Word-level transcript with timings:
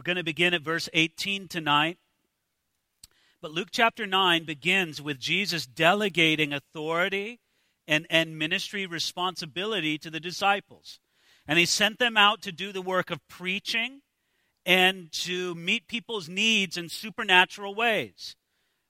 We're 0.00 0.14
going 0.14 0.16
to 0.16 0.24
begin 0.24 0.54
at 0.54 0.62
verse 0.62 0.88
18 0.94 1.46
tonight. 1.46 1.98
But 3.42 3.50
Luke 3.50 3.68
chapter 3.70 4.06
9 4.06 4.46
begins 4.46 5.02
with 5.02 5.18
Jesus 5.18 5.66
delegating 5.66 6.54
authority 6.54 7.38
and, 7.86 8.06
and 8.08 8.38
ministry 8.38 8.86
responsibility 8.86 9.98
to 9.98 10.08
the 10.08 10.18
disciples. 10.18 11.00
And 11.46 11.58
he 11.58 11.66
sent 11.66 11.98
them 11.98 12.16
out 12.16 12.40
to 12.44 12.50
do 12.50 12.72
the 12.72 12.80
work 12.80 13.10
of 13.10 13.20
preaching 13.28 14.00
and 14.64 15.12
to 15.12 15.54
meet 15.54 15.86
people's 15.86 16.30
needs 16.30 16.78
in 16.78 16.88
supernatural 16.88 17.74
ways 17.74 18.36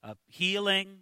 uh, 0.05 0.15
healing, 0.29 1.01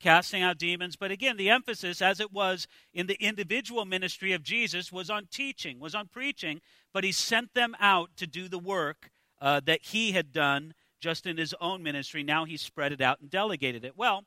casting 0.00 0.42
out 0.42 0.56
demons. 0.56 0.96
But 0.96 1.10
again, 1.10 1.36
the 1.36 1.50
emphasis, 1.50 2.00
as 2.00 2.20
it 2.20 2.32
was 2.32 2.66
in 2.94 3.06
the 3.06 3.22
individual 3.22 3.84
ministry 3.84 4.32
of 4.32 4.42
Jesus, 4.42 4.90
was 4.90 5.10
on 5.10 5.26
teaching, 5.30 5.78
was 5.78 5.94
on 5.94 6.08
preaching, 6.08 6.62
but 6.94 7.04
he 7.04 7.12
sent 7.12 7.52
them 7.52 7.76
out 7.78 8.16
to 8.16 8.26
do 8.26 8.48
the 8.48 8.58
work 8.58 9.10
uh, 9.42 9.60
that 9.66 9.80
he 9.82 10.12
had 10.12 10.32
done 10.32 10.72
just 11.00 11.26
in 11.26 11.36
his 11.36 11.54
own 11.60 11.82
ministry. 11.82 12.22
Now 12.22 12.44
he 12.44 12.56
spread 12.56 12.92
it 12.92 13.00
out 13.00 13.20
and 13.20 13.28
delegated 13.28 13.84
it. 13.84 13.94
Well, 13.96 14.24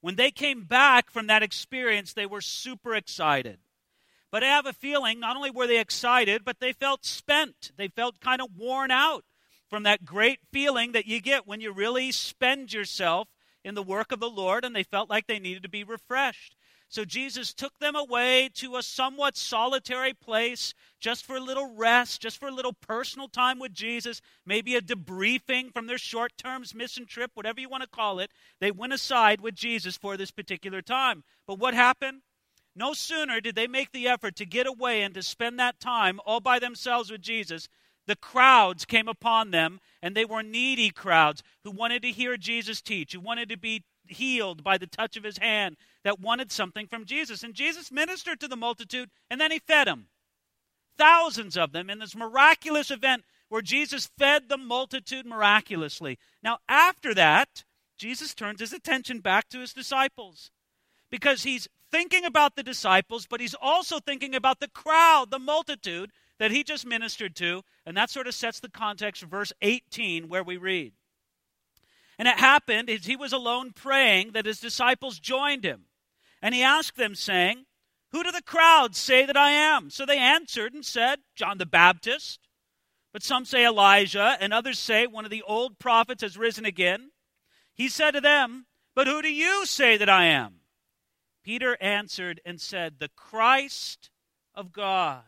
when 0.00 0.16
they 0.16 0.32
came 0.32 0.64
back 0.64 1.10
from 1.10 1.28
that 1.28 1.44
experience, 1.44 2.12
they 2.12 2.26
were 2.26 2.40
super 2.40 2.94
excited. 2.94 3.60
But 4.32 4.42
I 4.42 4.48
have 4.48 4.66
a 4.66 4.72
feeling 4.72 5.20
not 5.20 5.36
only 5.36 5.50
were 5.50 5.68
they 5.68 5.78
excited, 5.78 6.44
but 6.44 6.58
they 6.58 6.72
felt 6.72 7.04
spent. 7.04 7.70
They 7.76 7.86
felt 7.86 8.18
kind 8.18 8.42
of 8.42 8.56
worn 8.56 8.90
out 8.90 9.24
from 9.70 9.84
that 9.84 10.04
great 10.04 10.40
feeling 10.52 10.92
that 10.92 11.06
you 11.06 11.20
get 11.20 11.46
when 11.46 11.60
you 11.60 11.72
really 11.72 12.10
spend 12.10 12.72
yourself 12.72 13.28
in 13.64 13.76
the 13.76 13.82
work 13.82 14.10
of 14.10 14.18
the 14.18 14.28
Lord, 14.28 14.64
and 14.64 14.74
they 14.74 14.82
felt 14.82 15.08
like 15.08 15.28
they 15.28 15.38
needed 15.38 15.62
to 15.62 15.68
be 15.68 15.84
refreshed. 15.84 16.56
So 16.92 17.06
Jesus 17.06 17.54
took 17.54 17.78
them 17.78 17.96
away 17.96 18.50
to 18.56 18.76
a 18.76 18.82
somewhat 18.82 19.34
solitary 19.34 20.12
place 20.12 20.74
just 21.00 21.24
for 21.24 21.36
a 21.36 21.40
little 21.40 21.74
rest, 21.74 22.20
just 22.20 22.38
for 22.38 22.48
a 22.48 22.54
little 22.54 22.74
personal 22.74 23.28
time 23.28 23.58
with 23.58 23.72
Jesus, 23.72 24.20
maybe 24.44 24.76
a 24.76 24.82
debriefing 24.82 25.72
from 25.72 25.86
their 25.86 25.96
short 25.96 26.32
term 26.36 26.62
mission 26.74 27.06
trip, 27.06 27.30
whatever 27.32 27.62
you 27.62 27.70
want 27.70 27.82
to 27.82 27.88
call 27.88 28.18
it. 28.18 28.30
They 28.60 28.70
went 28.70 28.92
aside 28.92 29.40
with 29.40 29.54
Jesus 29.54 29.96
for 29.96 30.18
this 30.18 30.30
particular 30.30 30.82
time. 30.82 31.24
But 31.46 31.58
what 31.58 31.72
happened? 31.72 32.20
No 32.76 32.92
sooner 32.92 33.40
did 33.40 33.54
they 33.54 33.66
make 33.66 33.92
the 33.92 34.06
effort 34.06 34.36
to 34.36 34.44
get 34.44 34.66
away 34.66 35.00
and 35.00 35.14
to 35.14 35.22
spend 35.22 35.58
that 35.58 35.80
time 35.80 36.20
all 36.26 36.40
by 36.40 36.58
themselves 36.58 37.10
with 37.10 37.22
Jesus, 37.22 37.70
the 38.06 38.16
crowds 38.16 38.84
came 38.84 39.08
upon 39.08 39.50
them, 39.50 39.80
and 40.02 40.14
they 40.14 40.26
were 40.26 40.42
needy 40.42 40.90
crowds 40.90 41.42
who 41.64 41.70
wanted 41.70 42.02
to 42.02 42.10
hear 42.10 42.36
Jesus 42.36 42.82
teach, 42.82 43.14
who 43.14 43.20
wanted 43.20 43.48
to 43.48 43.56
be 43.56 43.84
healed 44.06 44.62
by 44.62 44.78
the 44.78 44.86
touch 44.86 45.16
of 45.16 45.24
his 45.24 45.38
hand, 45.38 45.76
that 46.04 46.20
wanted 46.20 46.50
something 46.50 46.86
from 46.86 47.04
Jesus. 47.04 47.42
And 47.42 47.54
Jesus 47.54 47.92
ministered 47.92 48.40
to 48.40 48.48
the 48.48 48.56
multitude, 48.56 49.10
and 49.30 49.40
then 49.40 49.50
he 49.50 49.58
fed 49.58 49.86
them. 49.86 50.08
Thousands 50.98 51.56
of 51.56 51.72
them 51.72 51.88
in 51.88 51.98
this 51.98 52.14
miraculous 52.14 52.90
event 52.90 53.24
where 53.48 53.62
Jesus 53.62 54.10
fed 54.18 54.48
the 54.48 54.58
multitude 54.58 55.26
miraculously. 55.26 56.18
Now, 56.42 56.58
after 56.68 57.14
that, 57.14 57.64
Jesus 57.98 58.34
turns 58.34 58.60
his 58.60 58.72
attention 58.72 59.20
back 59.20 59.48
to 59.50 59.60
his 59.60 59.72
disciples 59.72 60.50
because 61.10 61.42
he's 61.42 61.68
thinking 61.90 62.24
about 62.24 62.56
the 62.56 62.62
disciples, 62.62 63.26
but 63.28 63.40
he's 63.40 63.54
also 63.54 64.00
thinking 64.00 64.34
about 64.34 64.60
the 64.60 64.68
crowd, 64.68 65.30
the 65.30 65.38
multitude 65.38 66.10
that 66.38 66.50
he 66.50 66.64
just 66.64 66.86
ministered 66.86 67.36
to. 67.36 67.62
And 67.84 67.96
that 67.96 68.10
sort 68.10 68.26
of 68.26 68.34
sets 68.34 68.58
the 68.58 68.70
context 68.70 69.20
for 69.22 69.28
verse 69.28 69.52
18, 69.60 70.28
where 70.28 70.42
we 70.42 70.56
read. 70.56 70.94
And 72.18 72.28
it 72.28 72.38
happened 72.38 72.90
as 72.90 73.06
he 73.06 73.16
was 73.16 73.32
alone 73.32 73.72
praying 73.72 74.32
that 74.32 74.46
his 74.46 74.60
disciples 74.60 75.18
joined 75.18 75.64
him. 75.64 75.86
And 76.40 76.54
he 76.54 76.62
asked 76.62 76.96
them, 76.96 77.14
saying, 77.14 77.64
Who 78.10 78.22
do 78.22 78.30
the 78.30 78.42
crowds 78.42 78.98
say 78.98 79.24
that 79.26 79.36
I 79.36 79.50
am? 79.50 79.90
So 79.90 80.04
they 80.04 80.18
answered 80.18 80.74
and 80.74 80.84
said, 80.84 81.20
John 81.34 81.58
the 81.58 81.66
Baptist. 81.66 82.40
But 83.12 83.22
some 83.22 83.44
say 83.44 83.66
Elijah, 83.66 84.36
and 84.40 84.52
others 84.52 84.78
say 84.78 85.06
one 85.06 85.24
of 85.24 85.30
the 85.30 85.42
old 85.42 85.78
prophets 85.78 86.22
has 86.22 86.38
risen 86.38 86.64
again. 86.64 87.10
He 87.74 87.88
said 87.88 88.12
to 88.12 88.20
them, 88.20 88.66
But 88.94 89.06
who 89.06 89.22
do 89.22 89.32
you 89.32 89.66
say 89.66 89.96
that 89.96 90.08
I 90.08 90.24
am? 90.24 90.60
Peter 91.42 91.76
answered 91.80 92.40
and 92.44 92.60
said, 92.60 92.98
The 92.98 93.10
Christ 93.16 94.10
of 94.54 94.72
God. 94.72 95.22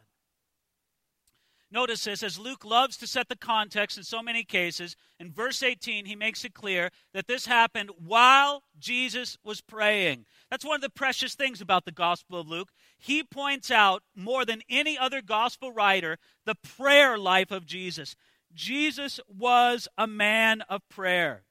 Notice 1.75 2.05
this, 2.05 2.23
as 2.23 2.39
Luke 2.39 2.65
loves 2.65 2.97
to 2.99 3.07
set 3.09 3.29
the 3.29 3.35
context 3.35 3.99
in 3.99 4.05
so 4.05 4.23
many 4.23 4.45
cases, 4.45 4.95
in 5.19 5.33
verse 5.33 5.61
18, 5.61 6.07
he 6.07 6.15
makes 6.15 6.45
it 6.45 6.55
clear 6.55 6.91
that 7.13 7.27
this 7.27 7.47
happened 7.47 7.91
while 7.99 8.63
Jesus 8.79 9.37
was 9.43 9.61
praying. 9.61 10.25
That's 10.53 10.65
one 10.65 10.77
of 10.77 10.83
the 10.83 10.89
precious 10.89 11.35
things 11.35 11.61
about 11.61 11.85
the 11.85 11.91
Gospel 11.91 12.39
of 12.39 12.47
Luke. 12.47 12.69
He 12.97 13.25
points 13.25 13.73
out, 13.73 14.05
more 14.15 14.45
than 14.45 14.63
any 14.71 14.97
other 14.97 15.21
Gospel 15.21 15.73
writer, 15.73 16.19
the 16.47 16.55
prayer 16.55 17.19
life 17.19 17.51
of 17.51 17.67
Jesus. 17.67 18.15
Jesus 18.55 19.19
was 19.27 19.89
a 19.99 20.07
man 20.07 20.63
of 20.69 20.89
prayer. 20.89 21.43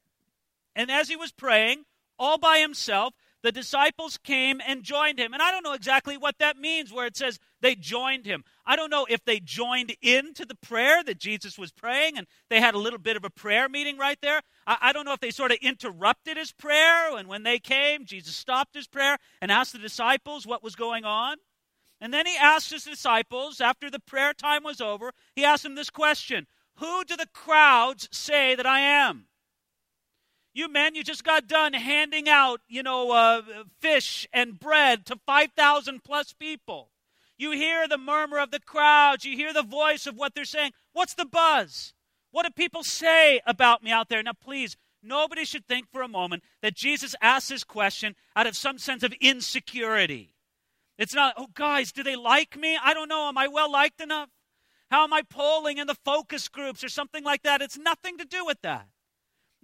And 0.73 0.89
as 0.89 1.09
he 1.09 1.17
was 1.17 1.33
praying, 1.33 1.83
all 2.17 2.37
by 2.37 2.59
himself, 2.59 3.13
the 3.43 3.51
disciples 3.51 4.17
came 4.17 4.61
and 4.65 4.83
joined 4.83 5.19
him. 5.19 5.33
And 5.33 5.43
I 5.43 5.51
don't 5.51 5.63
know 5.63 5.73
exactly 5.73 6.15
what 6.15 6.39
that 6.39 6.57
means 6.57 6.93
where 6.93 7.05
it 7.05 7.17
says 7.17 7.39
they 7.61 7.75
joined 7.75 8.25
him. 8.25 8.45
I 8.65 8.77
don't 8.77 8.89
know 8.89 9.05
if 9.09 9.23
they 9.25 9.41
joined 9.41 9.93
into 10.01 10.45
the 10.45 10.55
prayer 10.55 11.03
that 11.03 11.19
Jesus 11.19 11.57
was 11.57 11.71
praying 11.71 12.17
and 12.17 12.25
they 12.49 12.61
had 12.61 12.73
a 12.73 12.79
little 12.79 12.97
bit 12.97 13.17
of 13.17 13.25
a 13.25 13.29
prayer 13.29 13.67
meeting 13.67 13.97
right 13.97 14.17
there. 14.21 14.41
I, 14.65 14.77
I 14.81 14.93
don't 14.93 15.05
know 15.05 15.11
if 15.11 15.19
they 15.19 15.29
sort 15.29 15.51
of 15.51 15.57
interrupted 15.61 16.37
his 16.37 16.53
prayer 16.53 17.15
and 17.17 17.27
when 17.27 17.43
they 17.43 17.59
came, 17.59 18.05
Jesus 18.05 18.33
stopped 18.33 18.75
his 18.75 18.87
prayer 18.87 19.17
and 19.41 19.51
asked 19.51 19.73
the 19.73 19.79
disciples 19.79 20.47
what 20.47 20.63
was 20.63 20.75
going 20.75 21.03
on. 21.03 21.35
And 21.99 22.13
then 22.13 22.25
he 22.25 22.35
asked 22.37 22.71
his 22.71 22.85
disciples, 22.85 23.61
after 23.61 23.91
the 23.91 23.99
prayer 23.99 24.33
time 24.33 24.63
was 24.63 24.81
over, 24.81 25.11
he 25.35 25.43
asked 25.43 25.63
them 25.63 25.75
this 25.75 25.89
question 25.89 26.47
Who 26.77 27.03
do 27.03 27.17
the 27.17 27.27
crowds 27.33 28.07
say 28.11 28.55
that 28.55 28.65
I 28.65 28.79
am? 28.79 29.27
You 30.53 30.71
men, 30.71 30.93
you 30.93 31.03
just 31.03 31.23
got 31.23 31.47
done 31.47 31.73
handing 31.73 32.29
out, 32.29 32.61
you 32.67 32.83
know, 32.83 33.11
uh, 33.11 33.41
fish 33.79 34.27
and 34.31 34.59
bread 34.59 35.05
to 35.07 35.19
5,000 35.25 36.03
plus 36.03 36.33
people. 36.33 36.91
You 37.37 37.51
hear 37.51 37.87
the 37.87 37.97
murmur 37.97 38.39
of 38.39 38.51
the 38.51 38.59
crowds. 38.59 39.25
You 39.25 39.35
hear 39.35 39.51
the 39.51 39.63
voice 39.63 40.05
of 40.05 40.15
what 40.15 40.35
they're 40.35 40.45
saying. 40.45 40.73
What's 40.93 41.15
the 41.15 41.25
buzz? 41.25 41.93
What 42.31 42.45
do 42.45 42.51
people 42.51 42.83
say 42.83 43.41
about 43.45 43.83
me 43.83 43.91
out 43.91 44.09
there? 44.09 44.21
Now, 44.21 44.33
please, 44.33 44.77
nobody 45.01 45.43
should 45.43 45.67
think 45.67 45.87
for 45.91 46.03
a 46.03 46.07
moment 46.07 46.43
that 46.61 46.75
Jesus 46.75 47.15
asked 47.21 47.49
this 47.49 47.63
question 47.63 48.15
out 48.35 48.47
of 48.47 48.55
some 48.55 48.77
sense 48.77 49.01
of 49.01 49.13
insecurity. 49.19 50.35
It's 50.97 51.15
not, 51.15 51.33
oh, 51.37 51.47
guys, 51.53 51.91
do 51.91 52.03
they 52.03 52.15
like 52.15 52.55
me? 52.55 52.77
I 52.81 52.93
don't 52.93 53.09
know. 53.09 53.27
Am 53.27 53.37
I 53.37 53.47
well 53.47 53.71
liked 53.71 54.01
enough? 54.01 54.29
How 54.91 55.03
am 55.03 55.13
I 55.13 55.23
polling 55.23 55.79
in 55.79 55.87
the 55.87 55.97
focus 56.05 56.47
groups 56.47 56.83
or 56.83 56.89
something 56.89 57.23
like 57.23 57.41
that? 57.41 57.63
It's 57.63 57.79
nothing 57.79 58.19
to 58.19 58.25
do 58.25 58.45
with 58.45 58.61
that. 58.61 58.87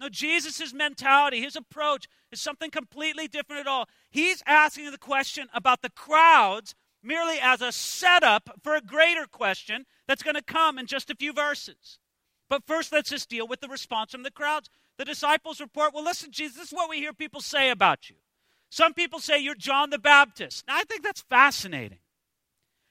No, 0.00 0.08
Jesus' 0.08 0.72
mentality, 0.72 1.42
his 1.42 1.56
approach 1.56 2.08
is 2.32 2.40
something 2.40 2.70
completely 2.70 3.28
different 3.28 3.60
at 3.60 3.66
all. 3.66 3.86
He's 4.10 4.42
asking 4.46 4.90
the 4.90 4.98
question 4.98 5.48
about 5.52 5.82
the 5.82 5.90
crowds 5.90 6.74
merely 7.02 7.38
as 7.40 7.60
a 7.60 7.70
setup 7.70 8.50
for 8.62 8.74
a 8.74 8.80
greater 8.80 9.26
question 9.26 9.84
that's 10.08 10.22
going 10.22 10.36
to 10.36 10.42
come 10.42 10.78
in 10.78 10.86
just 10.86 11.10
a 11.10 11.14
few 11.14 11.34
verses. 11.34 11.98
But 12.48 12.66
first, 12.66 12.92
let's 12.92 13.10
just 13.10 13.28
deal 13.28 13.46
with 13.46 13.60
the 13.60 13.68
response 13.68 14.12
from 14.12 14.22
the 14.22 14.30
crowds. 14.30 14.70
The 14.96 15.04
disciples 15.04 15.60
report, 15.60 15.92
Well, 15.94 16.04
listen, 16.04 16.30
Jesus, 16.32 16.56
this 16.56 16.66
is 16.68 16.74
what 16.74 16.88
we 16.88 16.98
hear 16.98 17.12
people 17.12 17.42
say 17.42 17.70
about 17.70 18.08
you. 18.08 18.16
Some 18.70 18.94
people 18.94 19.18
say 19.18 19.38
you're 19.38 19.54
John 19.54 19.90
the 19.90 19.98
Baptist. 19.98 20.64
Now, 20.66 20.76
I 20.76 20.84
think 20.84 21.02
that's 21.02 21.22
fascinating. 21.22 21.98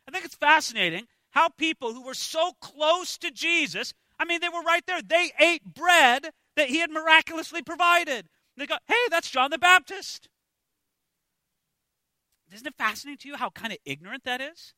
I 0.08 0.12
think 0.12 0.26
it's 0.26 0.36
fascinating 0.36 1.08
how 1.32 1.50
people 1.50 1.94
who 1.94 2.04
were 2.04 2.14
so 2.14 2.54
close 2.62 3.18
to 3.20 3.32
Jesus, 3.32 3.94
I 4.20 4.26
mean, 4.26 4.42
they 4.42 4.50
were 4.50 4.62
right 4.62 4.86
there. 4.86 5.02
They 5.02 5.32
ate 5.40 5.64
bread 5.64 6.32
that 6.60 6.70
he 6.70 6.80
had 6.80 6.92
miraculously 6.92 7.62
provided. 7.62 8.28
They 8.58 8.66
go, 8.66 8.76
hey, 8.86 8.94
that's 9.10 9.30
John 9.30 9.50
the 9.50 9.58
Baptist. 9.58 10.28
Isn't 12.54 12.68
it 12.68 12.76
fascinating 12.78 13.18
to 13.20 13.28
you 13.30 13.38
how 13.38 13.50
kind 13.52 13.72
of 13.72 13.80
ignorant 13.86 14.26
that 14.26 14.42
is? 14.42 14.74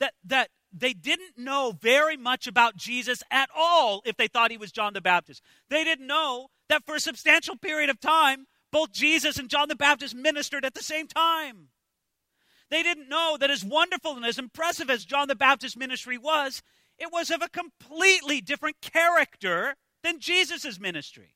That, 0.00 0.14
that 0.24 0.48
they 0.72 0.92
didn't 0.94 1.38
know 1.38 1.72
very 1.80 2.16
much 2.16 2.48
about 2.48 2.74
Jesus 2.74 3.22
at 3.30 3.48
all 3.56 4.02
if 4.04 4.16
they 4.16 4.26
thought 4.26 4.50
he 4.50 4.58
was 4.58 4.72
John 4.72 4.94
the 4.94 5.00
Baptist. 5.00 5.42
They 5.70 5.84
didn't 5.84 6.08
know 6.08 6.48
that 6.68 6.84
for 6.84 6.96
a 6.96 7.00
substantial 7.00 7.56
period 7.56 7.88
of 7.88 8.00
time, 8.00 8.46
both 8.72 8.90
Jesus 8.90 9.38
and 9.38 9.48
John 9.48 9.68
the 9.68 9.76
Baptist 9.76 10.16
ministered 10.16 10.64
at 10.64 10.74
the 10.74 10.82
same 10.82 11.06
time. 11.06 11.68
They 12.68 12.82
didn't 12.82 13.08
know 13.08 13.36
that 13.38 13.50
as 13.50 13.64
wonderful 13.64 14.16
and 14.16 14.26
as 14.26 14.40
impressive 14.40 14.90
as 14.90 15.04
John 15.04 15.28
the 15.28 15.36
Baptist 15.36 15.76
ministry 15.76 16.18
was, 16.18 16.62
it 16.98 17.12
was 17.12 17.30
of 17.30 17.42
a 17.42 17.48
completely 17.48 18.40
different 18.40 18.80
character 18.80 19.76
than 20.06 20.20
Jesus' 20.20 20.78
ministry. 20.78 21.34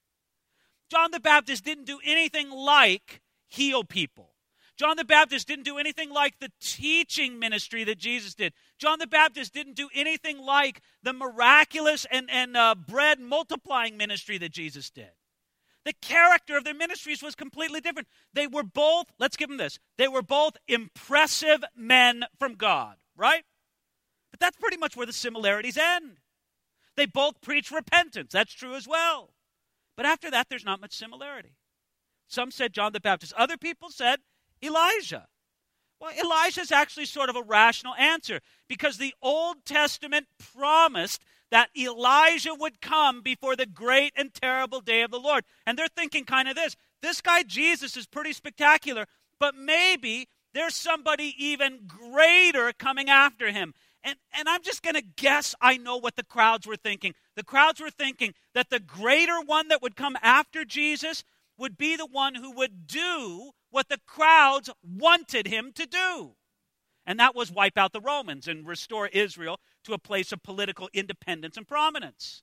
John 0.91 1.11
the 1.11 1.21
Baptist 1.21 1.65
didn't 1.65 1.87
do 1.87 1.99
anything 2.05 2.51
like 2.51 3.21
heal 3.49 3.83
people. 3.85 4.31
John 4.77 4.97
the 4.97 5.05
Baptist 5.05 5.47
didn't 5.47 5.65
do 5.65 5.77
anything 5.77 6.11
like 6.11 6.39
the 6.39 6.51
teaching 6.61 7.39
ministry 7.39 7.85
that 7.85 7.99
Jesus 7.99 8.35
did. 8.35 8.55
John 8.79 8.99
the 8.99 9.07
Baptist 9.07 9.53
didn't 9.53 9.75
do 9.75 9.91
anything 9.95 10.39
like 10.39 10.81
the 11.03 11.13
miraculous 11.13 12.07
and, 12.11 12.31
and 12.31 12.57
uh, 12.57 12.75
bread 12.75 13.21
multiplying 13.21 13.97
ministry 13.97 14.39
that 14.39 14.53
Jesus 14.53 14.89
did. 14.89 15.11
The 15.85 15.93
character 16.01 16.57
of 16.57 16.65
their 16.65 16.75
ministries 16.75 17.23
was 17.23 17.35
completely 17.35 17.81
different. 17.81 18.09
They 18.33 18.47
were 18.47 18.63
both, 18.63 19.07
let's 19.19 19.37
give 19.37 19.49
them 19.49 19.59
this, 19.59 19.79
they 19.99 20.09
were 20.09 20.23
both 20.23 20.57
impressive 20.69 21.65
men 21.77 22.25
from 22.39 22.55
God, 22.55 22.97
right? 23.17 23.43
But 24.31 24.41
that's 24.41 24.57
pretty 24.57 24.77
much 24.77 24.97
where 24.97 25.07
the 25.07 25.13
similarities 25.13 25.77
end. 25.77 26.19
They 26.97 27.07
both 27.07 27.41
preach 27.41 27.71
repentance. 27.71 28.33
That's 28.33 28.53
true 28.53 28.75
as 28.75 28.87
well. 28.87 29.31
But 29.97 30.07
after 30.07 30.31
that, 30.31 30.49
there's 30.49 30.65
not 30.65 30.81
much 30.81 30.95
similarity. 30.95 31.55
Some 32.29 32.51
said 32.51 32.73
John 32.73 32.93
the 32.93 33.01
Baptist, 33.01 33.33
other 33.37 33.57
people 33.57 33.91
said 33.91 34.21
Elijah. 34.63 35.27
Well, 36.01 36.13
Elijah 36.19 36.63
is 36.63 36.73
actually 36.73 37.05
sort 37.07 37.29
of 37.29 37.37
a 37.37 37.43
rational 37.43 37.95
answer 37.97 38.41
because 38.69 38.97
the 38.97 39.15
Old 39.21 39.65
Testament 39.67 40.27
promised 40.55 41.23
that 41.51 41.69
Elijah 41.77 42.55
would 42.55 42.81
come 42.81 43.21
before 43.21 43.57
the 43.57 43.67
great 43.67 44.13
and 44.17 44.33
terrible 44.33 44.81
day 44.81 45.03
of 45.03 45.11
the 45.11 45.21
Lord. 45.21 45.45
And 45.67 45.77
they're 45.77 45.89
thinking 45.89 46.25
kind 46.25 46.49
of 46.49 46.55
this 46.55 46.77
this 47.03 47.21
guy 47.21 47.43
Jesus 47.43 47.97
is 47.97 48.07
pretty 48.07 48.33
spectacular, 48.33 49.07
but 49.39 49.55
maybe 49.55 50.29
there's 50.53 50.75
somebody 50.75 51.35
even 51.39 51.87
greater 51.87 52.73
coming 52.73 53.09
after 53.09 53.51
him. 53.51 53.75
And, 54.03 54.17
and 54.37 54.49
I'm 54.49 54.63
just 54.63 54.83
going 54.83 54.95
to 54.95 55.03
guess 55.03 55.55
I 55.61 55.77
know 55.77 55.97
what 55.97 56.17
the 56.17 56.25
crowds 56.25 56.67
were 56.67 56.77
thinking. 56.77 57.15
The 57.37 57.45
crowds 57.45 57.81
were 57.81 57.91
thinking 57.91 58.35
that 58.55 58.71
the 58.71 58.81
greater 58.81 59.41
one 59.41 59.69
that 59.69 59.83
would 59.83 59.97
come 59.97 60.17
after 60.23 60.65
Jesus 60.65 61.23
would 61.59 61.77
be 61.77 61.97
the 61.97 62.07
one 62.07 62.35
who 62.35 62.51
would 62.53 62.87
do 62.87 63.51
what 63.71 63.89
the 63.89 64.01
crowds 64.07 64.71
wanted 64.83 65.47
him 65.47 65.73
to 65.75 65.87
do. 65.87 66.33
And 67.07 67.19
that 67.21 67.35
was 67.35 67.53
wipe 67.53 67.77
out 67.77 67.93
the 67.93 68.01
Romans 68.01 68.49
and 68.49 68.67
restore 68.67 69.09
Israel 69.09 69.61
to 69.85 69.93
a 69.93 69.99
place 69.99 70.33
of 70.33 70.43
political 70.43 70.89
independence 70.93 71.57
and 71.57 71.67
prominence. 71.67 72.43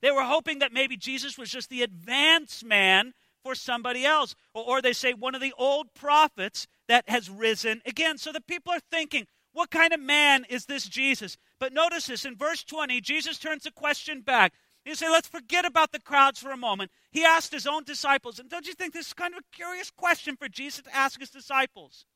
They 0.00 0.10
were 0.10 0.24
hoping 0.24 0.60
that 0.60 0.72
maybe 0.72 0.96
Jesus 0.96 1.36
was 1.36 1.50
just 1.50 1.68
the 1.68 1.82
advance 1.82 2.62
man 2.64 3.12
for 3.42 3.54
somebody 3.54 4.04
else. 4.04 4.34
Or, 4.54 4.64
or, 4.64 4.82
they 4.82 4.92
say 4.92 5.14
one 5.14 5.34
of 5.34 5.40
the 5.40 5.54
old 5.58 5.94
prophets 5.94 6.66
that 6.86 7.08
has 7.08 7.30
risen 7.30 7.82
again. 7.86 8.18
So 8.18 8.32
the 8.32 8.40
people 8.40 8.72
are 8.72 8.80
thinking, 8.90 9.26
what 9.58 9.70
kind 9.72 9.92
of 9.92 9.98
man 9.98 10.46
is 10.48 10.66
this 10.66 10.86
Jesus? 10.86 11.36
But 11.58 11.72
notice 11.72 12.06
this 12.06 12.24
in 12.24 12.36
verse 12.36 12.62
20, 12.62 13.00
Jesus 13.00 13.38
turns 13.38 13.64
the 13.64 13.72
question 13.72 14.20
back. 14.20 14.52
He 14.84 14.94
say, 14.94 15.10
let's 15.10 15.26
forget 15.26 15.64
about 15.64 15.90
the 15.90 15.98
crowds 15.98 16.38
for 16.38 16.52
a 16.52 16.56
moment. 16.56 16.92
He 17.10 17.24
asked 17.24 17.50
his 17.50 17.66
own 17.66 17.82
disciples, 17.82 18.38
and 18.38 18.48
don't 18.48 18.68
you 18.68 18.74
think 18.74 18.94
this 18.94 19.08
is 19.08 19.14
kind 19.14 19.34
of 19.34 19.40
a 19.40 19.56
curious 19.56 19.90
question 19.90 20.36
for 20.36 20.48
Jesus 20.48 20.84
to 20.84 20.96
ask 20.96 21.18
his 21.18 21.30
disciples? 21.30 22.06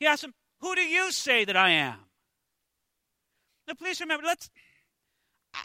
He 0.00 0.06
asked 0.06 0.22
them, 0.22 0.34
Who 0.60 0.74
do 0.74 0.80
you 0.80 1.12
say 1.12 1.44
that 1.44 1.56
I 1.56 1.70
am? 1.70 1.98
Now, 3.68 3.74
please 3.74 4.00
remember, 4.00 4.26
let's. 4.26 4.50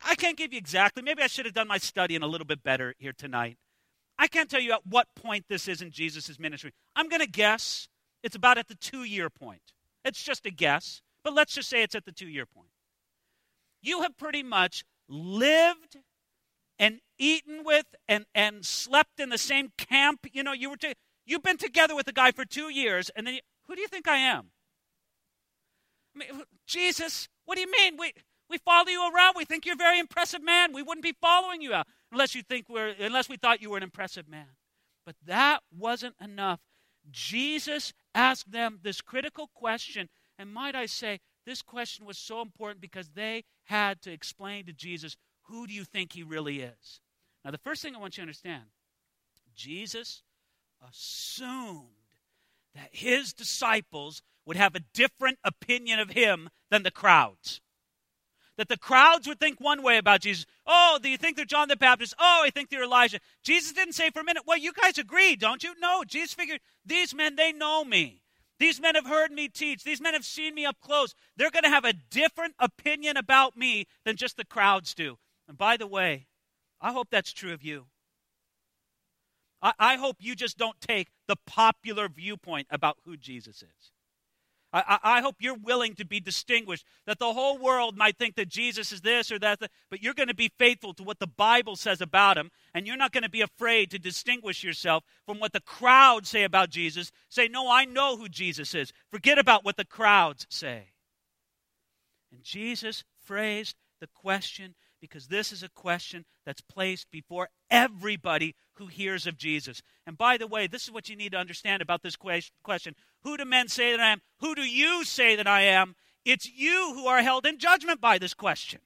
I 0.05 0.13
can't 0.13 0.37
give 0.37 0.53
you 0.53 0.59
exactly. 0.59 1.01
Maybe 1.01 1.23
I 1.23 1.27
should 1.27 1.45
have 1.45 1.55
done 1.55 1.67
my 1.67 1.79
studying 1.79 2.21
a 2.21 2.27
little 2.27 2.45
bit 2.45 2.61
better 2.61 2.93
here 2.99 3.13
tonight. 3.17 3.57
I 4.19 4.27
can't 4.27 4.51
tell 4.51 4.61
you 4.61 4.73
at 4.73 4.85
what 4.85 5.07
point 5.15 5.45
this 5.49 5.67
is 5.67 5.81
in 5.81 5.89
Jesus' 5.89 6.39
ministry. 6.39 6.73
I'm 6.95 7.09
going 7.09 7.21
to 7.21 7.27
guess 7.27 7.89
it's 8.21 8.35
about 8.35 8.59
at 8.59 8.67
the 8.67 8.75
two 8.75 9.03
year 9.03 9.31
point. 9.31 9.73
It's 10.03 10.23
just 10.23 10.45
a 10.45 10.51
guess, 10.51 11.01
but 11.23 11.33
let's 11.33 11.53
just 11.53 11.69
say 11.69 11.83
it's 11.83 11.95
at 11.95 12.05
the 12.05 12.11
two 12.11 12.27
year 12.27 12.45
point. 12.45 12.69
You 13.81 14.01
have 14.01 14.17
pretty 14.17 14.43
much 14.43 14.83
lived 15.07 15.97
and 16.79 16.99
eaten 17.17 17.63
with 17.63 17.85
and, 18.07 18.25
and 18.33 18.65
slept 18.65 19.19
in 19.19 19.29
the 19.29 19.37
same 19.37 19.71
camp. 19.77 20.27
You 20.31 20.43
know, 20.43 20.53
you 20.53 20.69
were 20.69 20.77
to, 20.77 20.93
you've 21.25 21.43
been 21.43 21.57
together 21.57 21.95
with 21.95 22.07
a 22.07 22.13
guy 22.13 22.31
for 22.31 22.45
two 22.45 22.69
years, 22.69 23.09
and 23.15 23.25
then 23.25 23.35
you, 23.35 23.39
who 23.67 23.75
do 23.75 23.81
you 23.81 23.87
think 23.87 24.07
I 24.07 24.17
am? 24.17 24.51
I 26.15 26.19
mean, 26.19 26.43
Jesus, 26.67 27.27
what 27.45 27.55
do 27.55 27.61
you 27.61 27.71
mean? 27.71 27.97
We, 27.97 28.13
we 28.49 28.57
follow 28.57 28.89
you 28.89 29.09
around. 29.13 29.35
We 29.37 29.45
think 29.45 29.65
you're 29.65 29.75
a 29.75 29.77
very 29.77 29.99
impressive 29.99 30.43
man. 30.43 30.73
We 30.73 30.83
wouldn't 30.83 31.03
be 31.03 31.15
following 31.21 31.61
you 31.61 31.73
out 31.73 31.87
unless 32.11 32.35
you 32.35 32.43
think 32.43 32.67
we're 32.67 32.93
unless 32.99 33.29
we 33.29 33.37
thought 33.37 33.61
you 33.61 33.69
were 33.69 33.77
an 33.77 33.83
impressive 33.83 34.27
man. 34.27 34.47
But 35.05 35.15
that 35.25 35.61
wasn't 35.75 36.15
enough. 36.21 36.59
Jesus 37.09 37.93
asked 38.13 38.51
them 38.51 38.79
this 38.83 39.01
critical 39.01 39.49
question, 39.53 40.09
and 40.37 40.53
might 40.53 40.75
I 40.75 40.85
say, 40.85 41.19
this 41.45 41.61
question 41.61 42.05
was 42.05 42.17
so 42.17 42.41
important 42.41 42.81
because 42.81 43.09
they 43.09 43.43
had 43.63 44.01
to 44.03 44.11
explain 44.11 44.65
to 44.65 44.73
Jesus, 44.73 45.17
who 45.43 45.65
do 45.65 45.73
you 45.73 45.83
think 45.83 46.13
he 46.13 46.23
really 46.23 46.61
is? 46.61 47.01
Now, 47.43 47.51
the 47.51 47.57
first 47.57 47.81
thing 47.81 47.95
I 47.95 47.99
want 47.99 48.17
you 48.17 48.21
to 48.21 48.27
understand 48.27 48.63
Jesus 49.55 50.23
assumed 50.87 51.87
that 52.75 52.89
his 52.91 53.33
disciples 53.33 54.21
would 54.45 54.57
have 54.57 54.75
a 54.75 54.83
different 54.93 55.39
opinion 55.43 55.99
of 55.99 56.11
him 56.11 56.49
than 56.69 56.83
the 56.83 56.91
crowds. 56.91 57.61
That 58.61 58.69
the 58.69 58.77
crowds 58.77 59.27
would 59.27 59.39
think 59.39 59.59
one 59.59 59.81
way 59.81 59.97
about 59.97 60.21
Jesus. 60.21 60.45
Oh, 60.67 60.99
do 61.01 61.09
you 61.09 61.17
think 61.17 61.35
they're 61.35 61.45
John 61.45 61.67
the 61.67 61.75
Baptist? 61.75 62.13
Oh, 62.19 62.43
I 62.45 62.51
think 62.51 62.69
they're 62.69 62.83
Elijah. 62.83 63.17
Jesus 63.41 63.71
didn't 63.71 63.95
say 63.95 64.11
for 64.11 64.19
a 64.19 64.23
minute, 64.23 64.43
well, 64.45 64.59
you 64.59 64.71
guys 64.71 64.99
agree, 64.99 65.35
don't 65.35 65.63
you? 65.63 65.73
No, 65.81 66.03
Jesus 66.05 66.35
figured, 66.35 66.59
these 66.85 67.11
men, 67.15 67.35
they 67.35 67.51
know 67.51 67.83
me. 67.83 68.21
These 68.59 68.79
men 68.79 68.93
have 68.93 69.07
heard 69.07 69.31
me 69.31 69.47
teach. 69.47 69.83
These 69.83 69.99
men 69.99 70.13
have 70.13 70.25
seen 70.25 70.53
me 70.53 70.63
up 70.63 70.79
close. 70.79 71.15
They're 71.35 71.49
going 71.49 71.63
to 71.63 71.69
have 71.69 71.85
a 71.85 71.93
different 72.11 72.53
opinion 72.59 73.17
about 73.17 73.57
me 73.57 73.87
than 74.05 74.15
just 74.15 74.37
the 74.37 74.45
crowds 74.45 74.93
do. 74.93 75.17
And 75.47 75.57
by 75.57 75.75
the 75.75 75.87
way, 75.87 76.27
I 76.79 76.91
hope 76.91 77.07
that's 77.09 77.33
true 77.33 77.53
of 77.53 77.63
you. 77.63 77.87
I, 79.59 79.73
I 79.79 79.95
hope 79.95 80.17
you 80.19 80.35
just 80.35 80.59
don't 80.59 80.79
take 80.79 81.07
the 81.27 81.37
popular 81.47 82.07
viewpoint 82.09 82.67
about 82.69 82.99
who 83.05 83.17
Jesus 83.17 83.63
is. 83.63 83.91
I, 84.73 84.99
I, 85.03 85.21
hope 85.21 85.35
you're 85.39 85.55
willing 85.55 85.95
to 85.95 86.05
be 86.05 86.21
distinguished, 86.21 86.85
that 87.05 87.19
the 87.19 87.33
whole 87.33 87.57
world 87.57 87.97
might 87.97 88.17
think 88.17 88.35
that 88.35 88.47
Jesus 88.47 88.93
is 88.93 89.01
this 89.01 89.29
or 89.29 89.37
that, 89.39 89.59
but 89.89 90.01
you're 90.01 90.13
going 90.13 90.29
to 90.29 90.33
be 90.33 90.51
faithful 90.57 90.93
to 90.93 91.03
what 91.03 91.19
the 91.19 91.27
Bible 91.27 91.75
says 91.75 91.99
about 91.99 92.37
him, 92.37 92.51
and 92.73 92.87
you're 92.87 92.95
not 92.95 93.11
going 93.11 93.23
to 93.23 93.29
be 93.29 93.41
afraid 93.41 93.91
to 93.91 93.99
distinguish 93.99 94.63
yourself 94.63 95.03
from 95.25 95.39
what 95.39 95.51
the 95.51 95.59
crowds 95.59 96.29
say 96.29 96.43
about 96.43 96.69
Jesus. 96.69 97.11
Say, 97.27 97.49
No, 97.49 97.69
I 97.69 97.83
know 97.83 98.15
who 98.15 98.29
Jesus 98.29 98.73
is. 98.73 98.93
Forget 99.09 99.37
about 99.37 99.65
what 99.65 99.75
the 99.75 99.85
crowds 99.85 100.47
say. 100.49 100.93
And 102.31 102.41
Jesus 102.43 103.03
phrased 103.25 103.75
the 103.99 104.07
question 104.07 104.75
because 105.01 105.27
this 105.27 105.51
is 105.51 105.63
a 105.63 105.69
question 105.69 106.23
that's 106.45 106.61
placed 106.61 107.11
before 107.11 107.49
everybody 107.69 108.55
who 108.81 108.87
hears 108.87 109.27
of 109.27 109.37
Jesus. 109.37 109.83
And 110.07 110.17
by 110.17 110.37
the 110.37 110.47
way, 110.47 110.65
this 110.65 110.85
is 110.85 110.91
what 110.91 111.07
you 111.07 111.15
need 111.15 111.33
to 111.33 111.37
understand 111.37 111.83
about 111.83 112.01
this 112.01 112.15
question 112.15 112.95
Who 113.23 113.37
do 113.37 113.45
men 113.45 113.67
say 113.67 113.91
that 113.91 113.99
I 113.99 114.11
am? 114.11 114.21
Who 114.39 114.55
do 114.55 114.63
you 114.63 115.05
say 115.05 115.35
that 115.35 115.47
I 115.47 115.61
am? 115.61 115.95
It's 116.25 116.49
you 116.49 116.93
who 116.95 117.05
are 117.05 117.21
held 117.21 117.45
in 117.45 117.59
judgment 117.59 118.01
by 118.01 118.17
this 118.17 118.33
question. 118.33 118.81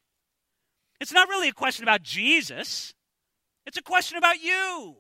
It's 0.99 1.13
not 1.13 1.29
really 1.29 1.47
a 1.47 1.53
question 1.53 1.83
about 1.83 2.03
Jesus, 2.03 2.93
it's 3.65 3.77
a 3.77 3.81
question 3.81 4.17
about 4.17 4.41
you. 4.41 4.97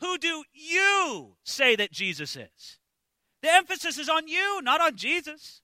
Who 0.00 0.18
do 0.18 0.44
you 0.52 1.36
say 1.42 1.74
that 1.76 1.90
Jesus 1.90 2.36
is? 2.36 2.78
The 3.42 3.50
emphasis 3.50 3.96
is 3.96 4.10
on 4.10 4.28
you, 4.28 4.60
not 4.62 4.82
on 4.82 4.96
Jesus. 4.96 5.62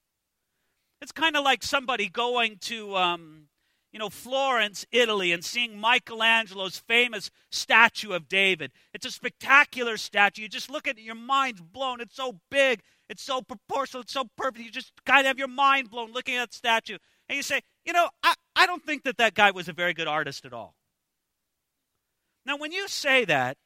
It's 1.03 1.13
kind 1.13 1.37
of 1.37 1.45
like 1.45 1.63
somebody 1.63 2.09
going 2.09 2.57
to 2.63 2.97
um, 2.97 3.49
you 3.93 3.99
know, 3.99 4.09
Florence, 4.09 4.87
Italy, 4.91 5.33
and 5.33 5.45
seeing 5.45 5.79
Michelangelo's 5.79 6.79
famous 6.79 7.31
statue 7.51 8.13
of 8.13 8.29
David. 8.29 8.73
It's 8.95 9.05
a 9.05 9.11
spectacular 9.11 9.99
statue. 9.99 10.43
You 10.43 10.49
just 10.49 10.71
look 10.71 10.89
at 10.89 10.99
it, 10.99 11.03
your 11.03 11.15
mind's 11.15 11.61
blown. 11.61 12.01
It's 12.01 12.17
so 12.17 12.41
big, 12.51 12.81
it's 13.09 13.23
so 13.23 13.43
proportional, 13.43 14.03
it's 14.03 14.13
so 14.13 14.25
perfect. 14.37 14.65
You 14.65 14.71
just 14.71 14.93
kind 15.05 15.21
of 15.21 15.27
have 15.27 15.39
your 15.39 15.49
mind 15.49 15.91
blown 15.91 16.13
looking 16.13 16.37
at 16.37 16.51
the 16.51 16.57
statue. 16.57 16.97
And 17.29 17.37
you 17.37 17.43
say, 17.43 17.61
you 17.85 17.93
know, 17.93 18.09
I, 18.23 18.35
I 18.57 18.67
don't 18.67 18.85
think 18.85 19.05
that 19.05 19.19
that 19.19 19.35
guy 19.35 19.51
was 19.51 19.69
a 19.69 19.73
very 19.73 19.93
good 19.93 20.09
artist 20.09 20.45
at 20.47 20.53
all. 20.53 20.75
Now, 22.47 22.57
when 22.57 22.73
you 22.73 22.89
say 22.89 23.25
that, 23.27 23.57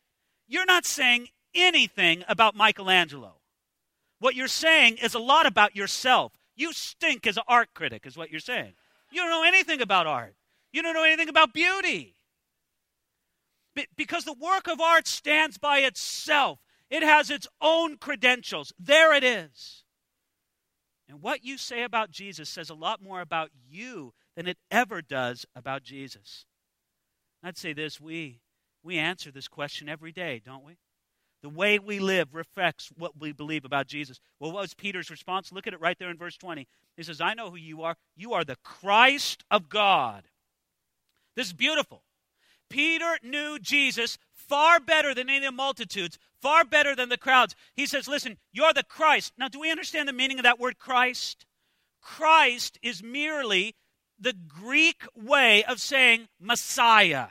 you're 0.48 0.66
not 0.66 0.84
saying 0.84 1.28
anything 1.54 2.24
about 2.28 2.56
Michelangelo. 2.56 3.36
What 4.18 4.34
you're 4.34 4.48
saying 4.48 4.98
is 4.98 5.14
a 5.14 5.18
lot 5.18 5.46
about 5.46 5.76
yourself. 5.76 6.32
You 6.54 6.72
stink 6.72 7.26
as 7.26 7.36
an 7.36 7.42
art 7.46 7.68
critic, 7.74 8.06
is 8.06 8.16
what 8.16 8.30
you're 8.30 8.40
saying. 8.40 8.74
You 9.10 9.22
don't 9.22 9.30
know 9.30 9.44
anything 9.44 9.80
about 9.80 10.06
art. 10.06 10.34
You 10.72 10.82
don't 10.82 10.94
know 10.94 11.04
anything 11.04 11.28
about 11.28 11.52
beauty. 11.52 12.16
Because 13.96 14.24
the 14.24 14.32
work 14.32 14.68
of 14.68 14.80
art 14.80 15.06
stands 15.06 15.58
by 15.58 15.78
itself, 15.80 16.60
it 16.90 17.02
has 17.02 17.30
its 17.30 17.46
own 17.60 17.98
credentials. 17.98 18.72
There 18.78 19.14
it 19.14 19.24
is. 19.24 19.84
And 21.08 21.22
what 21.22 21.44
you 21.44 21.56
say 21.56 21.82
about 21.82 22.10
Jesus 22.10 22.48
says 22.48 22.70
a 22.70 22.74
lot 22.74 23.02
more 23.02 23.20
about 23.20 23.50
you 23.68 24.12
than 24.34 24.46
it 24.46 24.58
ever 24.70 25.02
does 25.02 25.46
about 25.54 25.82
Jesus. 25.82 26.46
I'd 27.42 27.58
say 27.58 27.72
this 27.72 28.00
we, 28.00 28.40
we 28.82 28.98
answer 28.98 29.30
this 29.30 29.48
question 29.48 29.88
every 29.88 30.12
day, 30.12 30.40
don't 30.44 30.64
we? 30.64 30.78
The 31.42 31.48
way 31.48 31.78
we 31.78 31.98
live 31.98 32.34
reflects 32.34 32.90
what 32.96 33.18
we 33.18 33.32
believe 33.32 33.64
about 33.64 33.86
Jesus. 33.86 34.18
Well, 34.40 34.52
what 34.52 34.62
was 34.62 34.74
Peter's 34.74 35.10
response? 35.10 35.52
Look 35.52 35.66
at 35.66 35.74
it 35.74 35.80
right 35.80 35.98
there 35.98 36.10
in 36.10 36.16
verse 36.16 36.36
20. 36.36 36.66
He 36.96 37.02
says, 37.02 37.20
I 37.20 37.34
know 37.34 37.50
who 37.50 37.56
you 37.56 37.82
are. 37.82 37.96
You 38.16 38.32
are 38.32 38.44
the 38.44 38.56
Christ 38.64 39.44
of 39.50 39.68
God. 39.68 40.24
This 41.36 41.48
is 41.48 41.52
beautiful. 41.52 42.02
Peter 42.68 43.18
knew 43.22 43.58
Jesus 43.58 44.18
far 44.32 44.80
better 44.80 45.14
than 45.14 45.28
any 45.28 45.38
of 45.38 45.52
the 45.52 45.52
multitudes, 45.52 46.18
far 46.40 46.64
better 46.64 46.94
than 46.94 47.08
the 47.08 47.18
crowds. 47.18 47.54
He 47.74 47.86
says, 47.86 48.08
Listen, 48.08 48.38
you're 48.52 48.72
the 48.72 48.82
Christ. 48.82 49.32
Now, 49.38 49.48
do 49.48 49.60
we 49.60 49.70
understand 49.70 50.08
the 50.08 50.12
meaning 50.12 50.38
of 50.38 50.44
that 50.44 50.58
word 50.58 50.78
Christ? 50.78 51.46
Christ 52.00 52.78
is 52.82 53.02
merely 53.02 53.74
the 54.18 54.32
Greek 54.32 55.02
way 55.14 55.64
of 55.64 55.80
saying 55.80 56.28
Messiah. 56.40 57.28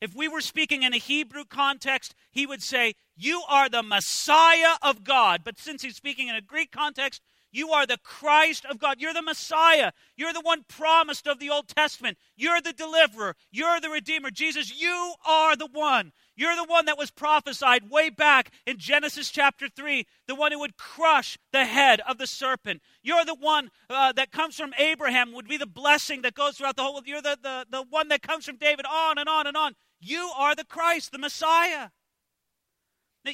If 0.00 0.14
we 0.14 0.28
were 0.28 0.40
speaking 0.40 0.82
in 0.82 0.94
a 0.94 0.98
Hebrew 0.98 1.44
context, 1.44 2.14
he 2.30 2.46
would 2.46 2.62
say, 2.62 2.94
You 3.16 3.42
are 3.48 3.68
the 3.68 3.82
Messiah 3.82 4.76
of 4.82 5.02
God. 5.02 5.42
But 5.44 5.58
since 5.58 5.82
he's 5.82 5.96
speaking 5.96 6.28
in 6.28 6.36
a 6.36 6.40
Greek 6.42 6.70
context, 6.70 7.22
You 7.56 7.70
are 7.70 7.86
the 7.86 7.98
Christ 7.98 8.66
of 8.66 8.78
God. 8.78 9.00
You're 9.00 9.14
the 9.14 9.22
Messiah. 9.22 9.92
You're 10.14 10.34
the 10.34 10.42
one 10.42 10.64
promised 10.68 11.26
of 11.26 11.38
the 11.38 11.48
Old 11.48 11.68
Testament. 11.68 12.18
You're 12.36 12.60
the 12.60 12.74
deliverer. 12.74 13.34
You're 13.50 13.80
the 13.80 13.88
Redeemer. 13.88 14.30
Jesus, 14.30 14.78
you 14.78 15.14
are 15.26 15.56
the 15.56 15.68
one. 15.72 16.12
You're 16.36 16.54
the 16.56 16.64
one 16.64 16.84
that 16.84 16.98
was 16.98 17.10
prophesied 17.10 17.88
way 17.88 18.10
back 18.10 18.50
in 18.66 18.76
Genesis 18.76 19.30
chapter 19.30 19.68
3, 19.68 20.06
the 20.28 20.34
one 20.34 20.52
who 20.52 20.58
would 20.58 20.76
crush 20.76 21.38
the 21.50 21.64
head 21.64 22.00
of 22.06 22.18
the 22.18 22.26
serpent. 22.26 22.82
You're 23.02 23.24
the 23.24 23.34
one 23.34 23.70
uh, 23.88 24.12
that 24.12 24.32
comes 24.32 24.56
from 24.56 24.74
Abraham, 24.76 25.32
would 25.32 25.48
be 25.48 25.56
the 25.56 25.66
blessing 25.66 26.22
that 26.22 26.34
goes 26.34 26.58
throughout 26.58 26.76
the 26.76 26.82
whole. 26.82 27.00
You're 27.06 27.22
the, 27.22 27.38
the, 27.42 27.66
the 27.70 27.84
one 27.88 28.08
that 28.08 28.20
comes 28.20 28.44
from 28.44 28.56
David, 28.56 28.84
on 28.84 29.16
and 29.16 29.30
on 29.30 29.46
and 29.46 29.56
on. 29.56 29.74
You 29.98 30.30
are 30.36 30.54
the 30.54 30.64
Christ, 30.64 31.10
the 31.10 31.18
Messiah. 31.18 31.88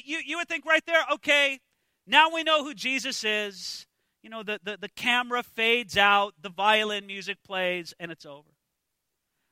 You, 0.05 0.19
you 0.25 0.37
would 0.37 0.47
think 0.47 0.65
right 0.65 0.85
there, 0.85 1.03
okay, 1.13 1.59
now 2.07 2.33
we 2.33 2.43
know 2.43 2.63
who 2.63 2.73
Jesus 2.73 3.23
is. 3.23 3.85
You 4.21 4.29
know, 4.29 4.43
the, 4.43 4.59
the, 4.63 4.77
the 4.79 4.89
camera 4.89 5.43
fades 5.43 5.97
out, 5.97 6.33
the 6.41 6.49
violin 6.49 7.05
music 7.05 7.37
plays, 7.45 7.93
and 7.99 8.11
it's 8.11 8.25
over. 8.25 8.49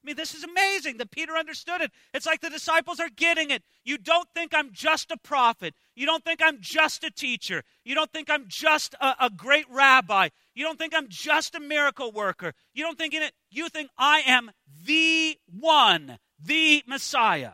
I 0.03 0.07
mean, 0.07 0.15
this 0.15 0.33
is 0.33 0.43
amazing 0.43 0.97
that 0.97 1.11
Peter 1.11 1.33
understood 1.33 1.81
it. 1.81 1.91
It's 2.13 2.25
like 2.25 2.41
the 2.41 2.49
disciples 2.49 2.99
are 2.99 3.09
getting 3.09 3.51
it. 3.51 3.61
You 3.83 3.99
don't 3.99 4.27
think 4.33 4.51
I'm 4.51 4.71
just 4.71 5.11
a 5.11 5.17
prophet. 5.17 5.75
You 5.95 6.07
don't 6.07 6.23
think 6.23 6.39
I'm 6.43 6.57
just 6.59 7.03
a 7.03 7.11
teacher. 7.11 7.63
You 7.83 7.93
don't 7.93 8.11
think 8.11 8.27
I'm 8.29 8.45
just 8.47 8.95
a, 8.95 9.13
a 9.19 9.29
great 9.29 9.65
rabbi. 9.69 10.29
You 10.55 10.63
don't 10.63 10.79
think 10.79 10.95
I'm 10.95 11.07
just 11.07 11.53
a 11.53 11.59
miracle 11.59 12.11
worker. 12.11 12.53
You 12.73 12.83
don't 12.83 12.97
think 12.97 13.13
in 13.13 13.21
it. 13.21 13.33
You 13.51 13.69
think 13.69 13.91
I 13.95 14.21
am 14.21 14.51
the 14.85 15.37
one, 15.45 16.17
the 16.43 16.81
Messiah. 16.87 17.51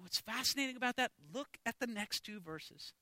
Now, 0.00 0.04
what's 0.04 0.20
fascinating 0.20 0.76
about 0.76 0.96
that? 0.96 1.12
Look 1.32 1.58
at 1.66 1.76
the 1.78 1.86
next 1.86 2.24
two 2.24 2.40
verses. 2.40 2.94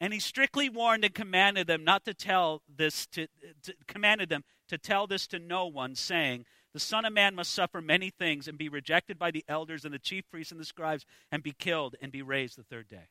And 0.00 0.12
he 0.12 0.20
strictly 0.20 0.68
warned 0.68 1.04
and 1.04 1.14
commanded 1.14 1.66
them 1.66 1.84
not 1.84 2.04
to 2.04 2.12
tell 2.12 2.60
this 2.68 3.06
to, 3.08 3.28
to, 3.62 3.74
commanded 3.86 4.28
them 4.28 4.44
to 4.68 4.76
tell 4.76 5.06
this 5.06 5.26
to 5.28 5.38
no 5.38 5.66
one, 5.66 5.94
saying, 5.94 6.44
The 6.74 6.80
Son 6.80 7.06
of 7.06 7.14
Man 7.14 7.34
must 7.34 7.54
suffer 7.54 7.80
many 7.80 8.10
things 8.10 8.46
and 8.46 8.58
be 8.58 8.68
rejected 8.68 9.18
by 9.18 9.30
the 9.30 9.44
elders 9.48 9.84
and 9.86 9.94
the 9.94 9.98
chief 9.98 10.24
priests 10.30 10.52
and 10.52 10.60
the 10.60 10.66
scribes 10.66 11.06
and 11.32 11.42
be 11.42 11.52
killed 11.52 11.96
and 12.02 12.12
be 12.12 12.20
raised 12.20 12.58
the 12.58 12.64
third 12.64 12.88
day. 12.88 13.08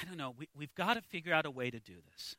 I 0.00 0.04
don't 0.04 0.16
know. 0.16 0.34
We, 0.38 0.48
we've 0.56 0.74
got 0.74 0.94
to 0.94 1.02
figure 1.02 1.34
out 1.34 1.44
a 1.44 1.50
way 1.50 1.70
to 1.70 1.80
do 1.80 1.96
this. 2.10 2.36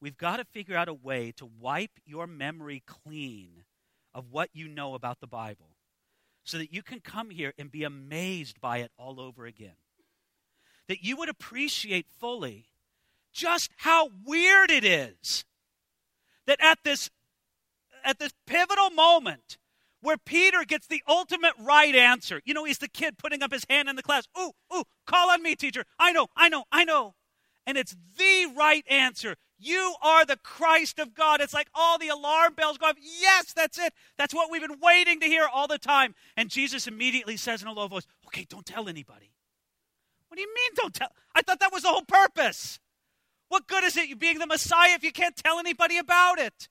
We've 0.00 0.16
got 0.16 0.38
to 0.38 0.44
figure 0.44 0.76
out 0.76 0.88
a 0.88 0.94
way 0.94 1.32
to 1.36 1.50
wipe 1.60 1.98
your 2.06 2.26
memory 2.26 2.82
clean 2.86 3.64
of 4.14 4.30
what 4.30 4.48
you 4.54 4.68
know 4.68 4.94
about 4.94 5.20
the 5.20 5.26
Bible 5.26 5.77
so 6.48 6.58
that 6.58 6.72
you 6.72 6.82
can 6.82 7.00
come 7.00 7.30
here 7.30 7.52
and 7.58 7.70
be 7.70 7.84
amazed 7.84 8.60
by 8.60 8.78
it 8.78 8.90
all 8.96 9.20
over 9.20 9.44
again 9.44 9.76
that 10.88 11.04
you 11.04 11.16
would 11.16 11.28
appreciate 11.28 12.06
fully 12.18 12.66
just 13.32 13.70
how 13.76 14.08
weird 14.24 14.70
it 14.70 14.84
is 14.84 15.44
that 16.46 16.58
at 16.62 16.78
this 16.84 17.10
at 18.04 18.18
this 18.18 18.32
pivotal 18.46 18.90
moment 18.90 19.58
where 20.00 20.16
Peter 20.16 20.64
gets 20.64 20.86
the 20.86 21.02
ultimate 21.08 21.54
right 21.58 21.94
answer. 21.94 22.40
You 22.44 22.54
know, 22.54 22.64
he's 22.64 22.78
the 22.78 22.88
kid 22.88 23.18
putting 23.18 23.42
up 23.42 23.52
his 23.52 23.66
hand 23.68 23.88
in 23.88 23.96
the 23.96 24.02
class. 24.02 24.28
Ooh, 24.38 24.52
ooh, 24.74 24.84
call 25.06 25.30
on 25.30 25.42
me, 25.42 25.56
teacher. 25.56 25.84
I 25.98 26.12
know, 26.12 26.28
I 26.36 26.48
know, 26.48 26.64
I 26.70 26.84
know. 26.84 27.14
And 27.66 27.76
it's 27.76 27.96
the 28.16 28.52
right 28.56 28.84
answer. 28.88 29.36
You 29.58 29.94
are 30.02 30.24
the 30.24 30.36
Christ 30.36 31.00
of 31.00 31.14
God. 31.14 31.40
It's 31.40 31.52
like 31.52 31.68
all 31.74 31.98
the 31.98 32.08
alarm 32.08 32.54
bells 32.54 32.78
go 32.78 32.86
off. 32.86 32.96
Yes, 33.00 33.52
that's 33.52 33.78
it. 33.78 33.92
That's 34.16 34.32
what 34.32 34.50
we've 34.50 34.60
been 34.60 34.78
waiting 34.80 35.18
to 35.20 35.26
hear 35.26 35.46
all 35.52 35.66
the 35.66 35.78
time. 35.78 36.14
And 36.36 36.48
Jesus 36.48 36.86
immediately 36.86 37.36
says 37.36 37.60
in 37.60 37.68
a 37.68 37.72
low 37.72 37.88
voice, 37.88 38.06
Okay, 38.26 38.46
don't 38.48 38.64
tell 38.64 38.88
anybody. 38.88 39.32
What 40.28 40.36
do 40.36 40.42
you 40.42 40.54
mean, 40.54 40.70
don't 40.76 40.94
tell? 40.94 41.08
I 41.34 41.42
thought 41.42 41.60
that 41.60 41.72
was 41.72 41.82
the 41.82 41.88
whole 41.88 42.02
purpose. 42.02 42.78
What 43.48 43.66
good 43.66 43.82
is 43.82 43.96
it 43.96 44.08
you 44.08 44.14
being 44.16 44.38
the 44.38 44.46
Messiah 44.46 44.94
if 44.94 45.02
you 45.02 45.12
can't 45.12 45.34
tell 45.34 45.58
anybody 45.58 45.98
about 45.98 46.38
it? 46.38 46.68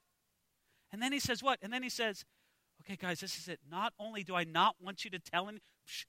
And 0.91 1.01
then 1.01 1.11
he 1.11 1.19
says, 1.19 1.43
What? 1.43 1.59
And 1.61 1.73
then 1.73 1.83
he 1.83 1.89
says, 1.89 2.23
Okay, 2.81 2.95
guys, 2.95 3.19
this 3.19 3.37
is 3.37 3.49
it. 3.49 3.59
Not 3.69 3.93
only 3.99 4.23
do 4.23 4.35
I 4.35 4.45
not 4.45 4.75
want 4.81 5.03
you 5.03 5.11
to 5.11 5.19
tell 5.19 5.47
him, 5.47 5.59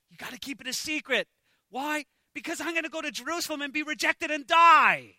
you 0.09 0.17
got 0.17 0.31
to 0.31 0.39
keep 0.39 0.61
it 0.61 0.67
a 0.67 0.73
secret. 0.73 1.27
Why? 1.69 2.05
Because 2.33 2.61
I'm 2.61 2.71
going 2.71 2.83
to 2.83 2.89
go 2.89 3.01
to 3.01 3.11
Jerusalem 3.11 3.61
and 3.61 3.73
be 3.73 3.83
rejected 3.83 4.31
and 4.31 4.47
die. 4.47 5.15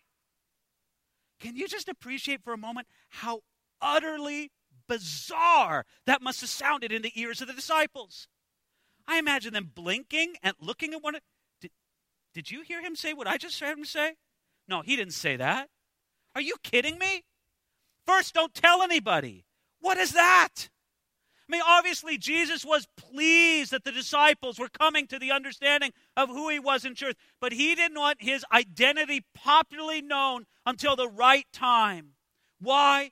Can 1.41 1.57
you 1.57 1.67
just 1.67 1.89
appreciate 1.89 2.45
for 2.45 2.53
a 2.53 2.59
moment 2.59 2.87
how 3.09 3.41
utterly 3.81 4.53
bizarre 4.87 5.87
that 6.07 6.23
must 6.23 6.41
have 6.43 6.51
sounded 6.51 6.93
in 6.93 7.03
the 7.03 7.19
ears 7.19 7.41
of 7.41 7.49
the 7.49 7.55
disciples? 7.55 8.29
I 9.09 9.19
imagine 9.19 9.55
them 9.55 9.71
blinking 9.75 10.37
and 10.43 10.55
looking 10.61 10.93
at 10.93 11.03
one 11.03 11.15
another. 11.15 11.25
Did 12.33 12.51
you 12.51 12.63
hear 12.63 12.81
him 12.81 12.95
say 12.95 13.13
what 13.13 13.27
I 13.27 13.39
just 13.39 13.59
heard 13.59 13.77
him 13.77 13.85
say? 13.85 14.15
No, 14.69 14.83
he 14.83 14.95
didn't 14.95 15.15
say 15.15 15.37
that. 15.37 15.69
Are 16.35 16.41
you 16.41 16.57
kidding 16.63 16.97
me? 16.99 17.25
First, 18.07 18.35
don't 18.35 18.55
tell 18.55 18.83
anybody. 18.83 19.47
What 19.81 19.99
is 19.99 20.13
that? 20.13 20.69
I 21.51 21.53
mean, 21.53 21.63
obviously, 21.67 22.17
Jesus 22.17 22.65
was 22.65 22.87
pleased 22.97 23.73
that 23.73 23.83
the 23.83 23.91
disciples 23.91 24.61
were 24.61 24.69
coming 24.69 25.09
to 25.09 25.19
the 25.19 25.33
understanding 25.33 25.91
of 26.17 26.29
who 26.29 26.49
he 26.49 26.61
was 26.61 26.85
in 26.85 26.95
truth, 26.95 27.17
but 27.41 27.53
he 27.53 27.75
didn't 27.75 27.99
want 27.99 28.23
his 28.23 28.45
identity 28.53 29.25
popularly 29.35 30.01
known 30.01 30.47
until 30.65 30.95
the 30.95 31.09
right 31.09 31.47
time. 31.53 32.11
Why? 32.61 33.11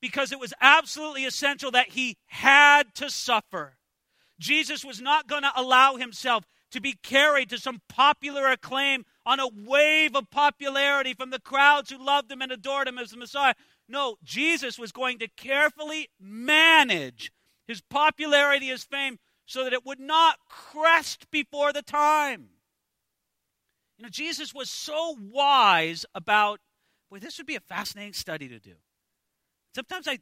Because 0.00 0.30
it 0.30 0.38
was 0.38 0.54
absolutely 0.60 1.24
essential 1.24 1.72
that 1.72 1.88
he 1.88 2.18
had 2.26 2.94
to 2.94 3.10
suffer. 3.10 3.78
Jesus 4.38 4.84
was 4.84 5.00
not 5.00 5.26
going 5.26 5.42
to 5.42 5.50
allow 5.56 5.96
himself 5.96 6.44
to 6.70 6.80
be 6.80 6.92
carried 7.02 7.50
to 7.50 7.58
some 7.58 7.80
popular 7.88 8.46
acclaim 8.46 9.04
on 9.24 9.40
a 9.40 9.48
wave 9.48 10.14
of 10.14 10.30
popularity 10.30 11.14
from 11.14 11.30
the 11.30 11.40
crowds 11.40 11.90
who 11.90 11.98
loved 11.98 12.30
him 12.30 12.42
and 12.42 12.52
adored 12.52 12.86
him 12.86 12.98
as 12.98 13.10
the 13.10 13.16
Messiah. 13.16 13.54
No, 13.88 14.18
Jesus 14.22 14.78
was 14.78 14.92
going 14.92 15.18
to 15.18 15.26
carefully 15.36 16.10
manage 16.20 17.32
his 17.66 17.80
popularity, 17.80 18.66
his 18.66 18.84
fame, 18.84 19.18
so 19.46 19.64
that 19.64 19.72
it 19.72 19.86
would 19.86 20.00
not 20.00 20.38
crest 20.48 21.30
before 21.30 21.72
the 21.72 21.82
time. 21.82 22.48
You 23.98 24.04
know, 24.04 24.08
Jesus 24.08 24.54
was 24.54 24.68
so 24.68 25.16
wise 25.18 26.04
about, 26.14 26.60
boy, 27.10 27.18
this 27.18 27.38
would 27.38 27.46
be 27.46 27.56
a 27.56 27.60
fascinating 27.60 28.12
study 28.12 28.48
to 28.48 28.58
do. 28.58 28.74
Sometimes 29.74 30.08
I, 30.08 30.18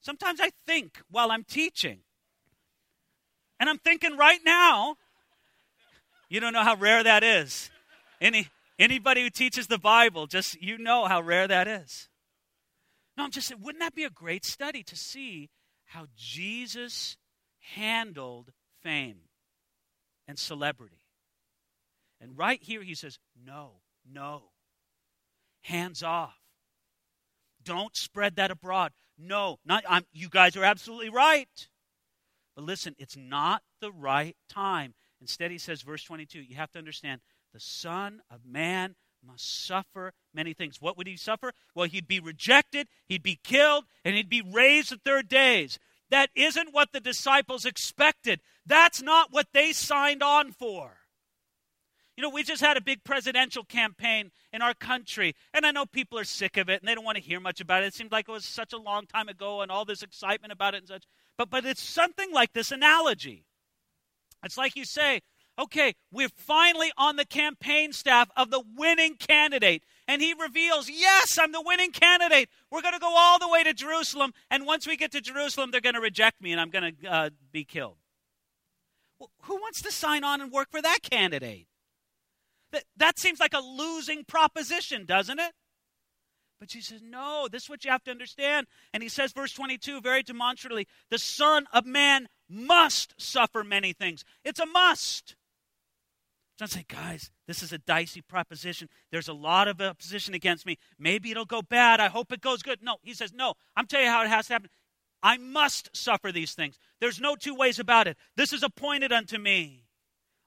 sometimes 0.00 0.40
I 0.40 0.50
think 0.66 1.00
while 1.10 1.30
I'm 1.30 1.44
teaching, 1.44 2.00
and 3.60 3.68
I'm 3.68 3.78
thinking 3.78 4.16
right 4.16 4.40
now, 4.44 4.96
you 6.28 6.40
don't 6.40 6.52
know 6.52 6.64
how 6.64 6.76
rare 6.76 7.02
that 7.02 7.22
is. 7.22 7.70
Any 8.20 8.48
anybody 8.78 9.22
who 9.22 9.30
teaches 9.30 9.66
the 9.66 9.78
Bible, 9.78 10.26
just 10.26 10.60
you 10.60 10.78
know 10.78 11.06
how 11.06 11.20
rare 11.20 11.46
that 11.46 11.68
is. 11.68 12.08
No, 13.16 13.24
I'm 13.24 13.30
just 13.30 13.48
saying, 13.48 13.60
wouldn't 13.62 13.80
that 13.80 13.94
be 13.94 14.04
a 14.04 14.10
great 14.10 14.44
study 14.44 14.82
to 14.82 14.96
see 14.96 15.50
how 15.94 16.06
Jesus 16.16 17.16
handled 17.76 18.50
fame 18.82 19.20
and 20.26 20.36
celebrity? 20.38 21.02
And 22.20 22.36
right 22.36 22.60
here 22.60 22.82
he 22.82 22.94
says, 22.94 23.18
no, 23.46 23.80
no. 24.10 24.42
Hands 25.62 26.02
off. 26.02 26.34
Don't 27.62 27.96
spread 27.96 28.36
that 28.36 28.50
abroad. 28.50 28.92
No, 29.16 29.58
not 29.64 29.84
I'm, 29.88 30.04
you 30.12 30.28
guys 30.28 30.56
are 30.56 30.64
absolutely 30.64 31.10
right. 31.10 31.68
But 32.56 32.64
listen, 32.64 32.96
it's 32.98 33.16
not 33.16 33.62
the 33.80 33.92
right 33.92 34.36
time. 34.48 34.94
Instead, 35.20 35.52
he 35.52 35.58
says, 35.58 35.82
verse 35.82 36.02
22, 36.02 36.40
you 36.40 36.56
have 36.56 36.72
to 36.72 36.78
understand 36.78 37.20
the 37.52 37.60
Son 37.60 38.20
of 38.30 38.40
Man 38.44 38.96
must 39.26 39.66
suffer 39.66 40.12
many 40.32 40.52
things. 40.52 40.80
What 40.80 40.96
would 40.96 41.06
he 41.06 41.16
suffer? 41.16 41.52
Well, 41.74 41.88
he'd 41.88 42.08
be 42.08 42.20
rejected, 42.20 42.88
he'd 43.06 43.22
be 43.22 43.40
killed, 43.42 43.84
and 44.04 44.16
he'd 44.16 44.28
be 44.28 44.42
raised 44.42 44.90
the 44.90 44.96
third 44.96 45.28
days. 45.28 45.78
That 46.10 46.30
isn't 46.34 46.72
what 46.72 46.92
the 46.92 47.00
disciples 47.00 47.64
expected. 47.64 48.40
That's 48.66 49.02
not 49.02 49.32
what 49.32 49.48
they 49.52 49.72
signed 49.72 50.22
on 50.22 50.52
for. 50.52 50.98
You 52.16 52.22
know, 52.22 52.30
we 52.30 52.44
just 52.44 52.62
had 52.62 52.76
a 52.76 52.80
big 52.80 53.02
presidential 53.02 53.64
campaign 53.64 54.30
in 54.52 54.62
our 54.62 54.74
country, 54.74 55.34
and 55.52 55.66
I 55.66 55.72
know 55.72 55.84
people 55.84 56.18
are 56.18 56.24
sick 56.24 56.56
of 56.56 56.68
it 56.68 56.80
and 56.80 56.88
they 56.88 56.94
don't 56.94 57.04
want 57.04 57.16
to 57.16 57.22
hear 57.22 57.40
much 57.40 57.60
about 57.60 57.82
it. 57.82 57.86
It 57.86 57.94
seemed 57.94 58.12
like 58.12 58.28
it 58.28 58.32
was 58.32 58.44
such 58.44 58.72
a 58.72 58.78
long 58.78 59.06
time 59.06 59.28
ago 59.28 59.62
and 59.62 59.70
all 59.70 59.84
this 59.84 60.02
excitement 60.02 60.52
about 60.52 60.74
it 60.74 60.78
and 60.78 60.88
such. 60.88 61.04
But 61.36 61.50
but 61.50 61.64
it's 61.64 61.82
something 61.82 62.32
like 62.32 62.52
this 62.52 62.70
analogy. 62.70 63.46
It's 64.44 64.58
like 64.58 64.76
you 64.76 64.84
say, 64.84 65.22
okay, 65.58 65.94
we're 66.10 66.28
finally 66.28 66.92
on 66.96 67.16
the 67.16 67.24
campaign 67.24 67.92
staff 67.92 68.30
of 68.36 68.50
the 68.50 68.62
winning 68.76 69.16
candidate. 69.16 69.84
And 70.06 70.20
he 70.20 70.34
reveals, 70.34 70.90
yes, 70.90 71.38
I'm 71.40 71.52
the 71.52 71.62
winning 71.64 71.92
candidate. 71.92 72.48
We're 72.70 72.82
going 72.82 72.94
to 72.94 73.00
go 73.00 73.14
all 73.16 73.38
the 73.38 73.48
way 73.48 73.64
to 73.64 73.72
Jerusalem. 73.72 74.32
And 74.50 74.66
once 74.66 74.86
we 74.86 74.96
get 74.96 75.12
to 75.12 75.20
Jerusalem, 75.20 75.70
they're 75.70 75.80
going 75.80 75.94
to 75.94 76.00
reject 76.00 76.42
me 76.42 76.52
and 76.52 76.60
I'm 76.60 76.70
going 76.70 76.96
to 76.96 77.08
uh, 77.08 77.30
be 77.52 77.64
killed. 77.64 77.96
Well, 79.18 79.30
who 79.42 79.56
wants 79.56 79.80
to 79.82 79.92
sign 79.92 80.24
on 80.24 80.40
and 80.40 80.52
work 80.52 80.68
for 80.70 80.82
that 80.82 80.98
candidate? 81.02 81.68
That, 82.72 82.84
that 82.96 83.18
seems 83.18 83.40
like 83.40 83.54
a 83.54 83.60
losing 83.60 84.24
proposition, 84.24 85.06
doesn't 85.06 85.38
it? 85.38 85.52
But 86.60 86.70
she 86.70 86.80
says, 86.80 87.02
no, 87.02 87.48
this 87.50 87.64
is 87.64 87.70
what 87.70 87.84
you 87.84 87.90
have 87.90 88.04
to 88.04 88.10
understand. 88.10 88.66
And 88.92 89.02
he 89.02 89.08
says, 89.08 89.32
verse 89.32 89.52
22, 89.52 90.00
very 90.00 90.22
demonstratively, 90.22 90.86
the 91.10 91.18
Son 91.18 91.66
of 91.72 91.84
Man 91.84 92.28
must 92.48 93.14
suffer 93.20 93.62
many 93.62 93.92
things. 93.92 94.24
It's 94.44 94.60
a 94.60 94.66
must. 94.66 95.36
John 96.58 96.68
say, 96.68 96.84
guys, 96.88 97.30
this 97.48 97.62
is 97.62 97.72
a 97.72 97.78
dicey 97.78 98.20
proposition. 98.20 98.88
There's 99.10 99.28
a 99.28 99.34
lot 99.34 99.66
of 99.66 99.80
opposition 99.80 100.34
against 100.34 100.66
me. 100.66 100.78
Maybe 100.98 101.30
it'll 101.30 101.44
go 101.44 101.62
bad. 101.62 101.98
I 101.98 102.08
hope 102.08 102.32
it 102.32 102.40
goes 102.40 102.62
good. 102.62 102.80
No, 102.82 102.98
he 103.02 103.12
says, 103.12 103.32
no, 103.32 103.54
I'm 103.76 103.86
telling 103.86 104.06
you 104.06 104.12
how 104.12 104.22
it 104.22 104.28
has 104.28 104.46
to 104.46 104.52
happen. 104.52 104.70
I 105.22 105.36
must 105.38 105.96
suffer 105.96 106.30
these 106.30 106.52
things. 106.52 106.78
There's 107.00 107.20
no 107.20 107.34
two 107.34 107.54
ways 107.54 107.78
about 107.78 108.06
it. 108.06 108.16
This 108.36 108.52
is 108.52 108.62
appointed 108.62 109.12
unto 109.12 109.38
me. 109.38 109.86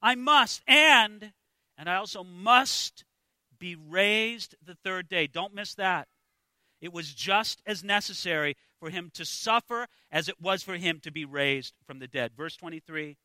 I 0.01 0.15
must. 0.15 0.61
And, 0.67 1.33
and 1.77 1.89
I 1.89 1.95
also 1.95 2.23
must 2.23 3.03
be 3.59 3.75
raised 3.75 4.55
the 4.63 4.75
third 4.75 5.09
day. 5.09 5.27
Don't 5.27 5.55
miss 5.55 5.73
that. 5.75 6.07
It 6.79 6.93
was 6.93 7.13
just 7.13 7.61
as 7.65 7.83
necessary 7.83 8.55
for 8.79 8.91
him 8.91 9.09
to 9.15 9.25
suffer 9.25 9.87
as 10.11 10.29
it 10.29 10.39
was 10.39 10.61
for 10.61 10.75
him 10.75 10.99
to 11.01 11.11
be 11.11 11.25
raised 11.25 11.73
from 11.85 11.99
the 11.99 12.07
dead. 12.07 12.31
Verse 12.37 12.55
23. 12.55 13.17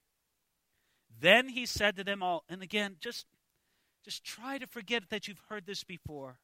Then 1.22 1.50
he 1.50 1.66
said 1.66 1.94
to 1.96 2.04
them 2.04 2.20
all, 2.20 2.42
and 2.48 2.62
again, 2.62 2.96
just, 2.98 3.26
just 4.04 4.24
try 4.24 4.58
to 4.58 4.66
forget 4.66 5.04
that 5.10 5.28
you've 5.28 5.42
heard 5.48 5.66
this 5.66 5.84
before. 5.84 6.38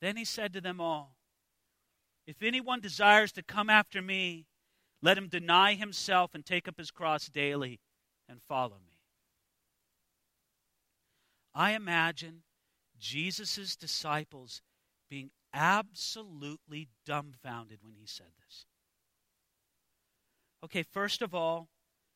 Then 0.00 0.16
he 0.16 0.24
said 0.24 0.54
to 0.54 0.62
them 0.62 0.80
all, 0.80 1.16
If 2.26 2.42
anyone 2.42 2.80
desires 2.80 3.30
to 3.32 3.42
come 3.42 3.68
after 3.68 4.00
me, 4.00 4.46
let 5.02 5.18
him 5.18 5.28
deny 5.28 5.74
himself 5.74 6.34
and 6.34 6.46
take 6.46 6.66
up 6.66 6.78
his 6.78 6.90
cross 6.90 7.28
daily 7.28 7.78
and 8.26 8.40
follow 8.40 8.78
me. 8.86 8.96
I 11.54 11.72
imagine 11.72 12.44
Jesus' 12.98 13.76
disciples 13.76 14.62
being 15.10 15.30
absolutely 15.52 16.88
dumbfounded 17.04 17.80
when 17.82 17.96
he 18.00 18.06
said 18.06 18.32
this. 18.46 18.64
Okay, 20.64 20.82
first 20.82 21.20
of 21.20 21.34
all, 21.34 21.68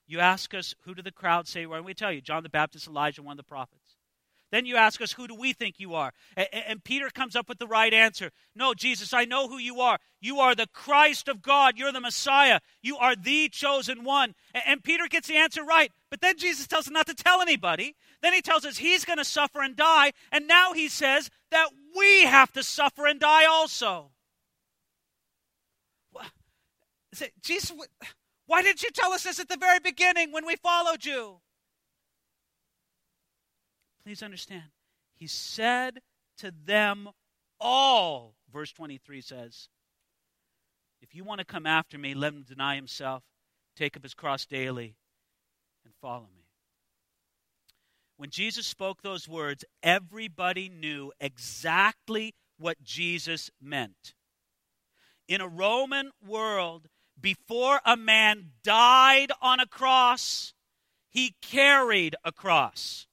you 0.06 0.20
ask 0.20 0.54
us, 0.54 0.74
who 0.82 0.94
do 0.94 1.02
the 1.02 1.12
crowd 1.12 1.48
say? 1.48 1.66
Well, 1.66 1.82
we 1.82 1.94
tell 1.94 2.12
you, 2.12 2.20
John 2.20 2.42
the 2.42 2.48
Baptist, 2.48 2.86
Elijah, 2.86 3.22
one 3.22 3.32
of 3.32 3.38
the 3.38 3.42
prophets. 3.42 3.96
Then 4.52 4.64
you 4.64 4.76
ask 4.76 5.00
us, 5.00 5.12
who 5.12 5.26
do 5.26 5.34
we 5.34 5.52
think 5.52 5.80
you 5.80 5.94
are? 5.94 6.12
And, 6.36 6.48
and, 6.52 6.84
Peter 6.84 7.10
comes 7.10 7.34
up 7.34 7.48
with 7.48 7.58
the 7.58 7.66
right 7.66 7.92
answer. 7.92 8.30
No, 8.54 8.74
Jesus, 8.74 9.12
I 9.12 9.24
know 9.24 9.48
who 9.48 9.58
you 9.58 9.80
are. 9.80 9.98
You 10.20 10.38
are 10.38 10.54
the 10.54 10.68
Christ 10.72 11.26
of 11.26 11.42
God. 11.42 11.76
You're 11.76 11.90
the 11.90 12.00
Messiah. 12.00 12.60
You 12.80 12.96
are 12.96 13.16
the 13.16 13.48
chosen 13.48 14.04
one. 14.04 14.34
And, 14.54 14.62
and 14.66 14.84
Peter 14.84 15.08
gets 15.08 15.26
the 15.26 15.36
answer 15.36 15.64
right. 15.64 15.90
But 16.10 16.20
then 16.20 16.38
Jesus 16.38 16.68
tells 16.68 16.86
him 16.86 16.94
not 16.94 17.08
to 17.08 17.14
tell 17.14 17.40
anybody. 17.40 17.96
Then 18.22 18.34
he 18.34 18.40
tells 18.40 18.64
us 18.64 18.78
he's 18.78 19.04
going 19.04 19.18
to 19.18 19.24
suffer 19.24 19.60
and 19.60 19.74
die. 19.74 20.12
And 20.30 20.46
now 20.46 20.72
he 20.72 20.86
says 20.86 21.28
that 21.50 21.68
we 21.96 22.24
have 22.24 22.52
to 22.52 22.62
suffer 22.62 23.04
and 23.06 23.18
die 23.18 23.46
also. 23.46 24.12
Jesus, 27.42 27.72
why 28.46 28.62
didn't 28.62 28.82
you 28.82 28.90
tell 28.90 29.12
us 29.12 29.24
this 29.24 29.40
at 29.40 29.48
the 29.48 29.56
very 29.56 29.80
beginning 29.80 30.32
when 30.32 30.46
we 30.46 30.56
followed 30.56 31.04
you? 31.04 31.40
Please 34.04 34.22
understand, 34.22 34.70
he 35.14 35.26
said 35.26 36.00
to 36.38 36.52
them 36.64 37.08
all, 37.60 38.34
verse 38.52 38.72
23 38.72 39.20
says, 39.20 39.68
If 41.00 41.14
you 41.14 41.24
want 41.24 41.40
to 41.40 41.44
come 41.44 41.66
after 41.66 41.98
me, 41.98 42.14
let 42.14 42.32
him 42.32 42.44
deny 42.44 42.76
himself, 42.76 43.24
take 43.76 43.96
up 43.96 44.04
his 44.04 44.14
cross 44.14 44.46
daily, 44.46 44.94
and 45.84 45.92
follow 46.00 46.28
me. 46.36 46.46
When 48.16 48.30
Jesus 48.30 48.66
spoke 48.66 49.02
those 49.02 49.28
words, 49.28 49.64
everybody 49.82 50.68
knew 50.68 51.12
exactly 51.20 52.34
what 52.58 52.82
Jesus 52.82 53.50
meant. 53.60 54.14
In 55.28 55.40
a 55.40 55.48
Roman 55.48 56.12
world, 56.26 56.88
before 57.20 57.80
a 57.84 57.96
man 57.96 58.50
died 58.62 59.32
on 59.40 59.60
a 59.60 59.66
cross, 59.66 60.54
he 61.10 61.34
carried 61.40 62.14
a 62.24 62.32
cross. 62.32 63.06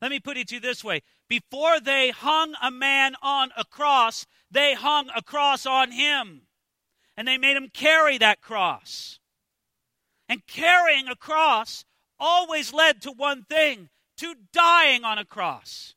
Let 0.00 0.10
me 0.10 0.20
put 0.20 0.36
it 0.36 0.48
to 0.48 0.56
you 0.56 0.60
this 0.60 0.84
way 0.84 1.02
before 1.28 1.80
they 1.80 2.10
hung 2.10 2.54
a 2.62 2.70
man 2.70 3.16
on 3.20 3.50
a 3.56 3.64
cross, 3.64 4.26
they 4.50 4.74
hung 4.74 5.08
a 5.14 5.22
cross 5.22 5.66
on 5.66 5.90
him. 5.90 6.42
And 7.16 7.26
they 7.26 7.38
made 7.38 7.56
him 7.56 7.70
carry 7.72 8.18
that 8.18 8.40
cross. 8.40 9.18
And 10.28 10.46
carrying 10.46 11.08
a 11.08 11.16
cross 11.16 11.84
always 12.18 12.72
led 12.72 13.02
to 13.02 13.10
one 13.10 13.44
thing 13.44 13.88
to 14.18 14.34
dying 14.52 15.04
on 15.04 15.18
a 15.18 15.24
cross. 15.24 15.94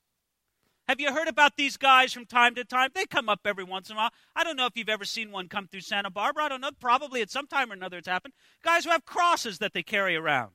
Have 0.89 0.99
you 0.99 1.13
heard 1.13 1.27
about 1.27 1.55
these 1.55 1.77
guys 1.77 2.13
from 2.13 2.25
time 2.25 2.55
to 2.55 2.65
time? 2.65 2.89
They 2.95 3.05
come 3.05 3.29
up 3.29 3.41
every 3.45 3.63
once 3.63 3.91
in 3.91 3.95
a 3.95 3.99
while. 3.99 4.09
I 4.35 4.43
don't 4.43 4.55
know 4.55 4.65
if 4.65 4.75
you've 4.75 4.89
ever 4.89 5.05
seen 5.05 5.29
one 5.29 5.47
come 5.47 5.67
through 5.67 5.81
Santa 5.81 6.09
Barbara. 6.09 6.45
I 6.45 6.49
don't 6.49 6.61
know. 6.61 6.71
Probably 6.79 7.21
at 7.21 7.29
some 7.29 7.45
time 7.45 7.69
or 7.69 7.75
another 7.75 7.99
it's 7.99 8.07
happened. 8.07 8.33
Guys 8.63 8.85
who 8.85 8.89
have 8.89 9.05
crosses 9.05 9.59
that 9.59 9.73
they 9.73 9.83
carry 9.83 10.15
around. 10.15 10.53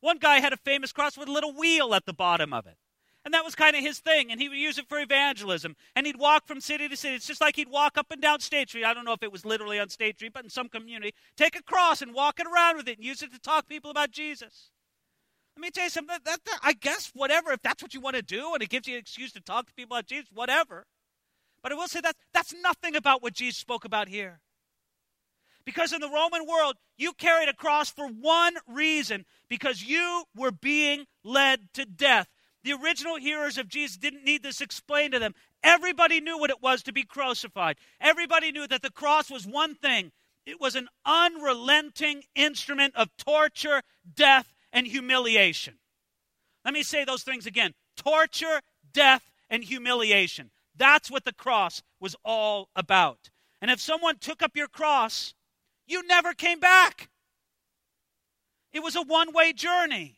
One 0.00 0.16
guy 0.16 0.40
had 0.40 0.54
a 0.54 0.56
famous 0.56 0.92
cross 0.92 1.18
with 1.18 1.28
a 1.28 1.32
little 1.32 1.52
wheel 1.52 1.94
at 1.94 2.06
the 2.06 2.14
bottom 2.14 2.54
of 2.54 2.66
it. 2.66 2.78
And 3.22 3.34
that 3.34 3.44
was 3.44 3.54
kind 3.54 3.76
of 3.76 3.82
his 3.82 3.98
thing, 3.98 4.32
and 4.32 4.40
he 4.40 4.48
would 4.48 4.56
use 4.56 4.78
it 4.78 4.88
for 4.88 4.98
evangelism. 4.98 5.76
And 5.94 6.06
he'd 6.06 6.18
walk 6.18 6.46
from 6.46 6.62
city 6.62 6.88
to 6.88 6.96
city. 6.96 7.16
It's 7.16 7.26
just 7.26 7.42
like 7.42 7.56
he'd 7.56 7.68
walk 7.68 7.98
up 7.98 8.06
and 8.10 8.22
down 8.22 8.40
State 8.40 8.70
Street. 8.70 8.86
I 8.86 8.94
don't 8.94 9.04
know 9.04 9.12
if 9.12 9.22
it 9.22 9.30
was 9.30 9.44
literally 9.44 9.78
on 9.78 9.90
State 9.90 10.16
Street, 10.16 10.32
but 10.32 10.44
in 10.44 10.48
some 10.48 10.70
community, 10.70 11.12
take 11.36 11.54
a 11.54 11.62
cross 11.62 12.00
and 12.00 12.14
walk 12.14 12.40
it 12.40 12.46
around 12.46 12.78
with 12.78 12.88
it 12.88 12.96
and 12.96 13.04
use 13.04 13.20
it 13.20 13.30
to 13.34 13.38
talk 13.38 13.68
people 13.68 13.90
about 13.90 14.10
Jesus. 14.10 14.70
Let 15.60 15.66
me 15.66 15.70
tell 15.72 15.84
you 15.84 15.90
something. 15.90 16.16
That, 16.24 16.40
that, 16.42 16.58
I 16.62 16.72
guess 16.72 17.10
whatever, 17.12 17.52
if 17.52 17.60
that's 17.60 17.82
what 17.82 17.92
you 17.92 18.00
want 18.00 18.16
to 18.16 18.22
do, 18.22 18.54
and 18.54 18.62
it 18.62 18.70
gives 18.70 18.88
you 18.88 18.94
an 18.94 19.00
excuse 19.00 19.30
to 19.32 19.42
talk 19.42 19.66
to 19.66 19.74
people 19.74 19.94
about 19.94 20.06
Jesus, 20.06 20.30
whatever. 20.32 20.86
But 21.62 21.70
I 21.70 21.74
will 21.74 21.86
say 21.86 22.00
that 22.00 22.16
that's 22.32 22.54
nothing 22.62 22.96
about 22.96 23.22
what 23.22 23.34
Jesus 23.34 23.58
spoke 23.58 23.84
about 23.84 24.08
here. 24.08 24.40
Because 25.66 25.92
in 25.92 26.00
the 26.00 26.08
Roman 26.08 26.46
world, 26.46 26.76
you 26.96 27.12
carried 27.12 27.50
a 27.50 27.54
cross 27.54 27.90
for 27.90 28.08
one 28.08 28.54
reason 28.66 29.26
because 29.50 29.82
you 29.82 30.24
were 30.34 30.50
being 30.50 31.04
led 31.22 31.74
to 31.74 31.84
death. 31.84 32.28
The 32.64 32.72
original 32.72 33.16
hearers 33.16 33.58
of 33.58 33.68
Jesus 33.68 33.98
didn't 33.98 34.24
need 34.24 34.42
this 34.42 34.62
explained 34.62 35.12
to 35.12 35.18
them. 35.18 35.34
Everybody 35.62 36.22
knew 36.22 36.38
what 36.38 36.48
it 36.48 36.62
was 36.62 36.82
to 36.84 36.92
be 36.94 37.02
crucified. 37.02 37.76
Everybody 38.00 38.50
knew 38.50 38.66
that 38.66 38.80
the 38.80 38.90
cross 38.90 39.30
was 39.30 39.46
one 39.46 39.74
thing 39.74 40.10
it 40.46 40.58
was 40.58 40.74
an 40.74 40.88
unrelenting 41.04 42.22
instrument 42.34 42.96
of 42.96 43.14
torture, 43.18 43.82
death, 44.14 44.54
and 44.72 44.86
humiliation. 44.86 45.74
Let 46.64 46.74
me 46.74 46.82
say 46.82 47.04
those 47.04 47.22
things 47.22 47.46
again 47.46 47.74
torture, 47.96 48.60
death, 48.92 49.30
and 49.48 49.64
humiliation. 49.64 50.50
That's 50.76 51.10
what 51.10 51.24
the 51.24 51.32
cross 51.32 51.82
was 52.00 52.16
all 52.24 52.68
about. 52.74 53.30
And 53.60 53.70
if 53.70 53.80
someone 53.80 54.18
took 54.18 54.42
up 54.42 54.56
your 54.56 54.68
cross, 54.68 55.34
you 55.86 56.06
never 56.06 56.32
came 56.32 56.60
back. 56.60 57.10
It 58.72 58.82
was 58.82 58.96
a 58.96 59.02
one 59.02 59.32
way 59.32 59.52
journey. 59.52 60.16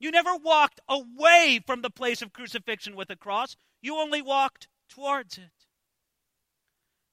You 0.00 0.10
never 0.10 0.34
walked 0.34 0.80
away 0.88 1.60
from 1.64 1.82
the 1.82 1.90
place 1.90 2.22
of 2.22 2.32
crucifixion 2.32 2.96
with 2.96 3.08
a 3.10 3.16
cross, 3.16 3.56
you 3.80 3.96
only 3.96 4.20
walked 4.20 4.66
towards 4.88 5.38
it. 5.38 5.50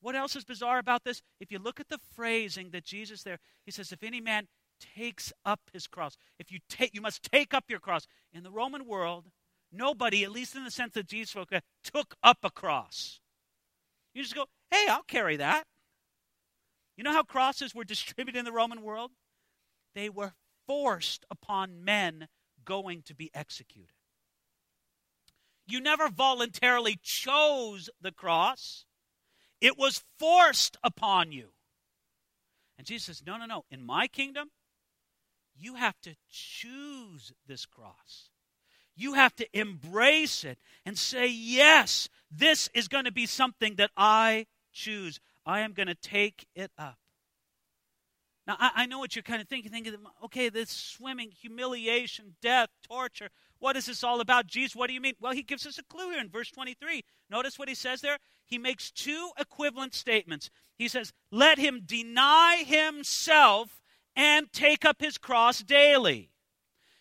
What 0.01 0.15
else 0.15 0.35
is 0.35 0.43
bizarre 0.43 0.79
about 0.79 1.03
this? 1.03 1.21
If 1.39 1.51
you 1.51 1.59
look 1.59 1.79
at 1.79 1.89
the 1.89 1.99
phrasing 2.15 2.71
that 2.71 2.85
Jesus 2.85 3.23
there, 3.23 3.39
he 3.65 3.71
says, 3.71 3.91
If 3.91 4.01
any 4.01 4.21
man 4.21 4.47
takes 4.79 5.31
up 5.45 5.59
his 5.73 5.87
cross. 5.87 6.17
If 6.37 6.51
you 6.51 6.59
take, 6.69 6.93
you 6.93 7.01
must 7.01 7.23
take 7.23 7.53
up 7.53 7.65
your 7.69 7.79
cross. 7.79 8.07
In 8.33 8.43
the 8.43 8.51
Roman 8.51 8.85
world, 8.85 9.25
nobody, 9.71 10.23
at 10.23 10.31
least 10.31 10.55
in 10.55 10.63
the 10.63 10.71
sense 10.71 10.93
that 10.93 11.07
Jesus 11.07 11.31
spoke, 11.31 11.51
took 11.83 12.15
up 12.23 12.39
a 12.43 12.49
cross. 12.49 13.19
You 14.13 14.23
just 14.23 14.35
go, 14.35 14.45
hey, 14.71 14.87
I'll 14.89 15.03
carry 15.03 15.37
that. 15.37 15.65
You 16.97 17.03
know 17.03 17.13
how 17.13 17.23
crosses 17.23 17.73
were 17.73 17.83
distributed 17.83 18.39
in 18.39 18.45
the 18.45 18.51
Roman 18.51 18.81
world? 18.81 19.11
They 19.95 20.09
were 20.09 20.33
forced 20.67 21.25
upon 21.31 21.83
men 21.83 22.27
going 22.65 23.03
to 23.03 23.15
be 23.15 23.31
executed. 23.33 23.93
You 25.65 25.79
never 25.79 26.09
voluntarily 26.09 26.99
chose 27.01 27.89
the 28.01 28.11
cross, 28.11 28.85
it 29.61 29.77
was 29.77 30.03
forced 30.17 30.77
upon 30.83 31.31
you. 31.31 31.49
And 32.77 32.87
Jesus 32.87 33.05
says, 33.17 33.23
No, 33.25 33.37
no, 33.37 33.45
no. 33.45 33.65
In 33.69 33.83
my 33.83 34.07
kingdom, 34.07 34.49
you 35.59 35.75
have 35.75 35.99
to 36.01 36.15
choose 36.29 37.33
this 37.47 37.65
cross. 37.65 38.29
You 38.95 39.13
have 39.13 39.35
to 39.37 39.47
embrace 39.57 40.43
it 40.43 40.57
and 40.85 40.97
say, 40.97 41.27
Yes, 41.27 42.09
this 42.31 42.69
is 42.73 42.87
going 42.87 43.05
to 43.05 43.11
be 43.11 43.25
something 43.25 43.75
that 43.75 43.91
I 43.95 44.45
choose. 44.73 45.19
I 45.45 45.61
am 45.61 45.73
going 45.73 45.87
to 45.87 45.95
take 45.95 46.45
it 46.55 46.71
up. 46.77 46.97
Now, 48.45 48.57
I, 48.59 48.71
I, 48.75 48.85
know 48.87 48.99
what 48.99 49.15
you're 49.15 49.23
kind 49.23 49.41
of 49.41 49.47
thinking. 49.47 49.71
Thinking, 49.71 49.93
okay, 50.25 50.49
this 50.49 50.69
swimming, 50.71 51.29
humiliation, 51.31 52.35
death, 52.41 52.69
torture. 52.83 53.29
What 53.59 53.75
is 53.75 53.85
this 53.85 54.03
all 54.03 54.21
about? 54.21 54.47
Jesus, 54.47 54.75
what 54.75 54.87
do 54.87 54.93
you 54.93 55.01
mean? 55.01 55.13
Well, 55.21 55.33
he 55.33 55.43
gives 55.43 55.67
us 55.67 55.77
a 55.77 55.83
clue 55.83 56.09
here 56.09 56.19
in 56.19 56.29
verse 56.29 56.49
23. 56.49 57.03
Notice 57.29 57.59
what 57.59 57.69
he 57.69 57.75
says 57.75 58.01
there. 58.01 58.17
He 58.45 58.57
makes 58.57 58.89
two 58.89 59.29
equivalent 59.37 59.93
statements. 59.93 60.49
He 60.77 60.87
says, 60.87 61.13
Let 61.31 61.59
him 61.59 61.81
deny 61.85 62.63
himself 62.65 63.78
and 64.15 64.51
take 64.51 64.85
up 64.85 65.01
his 65.01 65.17
cross 65.17 65.61
daily. 65.61 66.31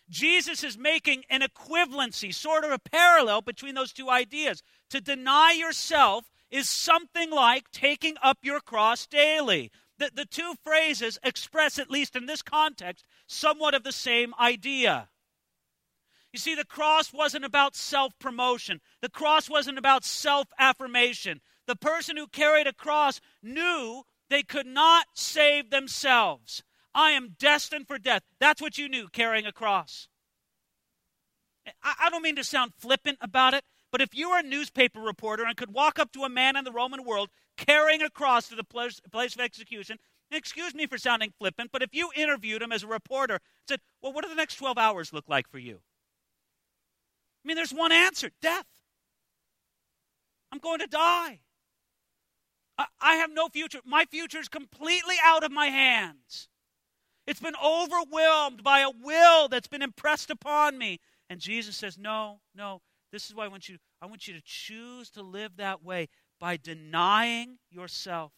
Jesus 0.09 0.63
is 0.63 0.77
making 0.77 1.23
an 1.29 1.41
equivalency, 1.41 2.33
sort 2.33 2.63
of 2.63 2.71
a 2.71 2.79
parallel 2.79 3.41
between 3.41 3.75
those 3.75 3.93
two 3.93 4.09
ideas. 4.09 4.63
To 4.89 4.99
deny 4.99 5.51
yourself 5.51 6.31
is 6.49 6.69
something 6.69 7.29
like 7.29 7.69
taking 7.71 8.15
up 8.23 8.39
your 8.41 8.59
cross 8.59 9.05
daily. 9.05 9.71
The, 9.99 10.11
the 10.13 10.25
two 10.25 10.55
phrases 10.63 11.19
express, 11.23 11.77
at 11.77 11.91
least 11.91 12.15
in 12.15 12.25
this 12.25 12.41
context, 12.41 13.05
somewhat 13.27 13.75
of 13.75 13.83
the 13.83 13.91
same 13.91 14.33
idea. 14.39 15.09
You 16.33 16.39
see, 16.39 16.55
the 16.55 16.65
cross 16.65 17.11
wasn't 17.11 17.45
about 17.45 17.75
self 17.75 18.17
promotion, 18.19 18.81
the 19.01 19.09
cross 19.09 19.49
wasn't 19.49 19.77
about 19.77 20.03
self 20.05 20.47
affirmation. 20.57 21.41
The 21.67 21.75
person 21.75 22.17
who 22.17 22.27
carried 22.27 22.65
a 22.65 22.73
cross 22.73 23.21
knew 23.43 24.03
they 24.29 24.41
could 24.41 24.65
not 24.65 25.05
save 25.13 25.69
themselves. 25.69 26.63
I 26.93 27.11
am 27.11 27.35
destined 27.39 27.87
for 27.87 27.97
death. 27.97 28.23
That's 28.39 28.61
what 28.61 28.77
you 28.77 28.89
knew 28.89 29.07
carrying 29.09 29.45
a 29.45 29.51
cross. 29.51 30.07
I 31.83 32.09
don't 32.09 32.23
mean 32.23 32.35
to 32.37 32.43
sound 32.43 32.73
flippant 32.77 33.17
about 33.21 33.53
it, 33.53 33.63
but 33.91 34.01
if 34.01 34.15
you 34.15 34.29
were 34.29 34.39
a 34.39 34.43
newspaper 34.43 34.99
reporter 34.99 35.45
and 35.45 35.55
could 35.55 35.73
walk 35.73 35.99
up 35.99 36.11
to 36.13 36.23
a 36.23 36.29
man 36.29 36.55
in 36.55 36.63
the 36.63 36.71
Roman 36.71 37.03
world 37.03 37.29
carrying 37.57 38.01
a 38.01 38.09
cross 38.09 38.47
to 38.49 38.55
the 38.55 38.63
place, 38.63 38.99
of 39.13 39.39
execution, 39.39 39.97
excuse 40.31 40.73
me 40.73 40.87
for 40.87 40.97
sounding 40.97 41.33
flippant, 41.37 41.71
but 41.71 41.83
if 41.83 41.93
you 41.93 42.09
interviewed 42.15 42.61
him 42.61 42.71
as 42.71 42.83
a 42.83 42.87
reporter 42.87 43.35
and 43.35 43.41
said, 43.67 43.81
Well, 44.01 44.13
what 44.13 44.23
do 44.23 44.29
the 44.29 44.35
next 44.35 44.55
12 44.55 44.77
hours 44.77 45.13
look 45.13 45.27
like 45.27 45.49
for 45.49 45.59
you? 45.59 45.79
I 47.43 47.47
mean, 47.47 47.55
there's 47.55 47.73
one 47.73 47.91
answer 47.91 48.31
death. 48.41 48.65
I'm 50.51 50.59
going 50.59 50.79
to 50.79 50.87
die. 50.87 51.41
I, 52.77 52.85
I 52.99 53.15
have 53.15 53.31
no 53.31 53.47
future. 53.49 53.79
My 53.85 54.05
future 54.05 54.39
is 54.39 54.49
completely 54.49 55.15
out 55.23 55.43
of 55.43 55.51
my 55.51 55.67
hands. 55.67 56.49
It's 57.29 57.39
been 57.39 57.53
overwhelmed 57.63 58.63
by 58.63 58.79
a 58.79 58.89
will 58.89 59.49
that's 59.49 59.67
been 59.67 59.83
impressed 59.83 60.31
upon 60.31 60.79
me. 60.79 60.99
And 61.29 61.39
Jesus 61.39 61.75
says, 61.75 61.95
No, 61.95 62.39
no, 62.55 62.81
this 63.11 63.29
is 63.29 63.35
why 63.35 63.45
I 63.45 63.49
want 63.49 63.69
you, 63.69 63.77
I 64.01 64.07
want 64.07 64.27
you 64.27 64.33
to 64.33 64.41
choose 64.43 65.11
to 65.11 65.21
live 65.21 65.57
that 65.57 65.83
way 65.83 66.09
by 66.39 66.57
denying 66.57 67.59
yourself. 67.69 68.31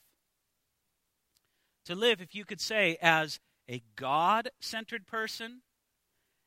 To 1.86 1.96
live, 1.96 2.20
if 2.20 2.36
you 2.36 2.44
could 2.44 2.60
say, 2.60 2.98
as 3.02 3.40
a 3.70 3.82
God 3.96 4.50
centered 4.60 5.08
person, 5.08 5.62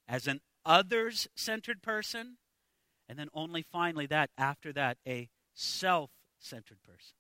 as 0.07 0.27
an 0.27 0.43
others 0.67 1.27
centered 1.35 1.81
person, 1.81 2.37
and 3.09 3.19
then 3.19 3.29
only 3.33 3.63
finally 3.63 4.05
that, 4.09 4.29
after 4.37 4.71
that, 4.75 4.99
a 5.09 5.31
self 5.55 6.11
centered 6.39 6.83
person. 6.83 7.17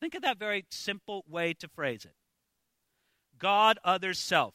Think 0.00 0.14
of 0.14 0.22
that 0.22 0.38
very 0.38 0.64
simple 0.70 1.22
way 1.28 1.52
to 1.52 1.68
phrase 1.68 2.06
it 2.06 2.14
God, 3.42 3.78
others, 3.82 4.18
self. 4.18 4.54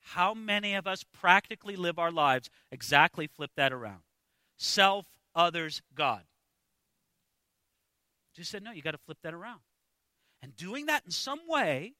How 0.00 0.34
many 0.34 0.74
of 0.74 0.86
us 0.86 1.02
practically 1.02 1.74
live 1.74 1.98
our 1.98 2.12
lives 2.12 2.50
exactly 2.70 3.26
flip 3.26 3.50
that 3.56 3.72
around? 3.72 4.02
self, 4.56 5.06
others, 5.34 5.82
God. 5.94 6.22
Jesus 8.34 8.50
said, 8.50 8.62
no, 8.62 8.72
you 8.72 8.82
got 8.82 8.92
to 8.92 8.98
flip 8.98 9.18
that 9.22 9.34
around. 9.34 9.60
And 10.42 10.54
doing 10.56 10.86
that 10.86 11.02
in 11.04 11.10
some 11.10 11.40
way 11.48 11.94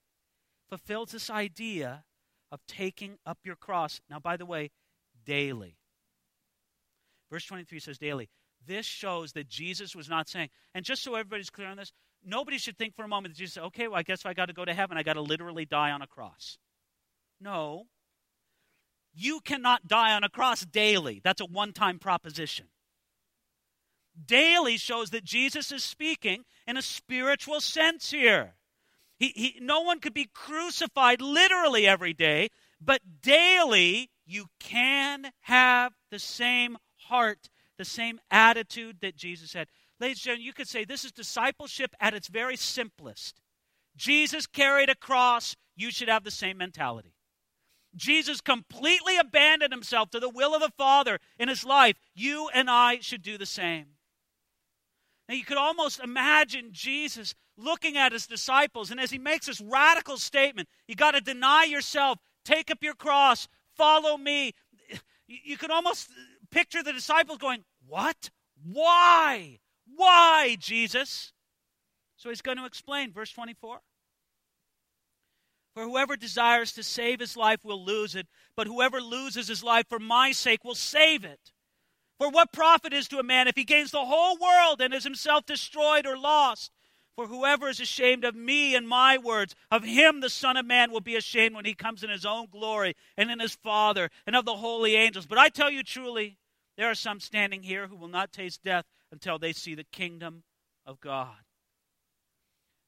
fulfills 0.68 1.11
this 1.11 1.31
idea 1.31 2.05
of 2.53 2.61
taking 2.66 3.18
up 3.25 3.38
your 3.44 3.57
cross. 3.57 4.01
Now, 4.11 4.18
by 4.18 4.37
the 4.37 4.46
way, 4.46 4.70
daily. 5.25 5.77
Verse 7.31 7.44
23 7.44 7.81
says 7.81 7.99
daily. 7.99 8.29
This 8.66 8.87
shows 8.87 9.33
that 9.33 9.49
Jesus 9.49 9.96
was 9.96 10.09
not 10.09 10.29
saying, 10.29 10.51
and 10.75 10.85
just 10.85 11.03
so 11.03 11.14
everybody's 11.14 11.51
clear 11.51 11.68
on 11.68 11.77
this, 11.77 11.92
nobody 12.27 12.59
should 12.59 12.77
think 12.77 12.95
for 12.95 13.05
a 13.05 13.09
moment 13.09 13.35
that 13.35 13.39
Jesus 13.39 13.55
said, 13.55 13.65
okay, 13.65 13.89
well, 13.89 13.99
I 13.99 14.03
guess 14.03 14.21
if 14.21 14.27
I 14.27 14.35
got 14.35 14.47
to 14.47 14.53
go 14.53 14.65
to 14.65 14.75
heaven, 14.75 14.99
I 14.99 15.03
got 15.03 15.15
to 15.15 15.23
literally 15.23 15.65
die 15.65 15.91
on 15.91 16.03
a 16.03 16.07
cross. 16.07 16.59
No. 17.41 17.87
You 19.15 19.41
cannot 19.41 19.87
die 19.87 20.12
on 20.12 20.25
a 20.25 20.29
cross 20.29 20.61
daily. 20.61 21.21
That's 21.23 21.41
a 21.41 21.47
one 21.47 21.73
time 21.73 21.99
proposition. 21.99 22.67
Daily 24.25 24.77
shows 24.77 25.11
that 25.11 25.25
Jesus 25.25 25.71
is 25.73 25.85
speaking 25.85 26.45
in 26.67 26.77
a 26.77 26.83
spiritual 26.83 27.61
sense 27.61 28.11
here. 28.11 28.55
He, 29.19 29.29
he, 29.29 29.59
no 29.61 29.81
one 29.81 30.01
could 30.01 30.15
be 30.15 30.29
crucified 30.33 31.21
literally 31.21 31.87
every 31.87 32.12
day, 32.12 32.49
but 32.81 33.01
daily 33.23 34.11
you 34.27 34.47
can 34.59 35.33
have 35.43 35.93
the 36.11 36.19
same 36.19 36.77
heart, 37.09 37.49
the 37.79 37.85
same 37.85 38.21
attitude 38.31 38.99
that 39.01 39.17
Jesus 39.17 39.55
had. 39.55 39.69
Ladies 39.99 40.19
and 40.19 40.25
gentlemen, 40.25 40.47
you 40.47 40.53
could 40.53 40.69
say 40.69 40.85
this 40.85 41.05
is 41.05 41.13
discipleship 41.13 41.95
at 42.01 42.15
its 42.15 42.29
very 42.29 42.57
simplest. 42.57 43.41
Jesus 43.97 44.47
carried 44.47 44.91
a 44.91 44.95
cross, 44.95 45.57
you 45.75 45.91
should 45.91 46.09
have 46.09 46.25
the 46.25 46.31
same 46.31 46.59
mentality. 46.59 47.15
Jesus 47.95 48.43
completely 48.43 49.17
abandoned 49.17 49.73
himself 49.73 50.11
to 50.11 50.21
the 50.21 50.29
will 50.29 50.55
of 50.55 50.61
the 50.61 50.73
Father 50.77 51.19
in 51.39 51.49
his 51.49 51.65
life. 51.65 51.97
You 52.15 52.51
and 52.53 52.69
I 52.69 53.01
should 53.01 53.23
do 53.23 53.39
the 53.39 53.47
same. 53.47 53.87
Now, 55.29 55.35
you 55.35 55.45
could 55.45 55.57
almost 55.57 55.99
imagine 56.01 56.69
Jesus 56.73 57.35
looking 57.57 57.97
at 57.97 58.13
his 58.13 58.27
disciples, 58.27 58.91
and 58.91 59.01
as 59.01 59.11
he 59.11 59.19
makes 59.19 59.47
this 59.47 59.63
radical 59.63 60.19
statement, 60.19 60.69
you 60.87 60.95
got 60.95 61.13
to 61.13 61.21
deny 61.21 61.65
yourself, 61.65 62.19
take 62.45 62.71
up 62.71 62.83
your 62.83 62.95
cross, 62.95 63.49
follow 63.77 64.17
me. 64.19 64.53
You 65.27 65.57
could 65.57 65.73
almost 65.73 66.11
picture 66.51 66.83
the 66.83 66.93
disciples 66.93 67.39
going, 67.39 67.65
What? 67.85 68.31
Why? 68.63 69.59
Why, 69.97 70.57
Jesus? 70.61 71.33
So 72.17 72.29
he's 72.29 72.43
going 72.43 72.59
to 72.59 72.67
explain, 72.67 73.13
verse 73.13 73.33
24. 73.33 73.81
For 75.75 75.83
whoever 75.83 76.17
desires 76.17 76.73
to 76.73 76.83
save 76.83 77.21
his 77.21 77.37
life 77.37 77.65
will 77.65 77.85
lose 77.85 78.15
it, 78.15 78.27
but 78.57 78.67
whoever 78.67 79.01
loses 79.01 79.49
his 79.49 79.63
life 79.63 79.87
for 79.89 79.99
my 79.99 80.33
sake 80.33 80.65
will 80.65 80.75
save 80.75 81.25
it. 81.25 81.53
For 82.19 82.31
what 82.31 82.53
profit 82.53 82.95
is 82.95 83.09
to 83.09 83.19
a 83.19 83.23
man 83.23 83.47
if 83.47 83.57
he 83.57 83.65
gains 83.65 83.91
the 83.91 84.05
whole 84.05 84.39
world 84.39 84.81
and 84.81 84.95
is 84.95 85.05
himself 85.05 85.45
destroyed 85.45 86.07
or 86.07 86.17
lost? 86.17 86.73
For 87.15 87.27
whoever 87.27 87.69
is 87.69 87.81
ashamed 87.81 88.25
of 88.25 88.35
me 88.35 88.75
and 88.75 88.89
my 88.89 89.19
words, 89.19 89.55
of 89.71 89.85
him 89.85 90.21
the 90.21 90.31
Son 90.31 90.57
of 90.57 90.67
Man 90.67 90.91
will 90.91 91.01
be 91.01 91.17
ashamed 91.17 91.55
when 91.55 91.65
he 91.65 91.75
comes 91.75 92.03
in 92.03 92.11
his 92.11 92.27
own 92.27 92.47
glory 92.51 92.95
and 93.17 93.31
in 93.31 93.41
his 93.41 93.55
Father 93.55 94.11
and 94.27 94.37
of 94.37 94.45
the 94.45 94.57
holy 94.57 94.97
angels. 94.97 95.27
But 95.27 95.39
I 95.39 95.49
tell 95.49 95.71
you 95.71 95.83
truly, 95.83 96.39
there 96.77 96.91
are 96.91 96.95
some 96.95 97.21
standing 97.21 97.63
here 97.63 97.87
who 97.87 97.97
will 97.97 98.09
not 98.09 98.33
taste 98.33 98.63
death 98.63 98.85
until 99.17 99.39
they 99.39 99.55
see 99.55 99.75
the 99.75 99.83
kingdom 99.83 100.43
of 100.85 101.01
God. 101.01 101.39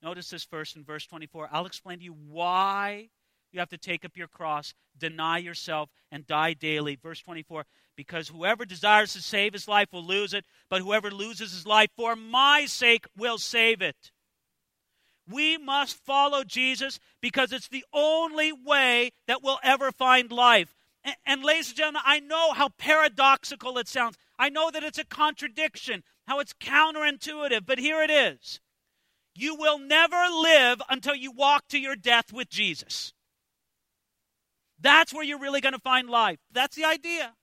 Notice 0.02 0.28
this 0.28 0.44
first 0.44 0.76
in 0.76 0.84
verse 0.84 1.06
24. 1.06 1.48
I'll 1.50 1.64
explain 1.64 2.00
to 2.00 2.04
you 2.04 2.14
why 2.28 3.08
you 3.50 3.60
have 3.60 3.70
to 3.70 3.78
take 3.78 4.04
up 4.04 4.14
your 4.14 4.28
cross, 4.28 4.74
deny 4.98 5.38
yourself, 5.38 5.88
and 6.12 6.26
die 6.26 6.52
daily. 6.52 6.98
Verse 7.02 7.22
24 7.22 7.64
Because 7.96 8.28
whoever 8.28 8.66
desires 8.66 9.14
to 9.14 9.22
save 9.22 9.54
his 9.54 9.66
life 9.66 9.88
will 9.90 10.04
lose 10.04 10.34
it, 10.34 10.44
but 10.68 10.82
whoever 10.82 11.10
loses 11.10 11.52
his 11.52 11.66
life 11.66 11.88
for 11.96 12.14
my 12.14 12.66
sake 12.66 13.06
will 13.16 13.38
save 13.38 13.80
it. 13.80 14.12
We 15.26 15.56
must 15.56 15.96
follow 15.96 16.44
Jesus 16.44 17.00
because 17.22 17.52
it's 17.52 17.68
the 17.68 17.86
only 17.94 18.52
way 18.52 19.12
that 19.26 19.42
we'll 19.42 19.60
ever 19.62 19.92
find 19.92 20.30
life. 20.30 20.74
And, 21.08 21.16
and, 21.24 21.44
ladies 21.44 21.68
and 21.68 21.76
gentlemen, 21.76 22.02
I 22.04 22.20
know 22.20 22.52
how 22.52 22.68
paradoxical 22.76 23.78
it 23.78 23.88
sounds. 23.88 24.16
I 24.38 24.50
know 24.50 24.70
that 24.70 24.84
it's 24.84 24.98
a 24.98 25.06
contradiction, 25.06 26.02
how 26.26 26.38
it's 26.38 26.52
counterintuitive, 26.52 27.64
but 27.64 27.78
here 27.78 28.02
it 28.02 28.10
is. 28.10 28.60
You 29.34 29.54
will 29.54 29.78
never 29.78 30.22
live 30.30 30.82
until 30.90 31.14
you 31.14 31.32
walk 31.32 31.68
to 31.68 31.78
your 31.78 31.96
death 31.96 32.32
with 32.32 32.50
Jesus. 32.50 33.14
That's 34.78 35.14
where 35.14 35.24
you're 35.24 35.38
really 35.38 35.62
going 35.62 35.72
to 35.72 35.78
find 35.78 36.10
life. 36.10 36.40
That's 36.52 36.76
the 36.76 36.84
idea. 36.84 37.34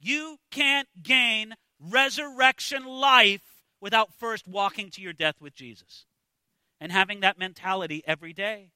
You 0.00 0.38
can't 0.50 0.88
gain 1.02 1.54
resurrection 1.78 2.86
life 2.86 3.42
without 3.80 4.14
first 4.14 4.48
walking 4.48 4.90
to 4.92 5.02
your 5.02 5.12
death 5.12 5.40
with 5.40 5.54
Jesus 5.54 6.06
and 6.80 6.92
having 6.92 7.20
that 7.20 7.38
mentality 7.38 8.02
every 8.06 8.32
day. 8.32 8.70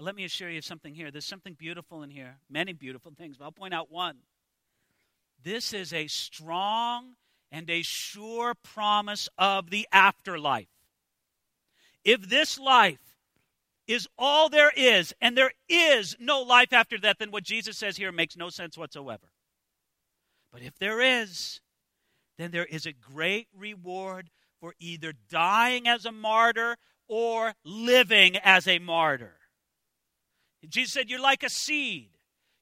Let 0.00 0.16
me 0.16 0.24
assure 0.24 0.50
you 0.50 0.62
something 0.62 0.94
here. 0.94 1.10
There's 1.10 1.26
something 1.26 1.54
beautiful 1.54 2.02
in 2.02 2.10
here, 2.10 2.38
many 2.48 2.72
beautiful 2.72 3.12
things, 3.16 3.36
but 3.36 3.44
I'll 3.44 3.52
point 3.52 3.74
out 3.74 3.90
one. 3.90 4.16
This 5.42 5.72
is 5.72 5.92
a 5.92 6.06
strong 6.06 7.16
and 7.52 7.68
a 7.68 7.82
sure 7.82 8.54
promise 8.54 9.28
of 9.36 9.70
the 9.70 9.86
afterlife. 9.92 10.68
If 12.04 12.28
this 12.28 12.58
life 12.58 13.16
is 13.86 14.08
all 14.16 14.48
there 14.48 14.72
is, 14.76 15.12
and 15.20 15.36
there 15.36 15.52
is 15.68 16.16
no 16.20 16.40
life 16.42 16.72
after 16.72 16.96
death, 16.96 17.16
then 17.18 17.30
what 17.30 17.42
Jesus 17.42 17.76
says 17.76 17.96
here 17.96 18.12
makes 18.12 18.36
no 18.36 18.48
sense 18.48 18.78
whatsoever. 18.78 19.32
But 20.52 20.62
if 20.62 20.78
there 20.78 21.00
is, 21.00 21.60
then 22.38 22.52
there 22.52 22.64
is 22.64 22.86
a 22.86 22.92
great 22.92 23.48
reward 23.54 24.30
for 24.60 24.74
either 24.78 25.12
dying 25.28 25.88
as 25.88 26.04
a 26.04 26.12
martyr 26.12 26.76
or 27.08 27.54
living 27.64 28.36
as 28.36 28.68
a 28.68 28.78
martyr. 28.78 29.39
Jesus 30.68 30.92
said, 30.92 31.10
You're 31.10 31.20
like 31.20 31.42
a 31.42 31.50
seed. 31.50 32.10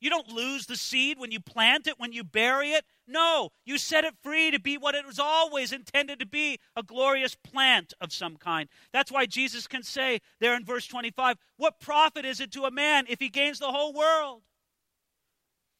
You 0.00 0.10
don't 0.10 0.28
lose 0.28 0.66
the 0.66 0.76
seed 0.76 1.18
when 1.18 1.32
you 1.32 1.40
plant 1.40 1.88
it, 1.88 1.98
when 1.98 2.12
you 2.12 2.22
bury 2.22 2.70
it. 2.70 2.84
No, 3.06 3.50
you 3.64 3.78
set 3.78 4.04
it 4.04 4.14
free 4.22 4.50
to 4.52 4.60
be 4.60 4.78
what 4.78 4.94
it 4.94 5.04
was 5.04 5.18
always 5.18 5.72
intended 5.72 6.20
to 6.20 6.26
be 6.26 6.60
a 6.76 6.82
glorious 6.82 7.34
plant 7.34 7.94
of 8.00 8.12
some 8.12 8.36
kind. 8.36 8.68
That's 8.92 9.10
why 9.10 9.26
Jesus 9.26 9.66
can 9.66 9.82
say 9.82 10.20
there 10.40 10.54
in 10.54 10.64
verse 10.64 10.86
25, 10.86 11.36
What 11.56 11.80
profit 11.80 12.24
is 12.24 12.40
it 12.40 12.52
to 12.52 12.64
a 12.64 12.70
man 12.70 13.06
if 13.08 13.18
he 13.18 13.28
gains 13.28 13.58
the 13.58 13.72
whole 13.72 13.92
world? 13.92 14.42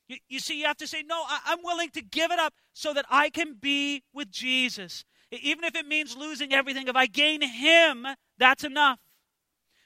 You, 0.09 0.17
you 0.29 0.41
see, 0.41 0.59
you 0.59 0.67
have 0.67 0.79
to 0.79 0.89
say, 0.89 1.05
No, 1.07 1.23
I, 1.27 1.41
I'm 1.47 1.63
willing 1.63 1.91
to 1.91 2.03
give 2.03 2.33
it 2.33 2.41
up 2.41 2.55
so 2.73 2.93
that 2.95 3.07
I 3.09 3.31
can 3.31 3.55
be 3.61 4.03
with 4.13 4.31
Jesus. 4.31 5.05
Even 5.31 5.65
if 5.65 5.77
it 5.77 5.87
means 5.87 6.17
losing 6.17 6.55
everything, 6.55 6.89
if 6.89 6.97
I 6.97 7.07
gain 7.07 7.43
him, 7.43 8.07
that's 8.39 8.65
enough. 8.65 8.99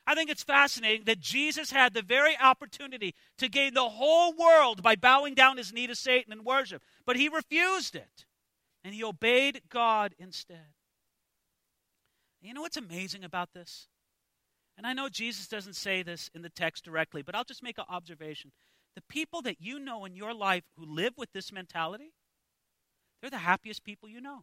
I 0.06 0.14
think 0.14 0.30
it's 0.30 0.42
fascinating 0.42 1.04
that 1.04 1.20
Jesus 1.20 1.70
had 1.70 1.94
the 1.94 2.02
very 2.02 2.36
opportunity 2.36 3.14
to 3.38 3.48
gain 3.48 3.74
the 3.74 3.88
whole 3.88 4.34
world 4.34 4.82
by 4.82 4.96
bowing 4.96 5.34
down 5.34 5.56
his 5.56 5.72
knee 5.72 5.86
to 5.86 5.94
Satan 5.94 6.32
in 6.32 6.44
worship, 6.44 6.82
but 7.06 7.16
he 7.16 7.28
refused 7.28 7.94
it. 7.94 8.26
And 8.84 8.94
he 8.94 9.04
obeyed 9.04 9.62
God 9.68 10.12
instead. 10.18 10.74
You 12.40 12.52
know 12.52 12.62
what's 12.62 12.76
amazing 12.76 13.22
about 13.22 13.52
this? 13.54 13.86
And 14.76 14.86
I 14.86 14.92
know 14.92 15.08
Jesus 15.08 15.46
doesn't 15.46 15.76
say 15.76 16.02
this 16.02 16.28
in 16.34 16.42
the 16.42 16.48
text 16.48 16.84
directly, 16.84 17.22
but 17.22 17.36
I'll 17.36 17.44
just 17.44 17.62
make 17.62 17.78
an 17.78 17.84
observation. 17.88 18.50
The 18.96 19.02
people 19.02 19.40
that 19.42 19.60
you 19.60 19.78
know 19.78 20.04
in 20.04 20.16
your 20.16 20.34
life 20.34 20.64
who 20.76 20.84
live 20.84 21.12
with 21.16 21.32
this 21.32 21.52
mentality, 21.52 22.12
they're 23.20 23.30
the 23.30 23.38
happiest 23.38 23.84
people 23.84 24.08
you 24.08 24.20
know. 24.20 24.42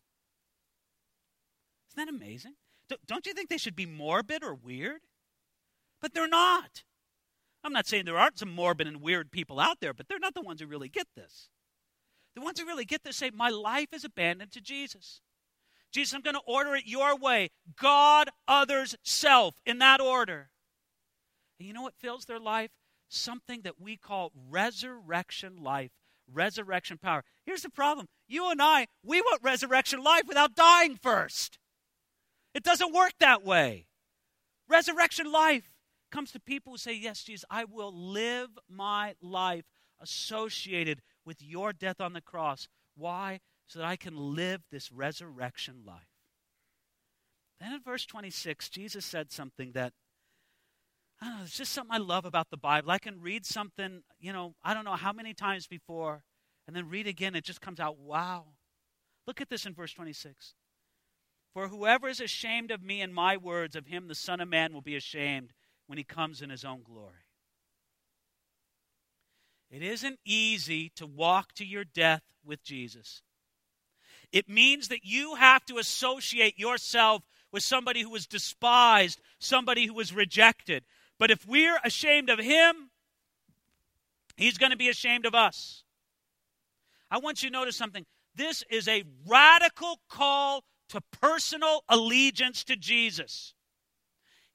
Isn't 1.89 2.05
that 2.05 2.07
amazing? 2.07 2.53
Don't 3.05 3.25
you 3.25 3.33
think 3.33 3.49
they 3.49 3.57
should 3.57 3.75
be 3.75 3.85
morbid 3.85 4.41
or 4.41 4.53
weird? 4.53 5.01
But 6.01 6.13
they're 6.13 6.27
not. 6.27 6.83
I'm 7.63 7.73
not 7.73 7.87
saying 7.87 8.05
there 8.05 8.17
aren't 8.17 8.39
some 8.39 8.53
morbid 8.53 8.87
and 8.87 9.01
weird 9.01 9.31
people 9.31 9.59
out 9.59 9.77
there, 9.81 9.93
but 9.93 10.07
they're 10.07 10.19
not 10.19 10.33
the 10.33 10.41
ones 10.41 10.61
who 10.61 10.67
really 10.67 10.89
get 10.89 11.07
this. 11.15 11.49
The 12.35 12.41
ones 12.41 12.59
who 12.59 12.65
really 12.65 12.85
get 12.85 13.03
this 13.03 13.17
say, 13.17 13.31
My 13.31 13.49
life 13.49 13.89
is 13.93 14.05
abandoned 14.05 14.51
to 14.53 14.61
Jesus. 14.61 15.21
Jesus, 15.91 16.13
I'm 16.13 16.21
going 16.21 16.35
to 16.35 16.41
order 16.45 16.75
it 16.75 16.85
your 16.85 17.17
way. 17.17 17.49
God, 17.75 18.29
others, 18.47 18.95
self, 19.03 19.55
in 19.65 19.79
that 19.79 19.99
order. 19.99 20.51
And 21.59 21.67
you 21.67 21.73
know 21.73 21.81
what 21.81 21.95
fills 21.95 22.25
their 22.25 22.39
life? 22.39 22.69
Something 23.09 23.61
that 23.63 23.81
we 23.81 23.97
call 23.97 24.31
resurrection 24.49 25.63
life, 25.63 25.89
resurrection 26.31 26.99
power. 26.99 27.23
Here's 27.45 27.63
the 27.63 27.69
problem 27.69 28.07
you 28.27 28.51
and 28.51 28.61
I, 28.61 28.87
we 29.03 29.19
want 29.19 29.43
resurrection 29.43 30.03
life 30.03 30.23
without 30.27 30.55
dying 30.55 30.95
first. 31.01 31.57
It 32.53 32.63
doesn't 32.63 32.93
work 32.93 33.13
that 33.19 33.43
way. 33.43 33.87
Resurrection 34.67 35.31
life 35.31 35.71
comes 36.09 36.31
to 36.31 36.39
people 36.39 36.73
who 36.73 36.77
say, 36.77 36.93
Yes, 36.93 37.23
Jesus, 37.23 37.45
I 37.49 37.65
will 37.65 37.93
live 37.93 38.49
my 38.69 39.15
life 39.21 39.65
associated 40.01 41.01
with 41.25 41.41
your 41.41 41.73
death 41.73 41.99
on 42.01 42.13
the 42.13 42.21
cross. 42.21 42.67
Why? 42.95 43.39
So 43.67 43.79
that 43.79 43.85
I 43.85 43.95
can 43.95 44.15
live 44.15 44.61
this 44.71 44.91
resurrection 44.91 45.83
life. 45.85 46.07
Then 47.59 47.73
in 47.73 47.81
verse 47.81 48.05
26, 48.05 48.69
Jesus 48.69 49.05
said 49.05 49.31
something 49.31 49.73
that, 49.73 49.93
I 51.21 51.25
don't 51.25 51.37
know, 51.37 51.43
it's 51.43 51.57
just 51.57 51.73
something 51.73 51.93
I 51.93 51.99
love 51.99 52.25
about 52.25 52.49
the 52.49 52.57
Bible. 52.57 52.91
I 52.91 52.99
can 52.99 53.21
read 53.21 53.45
something, 53.45 54.01
you 54.19 54.31
know, 54.31 54.55
I 54.63 54.73
don't 54.73 54.85
know 54.85 54.95
how 54.95 55.11
many 55.11 55.33
times 55.33 55.67
before, 55.67 56.23
and 56.65 56.75
then 56.75 56.89
read 56.89 57.05
again, 57.05 57.35
it 57.35 57.43
just 57.43 57.61
comes 57.61 57.79
out, 57.79 57.97
wow. 57.97 58.45
Look 59.27 59.41
at 59.41 59.49
this 59.49 59.65
in 59.65 59.73
verse 59.73 59.93
26. 59.93 60.55
For 61.53 61.67
whoever 61.67 62.07
is 62.07 62.21
ashamed 62.21 62.71
of 62.71 62.81
me 62.81 63.01
and 63.01 63.13
my 63.13 63.35
words, 63.35 63.75
of 63.75 63.87
him 63.87 64.07
the 64.07 64.15
Son 64.15 64.39
of 64.39 64.47
Man 64.47 64.73
will 64.73 64.81
be 64.81 64.95
ashamed 64.95 65.51
when 65.89 65.97
he 65.97 66.03
comes 66.03 66.43
in 66.43 66.51
his 66.51 66.63
own 66.63 66.83
glory. 66.83 67.25
It 69.71 69.81
isn't 69.81 70.19
easy 70.23 70.89
to 70.97 71.07
walk 71.07 71.53
to 71.53 71.65
your 71.65 71.83
death 71.83 72.21
with 72.45 72.63
Jesus. 72.63 73.23
It 74.31 74.47
means 74.47 74.89
that 74.89 75.03
you 75.03 75.33
have 75.33 75.65
to 75.65 75.79
associate 75.79 76.59
yourself 76.59 77.23
with 77.51 77.63
somebody 77.63 78.03
who 78.03 78.11
was 78.11 78.27
despised, 78.27 79.19
somebody 79.39 79.87
who 79.87 79.95
was 79.95 80.13
rejected. 80.13 80.83
But 81.17 81.31
if 81.31 81.47
we're 81.47 81.79
ashamed 81.83 82.29
of 82.29 82.37
him, 82.37 82.91
he's 84.37 84.59
going 84.59 84.71
to 84.71 84.77
be 84.77 84.89
ashamed 84.89 85.25
of 85.25 85.33
us. 85.33 85.83
I 87.09 87.17
want 87.17 87.41
you 87.41 87.49
to 87.49 87.53
notice 87.53 87.75
something. 87.75 88.05
This 88.35 88.63
is 88.69 88.87
a 88.87 89.05
radical 89.27 89.99
call 90.07 90.63
to 90.89 91.01
personal 91.19 91.83
allegiance 91.89 92.63
to 92.65 92.75
Jesus. 92.75 93.55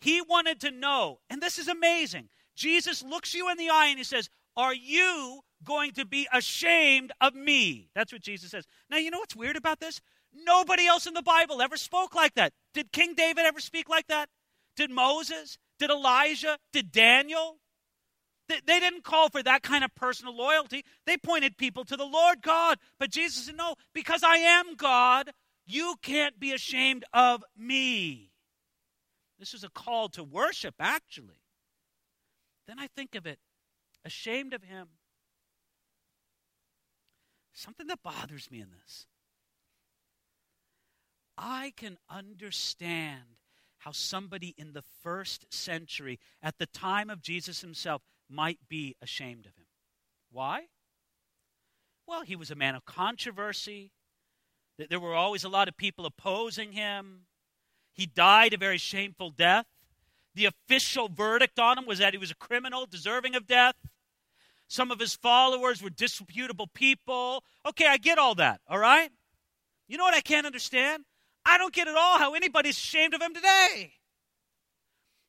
He 0.04 0.20
wanted 0.20 0.60
to 0.60 0.70
know, 0.70 1.20
and 1.30 1.40
this 1.40 1.58
is 1.58 1.66
amazing. 1.66 2.28
Jesus 2.54 3.02
looks 3.02 3.32
you 3.32 3.50
in 3.50 3.56
the 3.56 3.70
eye 3.70 3.86
and 3.86 3.96
he 3.96 4.04
says, 4.04 4.28
Are 4.54 4.74
you 4.74 5.40
going 5.64 5.92
to 5.92 6.04
be 6.04 6.28
ashamed 6.30 7.10
of 7.22 7.34
me? 7.34 7.88
That's 7.94 8.12
what 8.12 8.20
Jesus 8.20 8.50
says. 8.50 8.66
Now, 8.90 8.98
you 8.98 9.10
know 9.10 9.20
what's 9.20 9.34
weird 9.34 9.56
about 9.56 9.80
this? 9.80 10.02
Nobody 10.34 10.86
else 10.86 11.06
in 11.06 11.14
the 11.14 11.22
Bible 11.22 11.62
ever 11.62 11.78
spoke 11.78 12.14
like 12.14 12.34
that. 12.34 12.52
Did 12.74 12.92
King 12.92 13.14
David 13.14 13.46
ever 13.46 13.60
speak 13.60 13.88
like 13.88 14.06
that? 14.08 14.28
Did 14.76 14.90
Moses? 14.90 15.56
Did 15.78 15.88
Elijah? 15.88 16.58
Did 16.70 16.92
Daniel? 16.92 17.56
They, 18.50 18.60
didn't 18.80 19.04
call 19.04 19.30
for 19.30 19.42
that 19.42 19.62
kind 19.62 19.84
of 19.84 19.94
personal 19.94 20.36
loyalty. 20.36 20.84
They 21.06 21.16
pointed 21.16 21.56
people 21.56 21.86
to 21.86 21.96
the 21.96 22.04
Lord 22.04 22.42
God. 22.42 22.76
But 23.00 23.08
Jesus 23.10 23.46
said, 23.46 23.56
No, 23.56 23.76
because 23.94 24.22
I 24.22 24.36
am 24.36 24.74
God, 24.74 25.30
you 25.64 25.94
can't 26.02 26.38
be 26.38 26.52
ashamed 26.52 27.06
of 27.14 27.42
me. 27.56 28.33
This 29.44 29.52
is 29.52 29.64
a 29.64 29.68
call 29.68 30.08
to 30.08 30.24
worship, 30.24 30.76
actually. 30.80 31.42
Then 32.66 32.78
I 32.78 32.86
think 32.86 33.14
of 33.14 33.26
it 33.26 33.38
ashamed 34.02 34.54
of 34.54 34.62
him. 34.62 34.88
Something 37.52 37.86
that 37.88 38.02
bothers 38.02 38.50
me 38.50 38.62
in 38.62 38.70
this. 38.70 39.04
I 41.36 41.74
can 41.76 41.98
understand 42.08 43.36
how 43.80 43.92
somebody 43.92 44.54
in 44.56 44.72
the 44.72 44.84
first 45.02 45.52
century, 45.52 46.18
at 46.42 46.56
the 46.56 46.64
time 46.64 47.10
of 47.10 47.20
Jesus 47.20 47.60
himself, 47.60 48.00
might 48.30 48.60
be 48.66 48.96
ashamed 49.02 49.44
of 49.44 49.56
him. 49.56 49.66
Why? 50.32 50.68
Well, 52.06 52.22
he 52.22 52.34
was 52.34 52.50
a 52.50 52.54
man 52.54 52.74
of 52.74 52.86
controversy. 52.86 53.92
There 54.78 54.98
were 54.98 55.14
always 55.14 55.44
a 55.44 55.50
lot 55.50 55.68
of 55.68 55.76
people 55.76 56.06
opposing 56.06 56.72
him. 56.72 57.26
He 57.94 58.06
died 58.06 58.52
a 58.52 58.58
very 58.58 58.78
shameful 58.78 59.30
death. 59.30 59.66
The 60.34 60.46
official 60.46 61.08
verdict 61.08 61.58
on 61.58 61.78
him 61.78 61.86
was 61.86 62.00
that 62.00 62.12
he 62.12 62.18
was 62.18 62.32
a 62.32 62.36
criminal 62.36 62.86
deserving 62.86 63.34
of 63.36 63.46
death. 63.46 63.76
Some 64.66 64.90
of 64.90 64.98
his 64.98 65.14
followers 65.14 65.80
were 65.80 65.90
disreputable 65.90 66.66
people. 66.66 67.44
Okay, 67.64 67.86
I 67.86 67.96
get 67.96 68.18
all 68.18 68.34
that, 68.34 68.60
all 68.68 68.78
right? 68.78 69.10
You 69.86 69.96
know 69.96 70.04
what 70.04 70.14
I 70.14 70.20
can't 70.20 70.46
understand? 70.46 71.04
I 71.46 71.56
don't 71.56 71.72
get 71.72 71.88
at 71.88 71.96
all 71.96 72.18
how 72.18 72.34
anybody's 72.34 72.76
ashamed 72.76 73.14
of 73.14 73.22
him 73.22 73.34
today. 73.34 73.92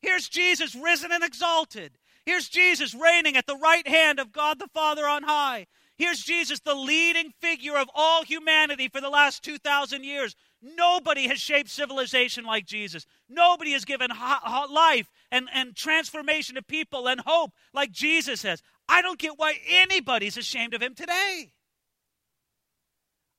Here's 0.02 0.28
Jesus 0.28 0.76
risen 0.76 1.12
and 1.12 1.24
exalted. 1.24 1.98
Here's 2.26 2.50
Jesus 2.50 2.96
reigning 2.96 3.38
at 3.38 3.46
the 3.46 3.58
right 3.58 3.88
hand 3.88 4.20
of 4.20 4.32
God 4.32 4.58
the 4.58 4.68
Father 4.74 5.08
on 5.08 5.24
high. 5.24 5.68
Here's 5.98 6.20
Jesus, 6.20 6.60
the 6.60 6.76
leading 6.76 7.32
figure 7.40 7.78
of 7.78 7.90
all 7.94 8.24
humanity 8.24 8.90
for 8.90 9.00
the 9.00 9.10
last 9.10 9.44
2,000 9.44 10.04
years. 10.04 10.36
Nobody 10.66 11.28
has 11.28 11.40
shaped 11.40 11.70
civilization 11.70 12.44
like 12.44 12.66
Jesus. 12.66 13.06
Nobody 13.30 13.74
has 13.74 13.86
given 13.86 14.10
life 14.72 15.12
and, 15.32 15.48
and 15.54 15.76
transformation 15.76 16.56
to 16.56 16.64
people 16.64 17.08
and 17.08 17.22
hope 17.24 17.52
like 17.72 17.92
Jesus 17.92 18.42
has. 18.42 18.64
I 18.90 19.04
don't 19.04 19.20
get 19.20 19.38
why 19.38 19.60
anybody's 19.70 20.38
ashamed 20.38 20.74
of 20.74 20.82
him 20.82 20.96
today. 20.96 21.52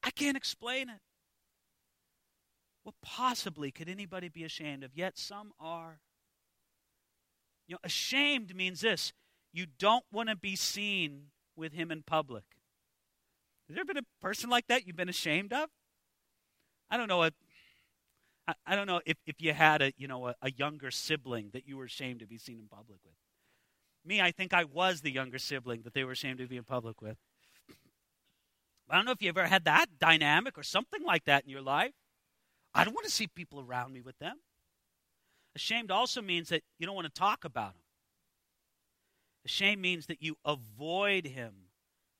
I 0.04 0.10
can't 0.10 0.36
explain 0.36 0.88
it. 0.88 1.00
What 2.84 2.94
possibly 3.02 3.72
could 3.72 3.88
anybody 3.88 4.28
be 4.28 4.44
ashamed 4.44 4.84
of? 4.84 4.92
Yet 4.94 5.18
some 5.18 5.50
are. 5.58 5.98
You 7.66 7.74
know, 7.74 7.80
ashamed 7.82 8.54
means 8.54 8.82
this 8.82 9.12
you 9.52 9.66
don't 9.80 10.04
want 10.12 10.28
to 10.28 10.36
be 10.36 10.54
seen 10.54 11.30
with 11.56 11.72
him 11.72 11.90
in 11.90 12.04
public. 12.04 12.44
Has 13.66 13.74
there 13.74 13.84
been 13.84 13.96
a 13.96 14.22
person 14.22 14.48
like 14.48 14.68
that 14.68 14.86
you've 14.86 14.94
been 14.94 15.08
ashamed 15.08 15.52
of? 15.52 15.68
I 16.90 16.96
don't 16.96 17.08
know. 17.08 17.28
I, 18.64 18.76
don't 18.76 18.86
know 18.86 19.00
if, 19.04 19.16
if 19.26 19.40
you 19.40 19.52
had 19.52 19.82
a 19.82 19.92
you 19.96 20.06
know 20.06 20.28
a, 20.28 20.34
a 20.42 20.50
younger 20.52 20.90
sibling 20.90 21.50
that 21.52 21.66
you 21.66 21.76
were 21.76 21.84
ashamed 21.84 22.20
to 22.20 22.26
be 22.26 22.38
seen 22.38 22.58
in 22.58 22.68
public 22.68 22.98
with. 23.04 23.14
Me, 24.04 24.20
I 24.20 24.30
think 24.30 24.54
I 24.54 24.64
was 24.64 25.00
the 25.00 25.10
younger 25.10 25.38
sibling 25.38 25.82
that 25.82 25.94
they 25.94 26.04
were 26.04 26.12
ashamed 26.12 26.38
to 26.38 26.46
be 26.46 26.56
in 26.56 26.64
public 26.64 27.02
with. 27.02 27.16
I 28.88 28.94
don't 28.94 29.04
know 29.04 29.10
if 29.10 29.20
you 29.20 29.28
ever 29.28 29.46
had 29.46 29.64
that 29.64 29.86
dynamic 29.98 30.56
or 30.56 30.62
something 30.62 31.02
like 31.02 31.24
that 31.24 31.42
in 31.42 31.50
your 31.50 31.60
life. 31.60 31.92
I 32.72 32.84
don't 32.84 32.94
want 32.94 33.06
to 33.06 33.12
see 33.12 33.26
people 33.26 33.58
around 33.58 33.92
me 33.92 34.00
with 34.00 34.16
them. 34.20 34.36
Ashamed 35.56 35.90
also 35.90 36.22
means 36.22 36.50
that 36.50 36.62
you 36.78 36.86
don't 36.86 36.94
want 36.94 37.12
to 37.12 37.18
talk 37.18 37.44
about 37.44 37.72
them. 37.72 37.82
Ashamed 39.44 39.80
means 39.80 40.06
that 40.06 40.22
you 40.22 40.36
avoid 40.44 41.26
him 41.26 41.52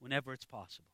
whenever 0.01 0.33
it's 0.33 0.45
possible. 0.45 0.89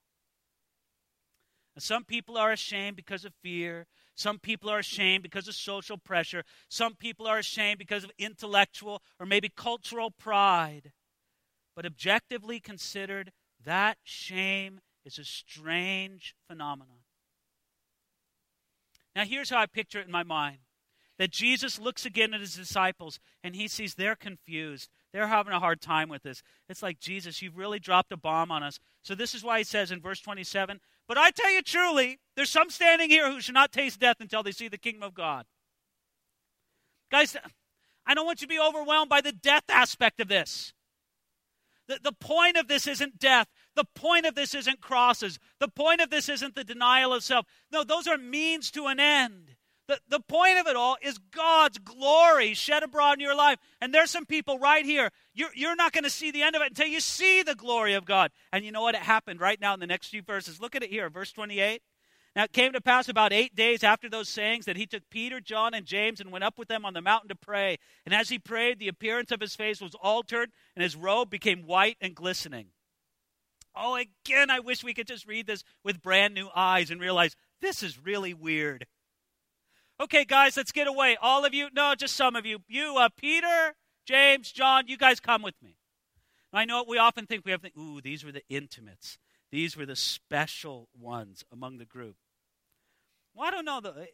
And 1.74 1.82
some 1.82 2.04
people 2.04 2.37
are 2.37 2.52
ashamed 2.52 2.96
because 2.96 3.24
of 3.24 3.32
fear. 3.42 3.87
Some 4.14 4.38
people 4.38 4.68
are 4.68 4.78
ashamed 4.78 5.22
because 5.22 5.48
of 5.48 5.54
social 5.54 5.96
pressure. 5.96 6.44
Some 6.68 6.94
people 6.94 7.26
are 7.26 7.38
ashamed 7.38 7.78
because 7.78 8.04
of 8.04 8.11
intellectual 8.18 9.02
or 9.18 9.26
maybe 9.26 9.48
cultural 9.48 10.11
pride. 10.11 10.92
But 11.74 11.87
objectively 11.87 12.61
considered, 12.61 13.32
that 13.64 13.96
shame 14.04 14.80
is 15.04 15.18
a 15.18 15.24
strange 15.24 16.35
phenomenon. 16.46 16.98
Now, 19.16 19.24
here's 19.24 19.50
how 19.50 19.58
I 19.58 19.66
picture 19.66 20.00
it 20.00 20.06
in 20.06 20.12
my 20.12 20.22
mind 20.22 20.58
that 21.18 21.30
Jesus 21.30 21.78
looks 21.78 22.04
again 22.06 22.35
at 22.35 22.40
his 22.40 22.56
disciples 22.56 23.20
and 23.44 23.54
he 23.54 23.68
sees 23.68 23.94
they're 23.94 24.16
confused. 24.16 24.90
They're 25.12 25.28
having 25.28 25.52
a 25.52 25.61
hard 25.61 25.80
time 25.80 26.08
with 26.08 26.22
this. 26.22 26.42
It's 26.68 26.82
like, 26.82 26.98
Jesus, 26.98 27.42
you've 27.42 27.58
really 27.58 27.78
dropped 27.78 28.12
a 28.12 28.16
bomb 28.16 28.50
on 28.50 28.62
us. 28.62 28.80
So, 29.02 29.14
this 29.14 29.35
is 29.35 29.44
why 29.44 29.58
he 29.58 29.64
says 29.64 29.90
in 29.90 30.00
verse 30.00 30.20
27 30.20 30.80
But 31.08 31.18
I 31.18 31.30
tell 31.30 31.50
you 31.50 31.62
truly, 31.62 32.20
there's 32.36 32.50
some 32.50 32.70
standing 32.70 33.10
here 33.10 33.30
who 33.30 33.40
should 33.40 33.54
not 33.54 33.72
taste 33.72 34.00
death 34.00 34.16
until 34.20 34.42
they 34.42 34.52
see 34.52 34.68
the 34.68 34.78
kingdom 34.78 35.02
of 35.02 35.14
God. 35.14 35.46
Guys, 37.10 37.36
I 38.06 38.14
don't 38.14 38.26
want 38.26 38.40
you 38.40 38.46
to 38.46 38.54
be 38.54 38.60
overwhelmed 38.60 39.10
by 39.10 39.20
the 39.20 39.32
death 39.32 39.64
aspect 39.68 40.20
of 40.20 40.28
this. 40.28 40.72
The, 41.88 41.98
the 42.02 42.12
point 42.12 42.56
of 42.56 42.68
this 42.68 42.86
isn't 42.86 43.18
death. 43.18 43.48
The 43.74 43.84
point 43.94 44.24
of 44.24 44.34
this 44.34 44.54
isn't 44.54 44.80
crosses. 44.80 45.38
The 45.58 45.68
point 45.68 46.00
of 46.00 46.10
this 46.10 46.28
isn't 46.28 46.54
the 46.54 46.64
denial 46.64 47.12
of 47.12 47.24
self. 47.24 47.46
No, 47.70 47.84
those 47.84 48.06
are 48.06 48.16
means 48.16 48.70
to 48.70 48.86
an 48.86 49.00
end. 49.00 49.56
The, 49.92 50.00
the 50.09 50.20
point 50.20 50.59
of 50.59 50.66
it 50.66 50.74
all 50.74 50.96
is 51.02 51.18
God's 51.18 51.76
glory 51.76 52.55
shed 52.55 52.83
abroad 52.83 53.18
in 53.18 53.20
your 53.20 53.35
life. 53.35 53.59
And 53.78 53.92
there's 53.92 54.11
some 54.11 54.24
people 54.24 54.59
right 54.59 54.87
here. 54.87 55.11
You're, 55.35 55.50
you're 55.55 55.76
not 55.76 55.92
going 55.92 56.05
to 56.05 56.11
see 56.11 56.31
the 56.31 56.40
end 56.40 56.57
of 56.57 56.62
it 56.62 56.68
until 56.68 56.87
you 56.87 56.98
see 56.98 57.42
the 57.42 57.55
glory 57.55 57.92
of 57.92 58.07
God. 58.07 58.31
And 58.55 58.64
you 58.64 58.72
know 58.72 58.81
what? 58.81 58.94
It 58.94 59.02
happened 59.02 59.38
right 59.38 59.61
now 59.61 59.74
in 59.74 59.81
the 59.81 59.87
next 59.87 60.07
few 60.07 60.22
verses. 60.22 60.62
Look 60.62 60.74
at 60.74 60.83
it 60.83 60.88
here, 60.88 61.11
verse 61.11 61.31
28. 61.31 61.83
Now 62.35 62.44
it 62.44 62.55
came 62.55 62.72
to 62.72 62.81
pass 62.81 63.11
about 63.11 63.35
eight 63.35 63.55
days 63.55 63.85
after 63.85 64.09
those 64.09 64.31
sayings 64.31 64.64
that 64.64 64.78
he 64.78 64.87
took 64.87 65.02
Peter, 65.11 65.40
John, 65.40 65.74
and 65.74 65.85
James 65.85 66.22
and 66.22 66.33
went 66.33 66.44
up 66.44 66.59
with 66.59 66.68
them 66.68 66.87
on 66.87 66.94
the 66.94 67.02
mountain 67.02 67.28
to 67.28 67.35
pray. 67.35 67.76
And 68.07 68.14
as 68.14 68.31
he 68.31 68.38
prayed, 68.38 68.78
the 68.78 68.88
appearance 68.88 69.31
of 69.31 69.42
his 69.42 69.55
face 69.55 69.83
was 69.83 69.94
altered, 69.96 70.52
and 70.74 70.83
his 70.83 70.96
robe 70.96 71.28
became 71.28 71.66
white 71.66 71.98
and 72.00 72.14
glistening. 72.14 72.68
Oh, 73.76 73.96
again, 73.96 74.48
I 74.48 74.61
wish 74.61 74.83
we 74.83 74.94
could 74.94 75.07
just 75.07 75.26
read 75.26 75.46
this 75.46 75.64
with 75.85 76.00
brand 76.00 76.33
new 76.33 76.48
eyes 76.57 76.90
and 76.90 76.98
realize 76.98 77.37
this 77.61 77.83
is 77.83 78.02
really 78.02 78.33
weird. 78.33 78.87
Okay, 80.02 80.24
guys, 80.24 80.56
let's 80.56 80.72
get 80.72 80.88
away. 80.88 81.16
All 81.22 81.44
of 81.44 81.54
you, 81.54 81.68
no, 81.72 81.94
just 81.94 82.16
some 82.16 82.34
of 82.34 82.44
you. 82.44 82.58
You, 82.66 82.96
uh, 82.96 83.08
Peter, 83.16 83.74
James, 84.04 84.50
John, 84.50 84.88
you 84.88 84.96
guys 84.96 85.20
come 85.20 85.42
with 85.42 85.54
me. 85.62 85.76
I 86.52 86.64
know 86.64 86.78
what 86.78 86.88
we 86.88 86.98
often 86.98 87.24
think 87.24 87.44
we 87.44 87.52
have, 87.52 87.62
to, 87.62 87.70
ooh, 87.78 88.00
these 88.00 88.24
were 88.24 88.32
the 88.32 88.42
intimates. 88.48 89.16
These 89.52 89.76
were 89.76 89.86
the 89.86 89.94
special 89.94 90.88
ones 90.98 91.44
among 91.52 91.78
the 91.78 91.84
group. 91.84 92.16
Well, 93.32 93.46
I 93.46 93.52
don't 93.52 93.64
know. 93.64 93.80
The, 93.80 94.08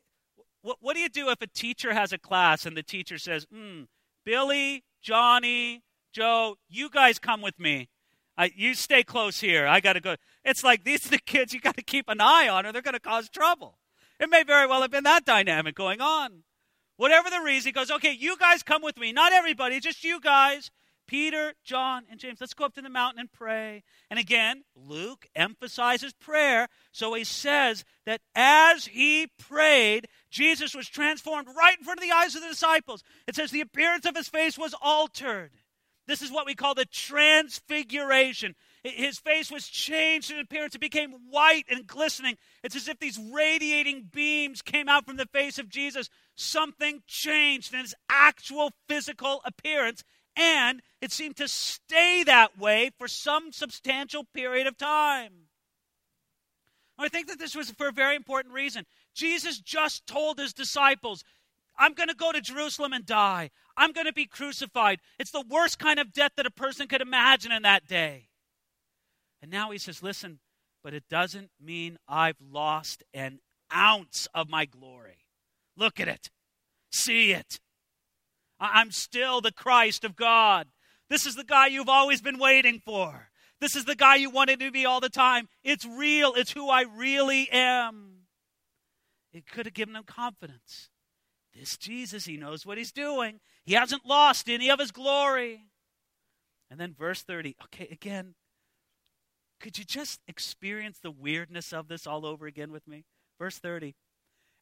what, 0.61 0.77
what 0.83 0.95
do 0.95 1.01
you 1.01 1.09
do 1.09 1.31
if 1.31 1.41
a 1.41 1.47
teacher 1.47 1.95
has 1.95 2.13
a 2.13 2.19
class 2.19 2.67
and 2.67 2.77
the 2.77 2.83
teacher 2.83 3.17
says, 3.17 3.47
hmm, 3.51 3.85
Billy, 4.27 4.85
Johnny, 5.01 5.85
Joe, 6.13 6.57
you 6.69 6.91
guys 6.91 7.19
come 7.19 7.41
with 7.41 7.59
me. 7.59 7.89
I, 8.37 8.53
you 8.55 8.75
stay 8.75 9.03
close 9.03 9.41
here. 9.41 9.67
I 9.67 9.81
got 9.81 9.95
to 9.95 10.01
go. 10.01 10.17
It's 10.45 10.63
like 10.63 10.85
these 10.85 11.07
are 11.07 11.11
the 11.11 11.19
kids 11.19 11.55
you 11.55 11.61
got 11.61 11.79
to 11.79 11.83
keep 11.83 12.11
an 12.11 12.21
eye 12.21 12.47
on 12.47 12.67
or 12.67 12.73
they're 12.73 12.83
going 12.83 12.93
to 12.93 13.01
cause 13.01 13.31
trouble. 13.31 13.79
It 14.21 14.31
may 14.31 14.43
very 14.43 14.67
well 14.67 14.83
have 14.83 14.91
been 14.91 15.05
that 15.05 15.25
dynamic 15.25 15.75
going 15.75 16.01
on. 16.01 16.43
Whatever 16.97 17.31
the 17.31 17.41
reason, 17.41 17.69
he 17.69 17.73
goes, 17.73 17.91
okay, 17.91 18.13
you 18.13 18.37
guys 18.37 18.63
come 18.63 18.83
with 18.83 18.99
me. 18.99 19.13
Not 19.13 19.33
everybody, 19.33 19.79
just 19.79 20.03
you 20.03 20.21
guys. 20.21 20.71
Peter, 21.07 21.55
John, 21.65 22.05
and 22.11 22.21
James. 22.21 22.39
Let's 22.41 22.55
go 22.55 22.67
up 22.67 22.75
to 22.75 22.83
the 22.83 22.91
mountain 22.91 23.21
and 23.21 23.33
pray. 23.33 23.83
And 24.11 24.19
again, 24.19 24.65
Luke 24.77 25.27
emphasizes 25.35 26.13
prayer. 26.13 26.69
So 26.93 27.15
he 27.15 27.25
says 27.25 27.85
that 28.05 28.21
as 28.35 28.87
he 28.87 29.29
prayed, 29.39 30.09
Jesus 30.31 30.75
was 30.75 30.87
transformed 30.87 31.49
right 31.57 31.79
in 31.79 31.85
front 31.85 31.99
of 31.99 32.05
the 32.05 32.13
eyes 32.13 32.35
of 32.35 32.43
the 32.43 32.49
disciples. 32.49 33.03
It 33.27 33.35
says 33.35 33.51
the 33.51 33.63
appearance 33.63 34.05
of 34.05 34.17
his 34.17 34.29
face 34.29 34.59
was 34.59 34.75
altered. 34.83 35.53
This 36.07 36.21
is 36.21 36.31
what 36.31 36.47
we 36.47 36.55
call 36.55 36.75
the 36.75 36.85
transfiguration. 36.85 38.55
His 38.85 39.19
face 39.19 39.51
was 39.51 39.67
changed 39.67 40.31
in 40.31 40.39
appearance. 40.39 40.75
It 40.75 40.81
became 40.81 41.13
white 41.31 41.65
and 41.69 41.87
glistening. 41.87 42.37
It's 42.63 42.77
as 42.77 42.89
if 42.89 42.99
these 42.99 43.19
radiating 43.19 44.09
beams 44.13 44.63
came 44.63 44.89
out 44.89 45.05
from 45.05 45.17
the 45.17 45.27
face 45.27 45.59
of 45.59 45.69
Jesus. 45.69 46.09
Something 46.37 47.03
changed 47.07 47.75
in 47.75 47.81
his 47.81 47.95
actual 48.09 48.73
physical 48.89 49.41
appearance 49.45 50.05
and 50.37 50.83
it 51.01 51.11
seemed 51.11 51.37
to 51.37 51.49
stay 51.49 52.23
that 52.23 52.57
way 52.57 52.93
for 52.97 53.09
some 53.09 53.51
substantial 53.51 54.23
period 54.23 54.69
of 54.69 54.79
time. 54.79 55.33
I 56.97 57.09
think 57.09 57.27
that 57.29 57.39
this 57.39 57.57
was 57.57 57.71
for 57.73 57.89
a 57.89 57.93
very 57.93 58.15
important 58.15 58.55
reason. 58.55 58.87
Jesus 59.15 59.59
just 59.59 60.07
told 60.07 60.39
his 60.39 60.53
disciples, 60.53 61.25
I'm 61.77 61.95
going 61.95 62.09
to 62.09 62.15
go 62.15 62.33
to 62.33 62.41
Jerusalem 62.41 62.93
and 62.93 63.05
die. 63.05 63.51
I'm 63.77 63.93
going 63.93 64.07
to 64.07 64.13
be 64.13 64.27
crucified. 64.27 65.01
It's 65.19 65.31
the 65.31 65.45
worst 65.49 65.79
kind 65.79 65.99
of 65.99 66.13
death 66.13 66.33
that 66.37 66.47
a 66.47 66.51
person 66.51 66.87
could 66.87 67.01
imagine 67.01 67.53
in 67.53 67.63
that 67.63 67.87
day. 67.87 68.28
And 69.41 69.51
now 69.51 69.71
he 69.71 69.79
says, 69.79 70.03
Listen, 70.03 70.41
but 70.83 70.95
it 70.95 71.05
doesn't 71.09 71.51
mean 71.61 71.99
I've 72.09 72.41
lost 72.41 73.03
an 73.13 73.41
ounce 73.75 74.29
of 74.35 74.49
my 74.49 74.65
glory. 74.65 75.27
Look 75.77 76.01
at 76.01 76.09
it. 76.09 76.31
See 76.91 77.33
it. 77.33 77.61
I'm 78.61 78.91
still 78.91 79.41
the 79.41 79.53
Christ 79.53 80.05
of 80.05 80.17
God. 80.17 80.69
This 81.09 81.27
is 81.27 81.37
the 81.37 81.45
guy 81.45 81.69
you've 81.69 81.89
always 81.89 82.21
been 82.21 82.39
waiting 82.39 82.81
for. 82.85 83.31
This 83.61 83.75
is 83.75 83.85
the 83.85 83.97
guy 83.97 84.17
you 84.17 84.31
wanted 84.31 84.61
to 84.61 84.71
be 84.71 84.87
all 84.87 85.01
the 85.01 85.09
time. 85.09 85.49
It's 85.65 85.85
real. 85.85 86.35
It's 86.35 86.53
who 86.53 86.69
I 86.69 86.83
really 86.83 87.49
am. 87.51 88.27
It 89.33 89.47
could 89.47 89.67
have 89.67 89.75
given 89.75 89.97
him 89.97 90.05
confidence. 90.05 90.91
This 91.55 91.77
Jesus, 91.77 92.25
he 92.25 92.37
knows 92.37 92.65
what 92.65 92.79
he's 92.79 92.93
doing. 92.93 93.41
He 93.65 93.75
hasn't 93.75 94.07
lost 94.07 94.49
any 94.49 94.71
of 94.71 94.79
his 94.79 94.91
glory. 94.91 95.63
And 96.71 96.79
then 96.79 96.95
verse 96.97 97.23
30. 97.23 97.57
Okay, 97.65 97.89
again, 97.91 98.35
could 99.61 99.79
you 99.79 99.85
just 99.85 100.21
experience 100.29 100.99
the 100.99 101.11
weirdness 101.11 101.73
of 101.73 101.89
this 101.89 102.07
all 102.07 102.25
over 102.25 102.47
again 102.47 102.73
with 102.73 102.87
me? 102.87 103.05
Verse 103.39 103.59
30. 103.59 103.95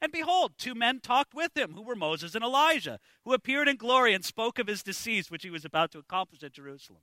And 0.00 0.12
behold, 0.12 0.52
two 0.58 0.74
men 0.74 1.00
talked 1.00 1.34
with 1.34 1.56
him, 1.56 1.72
who 1.72 1.82
were 1.82 1.96
Moses 1.96 2.34
and 2.34 2.44
Elijah, 2.44 2.98
who 3.24 3.32
appeared 3.32 3.68
in 3.68 3.76
glory 3.76 4.12
and 4.14 4.24
spoke 4.24 4.58
of 4.58 4.66
his 4.66 4.82
decease, 4.82 5.30
which 5.30 5.42
he 5.42 5.50
was 5.50 5.64
about 5.64 5.90
to 5.92 5.98
accomplish 5.98 6.42
at 6.42 6.52
Jerusalem. 6.52 7.00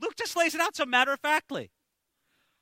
Luke 0.00 0.16
just 0.16 0.36
lays 0.36 0.54
it 0.54 0.60
out 0.60 0.76
so 0.76 0.84
matter 0.84 1.12
of 1.12 1.20
factly. 1.20 1.70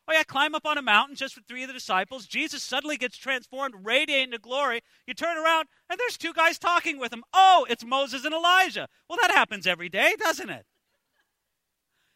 Oh, 0.06 0.12
yeah, 0.12 0.22
climb 0.22 0.54
up 0.54 0.64
on 0.64 0.78
a 0.78 0.82
mountain 0.82 1.16
just 1.16 1.36
with 1.36 1.44
three 1.44 1.62
of 1.62 1.68
the 1.68 1.74
disciples. 1.74 2.26
Jesus 2.26 2.62
suddenly 2.62 2.96
gets 2.96 3.18
transformed, 3.18 3.74
radiating 3.82 4.30
to 4.30 4.38
glory. 4.38 4.80
You 5.06 5.12
turn 5.12 5.36
around, 5.36 5.68
and 5.90 5.98
there's 5.98 6.16
two 6.16 6.32
guys 6.32 6.58
talking 6.58 6.98
with 6.98 7.12
him. 7.12 7.24
Oh, 7.34 7.66
it's 7.68 7.84
Moses 7.84 8.24
and 8.24 8.32
Elijah. 8.32 8.88
Well, 9.08 9.18
that 9.20 9.32
happens 9.32 9.66
every 9.66 9.90
day, 9.90 10.14
doesn't 10.18 10.48
it? 10.48 10.64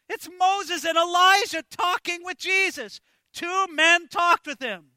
It's 0.09 0.29
Moses 0.37 0.85
and 0.85 0.97
Elijah 0.97 1.63
talking 1.69 2.19
with 2.23 2.37
Jesus. 2.37 2.99
Two 3.33 3.67
men 3.71 4.07
talked 4.07 4.45
with 4.45 4.61
him. 4.61 4.91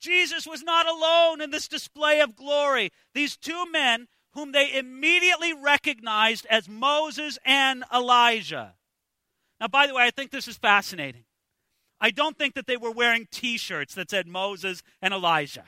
Jesus 0.00 0.46
was 0.46 0.62
not 0.62 0.86
alone 0.86 1.40
in 1.40 1.50
this 1.50 1.66
display 1.66 2.20
of 2.20 2.36
glory. 2.36 2.90
These 3.14 3.36
two 3.36 3.70
men, 3.70 4.06
whom 4.32 4.52
they 4.52 4.76
immediately 4.76 5.52
recognized 5.52 6.46
as 6.50 6.68
Moses 6.68 7.38
and 7.44 7.84
Elijah. 7.92 8.74
Now, 9.60 9.68
by 9.68 9.86
the 9.86 9.94
way, 9.94 10.04
I 10.04 10.10
think 10.10 10.30
this 10.30 10.48
is 10.48 10.58
fascinating. 10.58 11.24
I 12.00 12.10
don't 12.10 12.36
think 12.36 12.54
that 12.54 12.66
they 12.66 12.76
were 12.76 12.90
wearing 12.90 13.26
t 13.30 13.56
shirts 13.56 13.94
that 13.94 14.10
said 14.10 14.26
Moses 14.26 14.82
and 15.00 15.14
Elijah. 15.14 15.64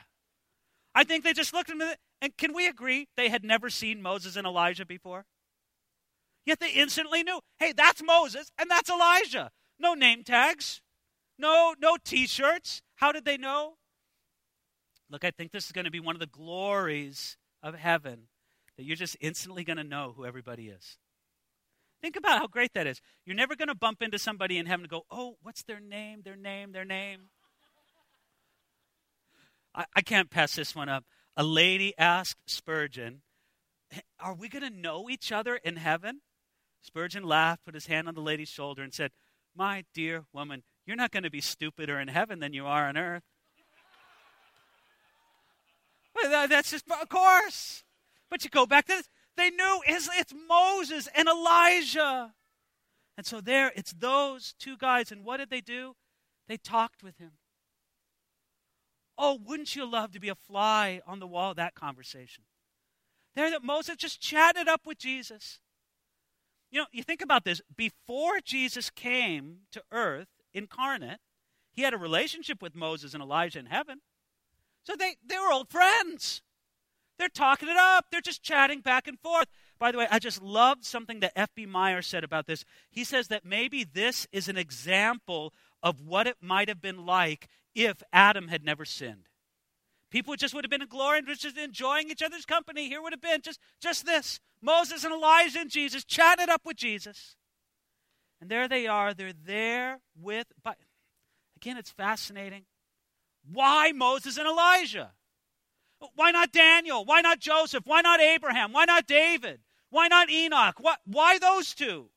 I 0.93 1.03
think 1.03 1.23
they 1.23 1.33
just 1.33 1.53
looked 1.53 1.71
at 1.71 1.79
them, 1.79 1.93
and 2.21 2.37
can 2.37 2.53
we 2.53 2.67
agree 2.67 3.07
they 3.17 3.29
had 3.29 3.43
never 3.43 3.69
seen 3.69 4.01
Moses 4.01 4.35
and 4.35 4.45
Elijah 4.45 4.85
before? 4.85 5.25
Yet 6.47 6.61
they 6.61 6.71
instantly 6.71 7.23
knew 7.23 7.41
hey, 7.59 7.73
that's 7.75 8.01
Moses 8.01 8.51
and 8.57 8.71
that's 8.71 8.89
Elijah. 8.89 9.51
No 9.77 9.93
name 9.93 10.23
tags, 10.23 10.81
no, 11.37 11.75
no 11.77 11.97
t 12.01 12.25
shirts. 12.25 12.81
How 12.95 13.11
did 13.11 13.25
they 13.25 13.35
know? 13.37 13.73
Look, 15.09 15.25
I 15.25 15.31
think 15.31 15.51
this 15.51 15.65
is 15.65 15.73
going 15.73 15.85
to 15.85 15.91
be 15.91 15.99
one 15.99 16.15
of 16.15 16.21
the 16.21 16.25
glories 16.25 17.35
of 17.61 17.75
heaven 17.75 18.29
that 18.77 18.85
you're 18.85 18.95
just 18.95 19.17
instantly 19.19 19.65
going 19.65 19.77
to 19.77 19.83
know 19.83 20.13
who 20.15 20.25
everybody 20.25 20.69
is. 20.69 20.97
Think 22.01 22.15
about 22.15 22.39
how 22.39 22.47
great 22.47 22.73
that 22.75 22.87
is. 22.87 23.01
You're 23.25 23.35
never 23.35 23.55
going 23.55 23.67
to 23.67 23.75
bump 23.75 24.01
into 24.01 24.17
somebody 24.17 24.57
in 24.57 24.67
heaven 24.67 24.85
and 24.85 24.89
go, 24.89 25.03
oh, 25.11 25.35
what's 25.41 25.63
their 25.63 25.81
name, 25.81 26.21
their 26.23 26.35
name, 26.37 26.71
their 26.71 26.85
name? 26.85 27.29
I, 29.75 29.85
I 29.95 30.01
can't 30.01 30.29
pass 30.29 30.55
this 30.55 30.73
one 30.75 30.87
up. 30.87 31.03
A 31.35 31.43
lady 31.43 31.93
asked 31.97 32.39
Spurgeon, 32.45 33.21
Are 34.19 34.33
we 34.33 34.47
going 34.47 34.63
to 34.63 34.69
know 34.69 35.09
each 35.09 35.31
other 35.31 35.57
in 35.57 35.75
heaven? 35.75 36.21
Spurgeon 36.81 37.23
laughed, 37.23 37.65
put 37.65 37.73
his 37.73 37.87
hand 37.87 38.07
on 38.07 38.15
the 38.15 38.21
lady's 38.21 38.49
shoulder, 38.49 38.83
and 38.83 38.93
said, 38.93 39.11
My 39.55 39.83
dear 39.93 40.25
woman, 40.33 40.63
you're 40.85 40.95
not 40.95 41.11
going 41.11 41.23
to 41.23 41.29
be 41.29 41.41
stupider 41.41 41.99
in 41.99 42.07
heaven 42.07 42.39
than 42.39 42.53
you 42.53 42.65
are 42.65 42.87
on 42.87 42.97
earth. 42.97 43.23
That's 46.23 46.71
just, 46.71 46.85
of 46.89 47.09
course. 47.09 47.83
But 48.29 48.43
you 48.43 48.49
go 48.49 48.65
back 48.65 48.87
to 48.87 48.95
this. 48.95 49.09
They 49.35 49.49
knew 49.49 49.81
it's, 49.85 50.09
it's 50.17 50.33
Moses 50.47 51.07
and 51.15 51.27
Elijah. 51.27 52.33
And 53.15 53.25
so 53.25 53.41
there, 53.41 53.71
it's 53.75 53.93
those 53.93 54.53
two 54.59 54.77
guys. 54.77 55.11
And 55.11 55.23
what 55.23 55.37
did 55.37 55.49
they 55.49 55.61
do? 55.61 55.95
They 56.47 56.57
talked 56.57 57.03
with 57.03 57.17
him. 57.17 57.31
Oh, 59.17 59.39
wouldn't 59.43 59.75
you 59.75 59.89
love 59.89 60.11
to 60.11 60.19
be 60.19 60.29
a 60.29 60.35
fly 60.35 61.01
on 61.07 61.19
the 61.19 61.27
wall 61.27 61.51
of 61.51 61.57
that 61.57 61.75
conversation? 61.75 62.43
There 63.35 63.49
that 63.49 63.63
Moses 63.63 63.97
just 63.97 64.21
chatted 64.21 64.67
up 64.67 64.81
with 64.85 64.97
Jesus. 64.97 65.59
You 66.71 66.81
know, 66.81 66.87
you 66.91 67.03
think 67.03 67.21
about 67.21 67.45
this. 67.45 67.61
Before 67.75 68.39
Jesus 68.43 68.89
came 68.89 69.59
to 69.71 69.81
earth 69.91 70.27
incarnate, 70.53 71.19
he 71.71 71.83
had 71.83 71.93
a 71.93 71.97
relationship 71.97 72.61
with 72.61 72.75
Moses 72.75 73.13
and 73.13 73.23
Elijah 73.23 73.59
in 73.59 73.67
heaven. 73.67 74.01
So 74.83 74.95
they, 74.97 75.15
they 75.25 75.37
were 75.37 75.51
old 75.51 75.69
friends. 75.69 76.41
They're 77.17 77.29
talking 77.29 77.69
it 77.69 77.77
up. 77.77 78.05
They're 78.11 78.21
just 78.21 78.43
chatting 78.43 78.81
back 78.81 79.07
and 79.07 79.19
forth. 79.19 79.47
By 79.79 79.91
the 79.91 79.97
way, 79.97 80.07
I 80.09 80.19
just 80.19 80.41
loved 80.41 80.85
something 80.85 81.19
that 81.19 81.33
F.B. 81.35 81.65
Meyer 81.65 82.01
said 82.01 82.23
about 82.23 82.47
this. 82.47 82.65
He 82.89 83.03
says 83.03 83.27
that 83.27 83.45
maybe 83.45 83.83
this 83.83 84.27
is 84.31 84.47
an 84.47 84.57
example 84.57 85.53
of 85.83 86.01
what 86.01 86.27
it 86.27 86.37
might 86.41 86.67
have 86.67 86.81
been 86.81 87.05
like 87.05 87.47
if 87.75 88.01
Adam 88.11 88.47
had 88.47 88.63
never 88.63 88.85
sinned. 88.85 89.29
People 90.09 90.35
just 90.35 90.53
would 90.53 90.63
have 90.63 90.69
been 90.69 90.81
in 90.81 90.87
glory 90.87 91.19
and 91.19 91.27
just 91.27 91.57
enjoying 91.57 92.09
each 92.09 92.21
other's 92.21 92.45
company. 92.45 92.87
Here 92.87 93.01
would 93.01 93.13
have 93.13 93.21
been 93.21 93.41
just, 93.41 93.59
just 93.81 94.05
this 94.05 94.39
Moses 94.61 95.03
and 95.03 95.13
Elijah 95.13 95.59
and 95.59 95.69
Jesus 95.69 96.03
chatted 96.03 96.49
up 96.49 96.61
with 96.65 96.77
Jesus. 96.77 97.35
And 98.39 98.49
there 98.49 98.67
they 98.67 98.87
are. 98.87 99.13
They're 99.13 99.33
there 99.33 99.99
with, 100.19 100.47
but 100.63 100.77
again, 101.57 101.77
it's 101.77 101.91
fascinating. 101.91 102.63
Why 103.51 103.91
Moses 103.91 104.37
and 104.37 104.47
Elijah? 104.47 105.11
Why 106.15 106.31
not 106.31 106.51
Daniel? 106.51 107.03
Why 107.03 107.21
not 107.21 107.39
Joseph? 107.39 107.83
Why 107.85 108.01
not 108.01 108.19
Abraham? 108.21 108.71
Why 108.71 108.85
not 108.85 109.07
David? 109.07 109.61
Why 109.89 110.07
not 110.07 110.29
Enoch? 110.29 110.75
Why, 110.79 110.95
why 111.05 111.39
those 111.39 111.73
two? 111.73 112.09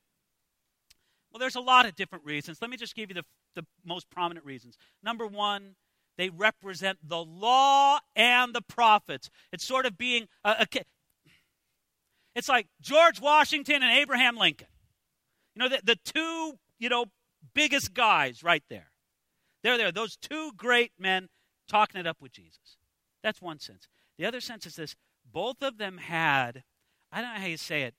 Well, 1.32 1.38
there's 1.38 1.56
a 1.56 1.60
lot 1.60 1.86
of 1.86 1.94
different 1.94 2.24
reasons. 2.24 2.58
Let 2.60 2.70
me 2.70 2.76
just 2.76 2.94
give 2.94 3.10
you 3.10 3.14
the, 3.14 3.24
the 3.54 3.66
most 3.84 4.10
prominent 4.10 4.44
reasons. 4.44 4.76
Number 5.02 5.26
one, 5.26 5.76
they 6.20 6.28
represent 6.28 6.98
the 7.02 7.24
law 7.24 7.98
and 8.14 8.54
the 8.54 8.60
prophets. 8.60 9.30
It's 9.52 9.64
sort 9.64 9.86
of 9.86 9.96
being 9.96 10.28
a, 10.44 10.66
a 10.70 10.80
it's 12.34 12.48
like 12.48 12.68
George 12.80 13.20
Washington 13.20 13.82
and 13.82 13.90
Abraham 13.90 14.36
Lincoln. 14.36 14.68
You 15.54 15.62
know, 15.62 15.68
the, 15.70 15.80
the 15.82 15.96
two, 15.96 16.58
you 16.78 16.90
know, 16.90 17.06
biggest 17.54 17.94
guys 17.94 18.44
right 18.44 18.62
there. 18.68 18.90
They're 19.62 19.78
there. 19.78 19.92
Those 19.92 20.16
two 20.16 20.52
great 20.56 20.92
men 20.98 21.28
talking 21.68 21.98
it 21.98 22.06
up 22.06 22.18
with 22.20 22.32
Jesus. 22.32 22.76
That's 23.22 23.40
one 23.40 23.58
sense. 23.58 23.88
The 24.18 24.26
other 24.26 24.40
sense 24.40 24.66
is 24.66 24.76
this 24.76 24.96
both 25.24 25.62
of 25.62 25.78
them 25.78 25.96
had, 25.96 26.64
I 27.10 27.22
don't 27.22 27.34
know 27.34 27.40
how 27.40 27.46
you 27.46 27.56
say 27.56 27.82
it, 27.82 27.94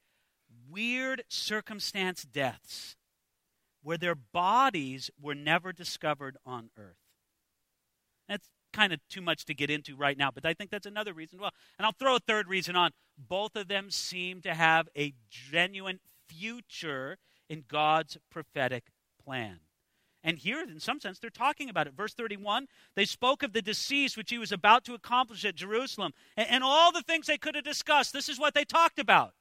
weird 0.69 1.23
circumstance 1.27 2.23
deaths 2.23 2.95
where 3.81 3.97
their 3.97 4.15
bodies 4.15 5.09
were 5.19 5.35
never 5.35 5.73
discovered 5.73 6.37
on 6.45 6.69
earth. 6.77 7.00
That's 8.31 8.47
kind 8.71 8.93
of 8.93 8.99
too 9.09 9.21
much 9.21 9.43
to 9.45 9.53
get 9.53 9.69
into 9.69 9.97
right 9.97 10.17
now, 10.17 10.31
but 10.33 10.45
I 10.45 10.53
think 10.53 10.71
that's 10.71 10.85
another 10.85 11.13
reason. 11.13 11.39
Well, 11.39 11.51
and 11.77 11.85
I'll 11.85 11.91
throw 11.91 12.15
a 12.15 12.19
third 12.19 12.47
reason 12.47 12.77
on. 12.77 12.91
Both 13.17 13.57
of 13.57 13.67
them 13.67 13.91
seem 13.91 14.41
to 14.43 14.53
have 14.53 14.87
a 14.97 15.13
genuine 15.29 15.99
future 16.29 17.17
in 17.49 17.65
God's 17.67 18.17
prophetic 18.31 18.85
plan. 19.23 19.59
And 20.23 20.37
here, 20.37 20.61
in 20.61 20.79
some 20.79 21.01
sense, 21.01 21.19
they're 21.19 21.29
talking 21.29 21.69
about 21.69 21.87
it. 21.87 21.93
Verse 21.93 22.13
31 22.13 22.67
they 22.95 23.03
spoke 23.03 23.43
of 23.43 23.51
the 23.51 23.61
decease 23.61 24.15
which 24.15 24.29
he 24.29 24.37
was 24.37 24.53
about 24.53 24.85
to 24.85 24.93
accomplish 24.93 25.43
at 25.43 25.55
Jerusalem 25.55 26.13
and, 26.37 26.47
and 26.49 26.63
all 26.63 26.93
the 26.93 27.01
things 27.01 27.27
they 27.27 27.37
could 27.37 27.55
have 27.55 27.65
discussed. 27.65 28.13
This 28.13 28.29
is 28.29 28.39
what 28.39 28.53
they 28.53 28.63
talked 28.63 28.99
about. 28.99 29.33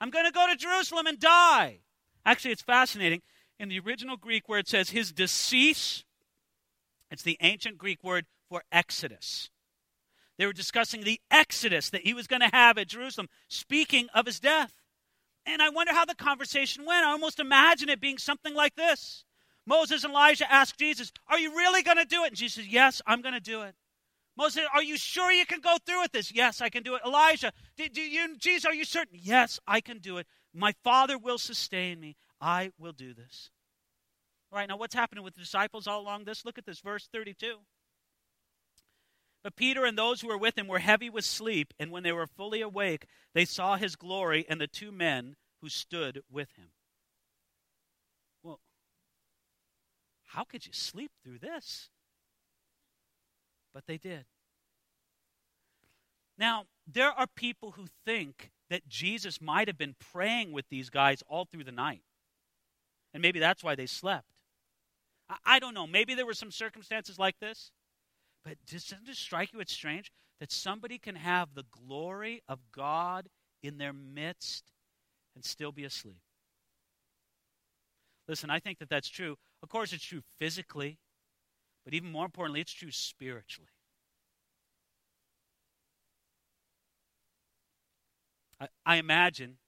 I'm 0.00 0.10
going 0.10 0.24
to 0.24 0.32
go 0.32 0.46
to 0.46 0.56
Jerusalem 0.56 1.06
and 1.06 1.20
die. 1.20 1.80
Actually, 2.24 2.52
it's 2.52 2.62
fascinating. 2.62 3.20
In 3.58 3.68
the 3.68 3.80
original 3.80 4.16
Greek, 4.16 4.48
where 4.48 4.58
it 4.58 4.68
says 4.68 4.88
his 4.88 5.12
decease, 5.12 6.04
it's 7.10 7.22
the 7.22 7.38
ancient 7.40 7.78
Greek 7.78 8.02
word 8.04 8.26
for 8.48 8.62
exodus. 8.70 9.50
They 10.38 10.46
were 10.46 10.52
discussing 10.52 11.02
the 11.02 11.20
exodus 11.30 11.90
that 11.90 12.02
he 12.02 12.14
was 12.14 12.26
going 12.26 12.40
to 12.40 12.48
have 12.48 12.78
at 12.78 12.88
Jerusalem, 12.88 13.28
speaking 13.48 14.08
of 14.14 14.26
his 14.26 14.40
death. 14.40 14.72
And 15.44 15.60
I 15.60 15.68
wonder 15.68 15.92
how 15.92 16.04
the 16.04 16.14
conversation 16.14 16.84
went. 16.84 17.04
I 17.04 17.10
almost 17.10 17.40
imagine 17.40 17.88
it 17.88 18.00
being 18.00 18.18
something 18.18 18.54
like 18.54 18.74
this. 18.74 19.24
Moses 19.66 20.04
and 20.04 20.12
Elijah 20.12 20.50
asked 20.50 20.78
Jesus, 20.78 21.12
Are 21.28 21.38
you 21.38 21.54
really 21.54 21.82
going 21.82 21.98
to 21.98 22.04
do 22.04 22.24
it? 22.24 22.28
And 22.28 22.36
Jesus 22.36 22.64
says, 22.64 22.72
Yes, 22.72 23.02
I'm 23.06 23.22
going 23.22 23.34
to 23.34 23.40
do 23.40 23.62
it. 23.62 23.74
Moses, 24.36 24.62
are 24.74 24.82
you 24.82 24.96
sure 24.96 25.30
you 25.30 25.44
can 25.44 25.60
go 25.60 25.76
through 25.84 26.00
with 26.00 26.12
this? 26.12 26.32
Yes, 26.32 26.60
I 26.60 26.70
can 26.70 26.82
do 26.82 26.94
it. 26.94 27.02
Elijah, 27.04 27.52
do, 27.76 27.88
do 27.88 28.00
you, 28.00 28.36
Jesus, 28.38 28.64
are 28.64 28.74
you 28.74 28.84
certain? 28.84 29.18
Yes, 29.20 29.60
I 29.66 29.80
can 29.80 29.98
do 29.98 30.16
it. 30.16 30.26
My 30.54 30.72
Father 30.82 31.18
will 31.18 31.38
sustain 31.38 32.00
me. 32.00 32.16
I 32.40 32.72
will 32.78 32.92
do 32.92 33.12
this. 33.12 33.50
All 34.52 34.58
right, 34.58 34.68
now 34.68 34.76
what's 34.76 34.94
happening 34.94 35.22
with 35.22 35.34
the 35.34 35.40
disciples 35.40 35.86
all 35.86 36.00
along 36.00 36.24
this? 36.24 36.44
Look 36.44 36.58
at 36.58 36.66
this, 36.66 36.80
verse 36.80 37.08
32. 37.12 37.56
But 39.42 39.56
Peter 39.56 39.84
and 39.84 39.96
those 39.96 40.20
who 40.20 40.28
were 40.28 40.36
with 40.36 40.58
him 40.58 40.66
were 40.66 40.80
heavy 40.80 41.08
with 41.08 41.24
sleep, 41.24 41.72
and 41.78 41.90
when 41.90 42.02
they 42.02 42.12
were 42.12 42.26
fully 42.26 42.60
awake, 42.60 43.06
they 43.32 43.44
saw 43.44 43.76
his 43.76 43.96
glory 43.96 44.44
and 44.48 44.60
the 44.60 44.66
two 44.66 44.92
men 44.92 45.36
who 45.62 45.68
stood 45.68 46.22
with 46.30 46.52
him. 46.56 46.70
Well, 48.42 48.60
how 50.26 50.44
could 50.44 50.66
you 50.66 50.72
sleep 50.72 51.12
through 51.22 51.38
this? 51.38 51.88
But 53.72 53.86
they 53.86 53.98
did. 53.98 54.24
Now, 56.36 56.64
there 56.86 57.12
are 57.12 57.26
people 57.26 57.72
who 57.72 57.86
think 58.04 58.50
that 58.68 58.88
Jesus 58.88 59.40
might 59.40 59.68
have 59.68 59.78
been 59.78 59.94
praying 60.12 60.52
with 60.52 60.68
these 60.70 60.90
guys 60.90 61.22
all 61.28 61.44
through 61.44 61.64
the 61.64 61.72
night. 61.72 62.02
And 63.12 63.22
maybe 63.22 63.38
that's 63.38 63.62
why 63.62 63.74
they 63.74 63.86
slept. 63.86 64.39
I, 65.44 65.58
don't 65.58 65.74
know. 65.74 65.86
Maybe 65.86 66.14
there 66.14 66.26
were 66.26 66.34
some 66.34 66.50
circumstances 66.50 67.18
like 67.18 67.38
this. 67.40 67.70
But 68.44 68.56
doesn't 68.66 69.08
it 69.08 69.16
strike 69.16 69.52
you 69.52 69.60
it's 69.60 69.72
strange 69.72 70.10
that 70.40 70.50
somebody 70.50 70.98
can 70.98 71.14
have 71.14 71.54
the 71.54 71.64
glory 71.70 72.42
of 72.48 72.58
God 72.72 73.28
in 73.62 73.78
their 73.78 73.92
midst 73.92 74.72
and 75.34 75.44
still 75.44 75.72
be 75.72 75.84
asleep? 75.84 76.22
Listen, 78.28 78.48
I 78.48 78.60
think 78.60 78.78
that 78.78 78.88
that's 78.88 79.08
true. 79.08 79.36
Of 79.62 79.68
course, 79.68 79.92
it's 79.92 80.04
true 80.04 80.22
physically, 80.38 80.98
but 81.84 81.94
even 81.94 82.10
more 82.10 82.24
importantly, 82.24 82.60
it's 82.60 82.72
true 82.72 82.92
spiritually. 82.92 83.68
I, 88.60 88.68
I 88.86 88.96
imagine 88.96 89.58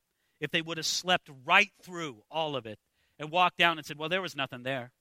if 0.41 0.51
they 0.51 0.63
would 0.63 0.77
have 0.77 0.87
slept 0.87 1.29
right 1.45 1.73
through 1.83 2.23
all 2.31 2.57
of 2.57 2.67
it 2.67 2.79
and 3.19 3.31
walked 3.31 3.59
down 3.59 3.79
and 3.79 3.87
said, 3.87 3.99
Well, 3.99 4.09
there 4.09 4.23
was 4.23 4.37
nothing 4.37 4.63
there. 4.63 4.93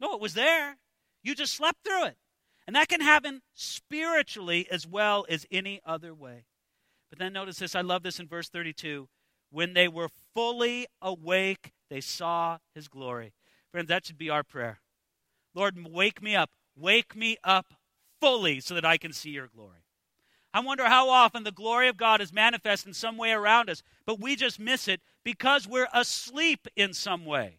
No, 0.00 0.14
it 0.14 0.20
was 0.20 0.34
there. 0.34 0.76
You 1.22 1.34
just 1.34 1.54
slept 1.54 1.78
through 1.84 2.06
it. 2.06 2.16
And 2.66 2.74
that 2.76 2.88
can 2.88 3.00
happen 3.00 3.42
spiritually 3.54 4.66
as 4.70 4.86
well 4.86 5.24
as 5.28 5.46
any 5.50 5.80
other 5.84 6.14
way. 6.14 6.44
But 7.10 7.18
then 7.18 7.32
notice 7.32 7.58
this. 7.58 7.74
I 7.74 7.80
love 7.82 8.02
this 8.02 8.18
in 8.18 8.26
verse 8.26 8.48
32. 8.48 9.08
When 9.50 9.74
they 9.74 9.88
were 9.88 10.08
fully 10.34 10.86
awake, 11.00 11.72
they 11.88 12.00
saw 12.00 12.58
his 12.74 12.88
glory. 12.88 13.32
Friends, 13.70 13.88
that 13.88 14.06
should 14.06 14.18
be 14.18 14.30
our 14.30 14.42
prayer. 14.42 14.80
Lord, 15.54 15.76
wake 15.88 16.20
me 16.20 16.34
up. 16.34 16.50
Wake 16.76 17.14
me 17.14 17.36
up 17.44 17.74
fully 18.20 18.60
so 18.60 18.74
that 18.74 18.84
I 18.84 18.96
can 18.96 19.12
see 19.12 19.30
your 19.30 19.46
glory. 19.46 19.84
I 20.52 20.60
wonder 20.60 20.86
how 20.86 21.10
often 21.10 21.44
the 21.44 21.52
glory 21.52 21.88
of 21.88 21.96
God 21.96 22.20
is 22.20 22.32
manifest 22.32 22.86
in 22.86 22.94
some 22.94 23.16
way 23.16 23.30
around 23.32 23.68
us, 23.70 23.82
but 24.06 24.20
we 24.20 24.36
just 24.36 24.58
miss 24.58 24.88
it 24.88 25.00
because 25.22 25.68
we're 25.68 25.88
asleep 25.92 26.66
in 26.76 26.92
some 26.94 27.24
way. 27.24 27.58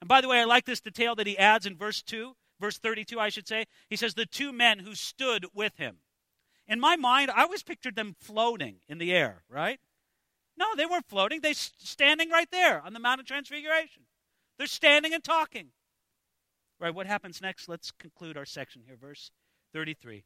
And 0.00 0.08
by 0.08 0.20
the 0.20 0.28
way, 0.28 0.40
I 0.40 0.44
like 0.44 0.64
this 0.64 0.80
detail 0.80 1.14
that 1.16 1.26
he 1.26 1.38
adds 1.38 1.66
in 1.66 1.76
verse 1.76 2.02
2 2.02 2.34
verse 2.60 2.78
32, 2.78 3.18
I 3.18 3.30
should 3.30 3.48
say, 3.48 3.66
he 3.88 3.96
says, 3.96 4.14
the 4.14 4.26
two 4.26 4.52
men 4.52 4.80
who 4.80 4.94
stood 4.94 5.46
with 5.54 5.76
him. 5.78 5.96
In 6.68 6.78
my 6.78 6.94
mind, 6.94 7.30
I 7.30 7.42
always 7.42 7.62
pictured 7.62 7.96
them 7.96 8.14
floating 8.20 8.76
in 8.88 8.98
the 8.98 9.12
air, 9.12 9.42
right? 9.48 9.80
No, 10.56 10.66
they 10.76 10.86
weren't 10.86 11.08
floating. 11.08 11.40
They're 11.40 11.54
standing 11.54 12.30
right 12.30 12.50
there 12.52 12.80
on 12.82 12.92
the 12.92 13.00
Mount 13.00 13.20
of 13.20 13.26
Transfiguration. 13.26 14.02
They're 14.58 14.66
standing 14.66 15.14
and 15.14 15.24
talking. 15.24 15.68
Right, 16.78 16.94
what 16.94 17.06
happens 17.06 17.42
next? 17.42 17.68
Let's 17.68 17.90
conclude 17.90 18.36
our 18.36 18.44
section 18.44 18.82
here, 18.86 18.96
verse 18.96 19.32
33. 19.72 20.24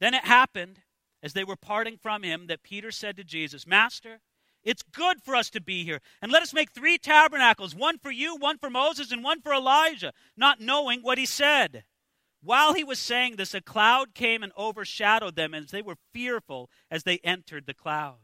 Then 0.00 0.14
it 0.14 0.24
happened, 0.24 0.80
as 1.22 1.32
they 1.32 1.44
were 1.44 1.56
parting 1.56 1.96
from 1.96 2.22
him, 2.22 2.46
that 2.48 2.62
Peter 2.62 2.90
said 2.90 3.16
to 3.16 3.24
Jesus, 3.24 3.66
Master, 3.66 4.20
it's 4.64 4.82
good 4.82 5.22
for 5.22 5.36
us 5.36 5.50
to 5.50 5.60
be 5.60 5.84
here. 5.84 6.00
And 6.22 6.32
let 6.32 6.42
us 6.42 6.54
make 6.54 6.70
three 6.70 6.98
tabernacles 6.98 7.74
one 7.74 7.98
for 7.98 8.10
you, 8.10 8.36
one 8.36 8.58
for 8.58 8.70
Moses, 8.70 9.12
and 9.12 9.22
one 9.22 9.40
for 9.40 9.52
Elijah, 9.52 10.12
not 10.36 10.60
knowing 10.60 11.00
what 11.00 11.18
he 11.18 11.26
said. 11.26 11.84
While 12.42 12.74
he 12.74 12.84
was 12.84 12.98
saying 12.98 13.36
this, 13.36 13.54
a 13.54 13.60
cloud 13.60 14.14
came 14.14 14.42
and 14.42 14.52
overshadowed 14.58 15.34
them 15.34 15.54
and 15.54 15.66
they 15.68 15.82
were 15.82 15.96
fearful 16.12 16.68
as 16.90 17.04
they 17.04 17.18
entered 17.18 17.66
the 17.66 17.74
cloud. 17.74 18.18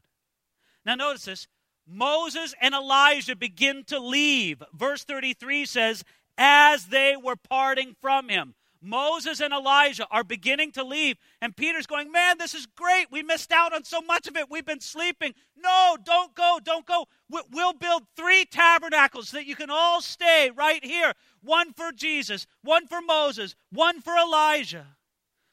Now, 0.84 0.94
notice 0.94 1.24
this 1.24 1.46
Moses 1.86 2.54
and 2.60 2.74
Elijah 2.74 3.34
begin 3.34 3.84
to 3.84 3.98
leave. 3.98 4.62
Verse 4.74 5.04
33 5.04 5.64
says, 5.64 6.04
as 6.36 6.86
they 6.86 7.16
were 7.22 7.36
parting 7.36 7.96
from 8.00 8.28
him. 8.28 8.54
Moses 8.82 9.40
and 9.40 9.52
Elijah 9.52 10.06
are 10.10 10.24
beginning 10.24 10.72
to 10.72 10.84
leave, 10.84 11.16
and 11.40 11.56
Peter's 11.56 11.86
going, 11.86 12.10
Man, 12.10 12.38
this 12.38 12.54
is 12.54 12.66
great. 12.66 13.10
We 13.10 13.22
missed 13.22 13.52
out 13.52 13.74
on 13.74 13.84
so 13.84 14.00
much 14.00 14.26
of 14.26 14.36
it. 14.36 14.50
We've 14.50 14.64
been 14.64 14.80
sleeping. 14.80 15.34
No, 15.56 15.96
don't 16.02 16.34
go, 16.34 16.58
don't 16.62 16.86
go. 16.86 17.06
We'll 17.28 17.74
build 17.74 18.04
three 18.16 18.44
tabernacles 18.44 19.30
that 19.32 19.46
you 19.46 19.56
can 19.56 19.70
all 19.70 20.00
stay 20.00 20.50
right 20.54 20.84
here 20.84 21.12
one 21.42 21.72
for 21.72 21.92
Jesus, 21.92 22.46
one 22.62 22.86
for 22.86 23.00
Moses, 23.00 23.54
one 23.70 24.00
for 24.00 24.16
Elijah. 24.16 24.86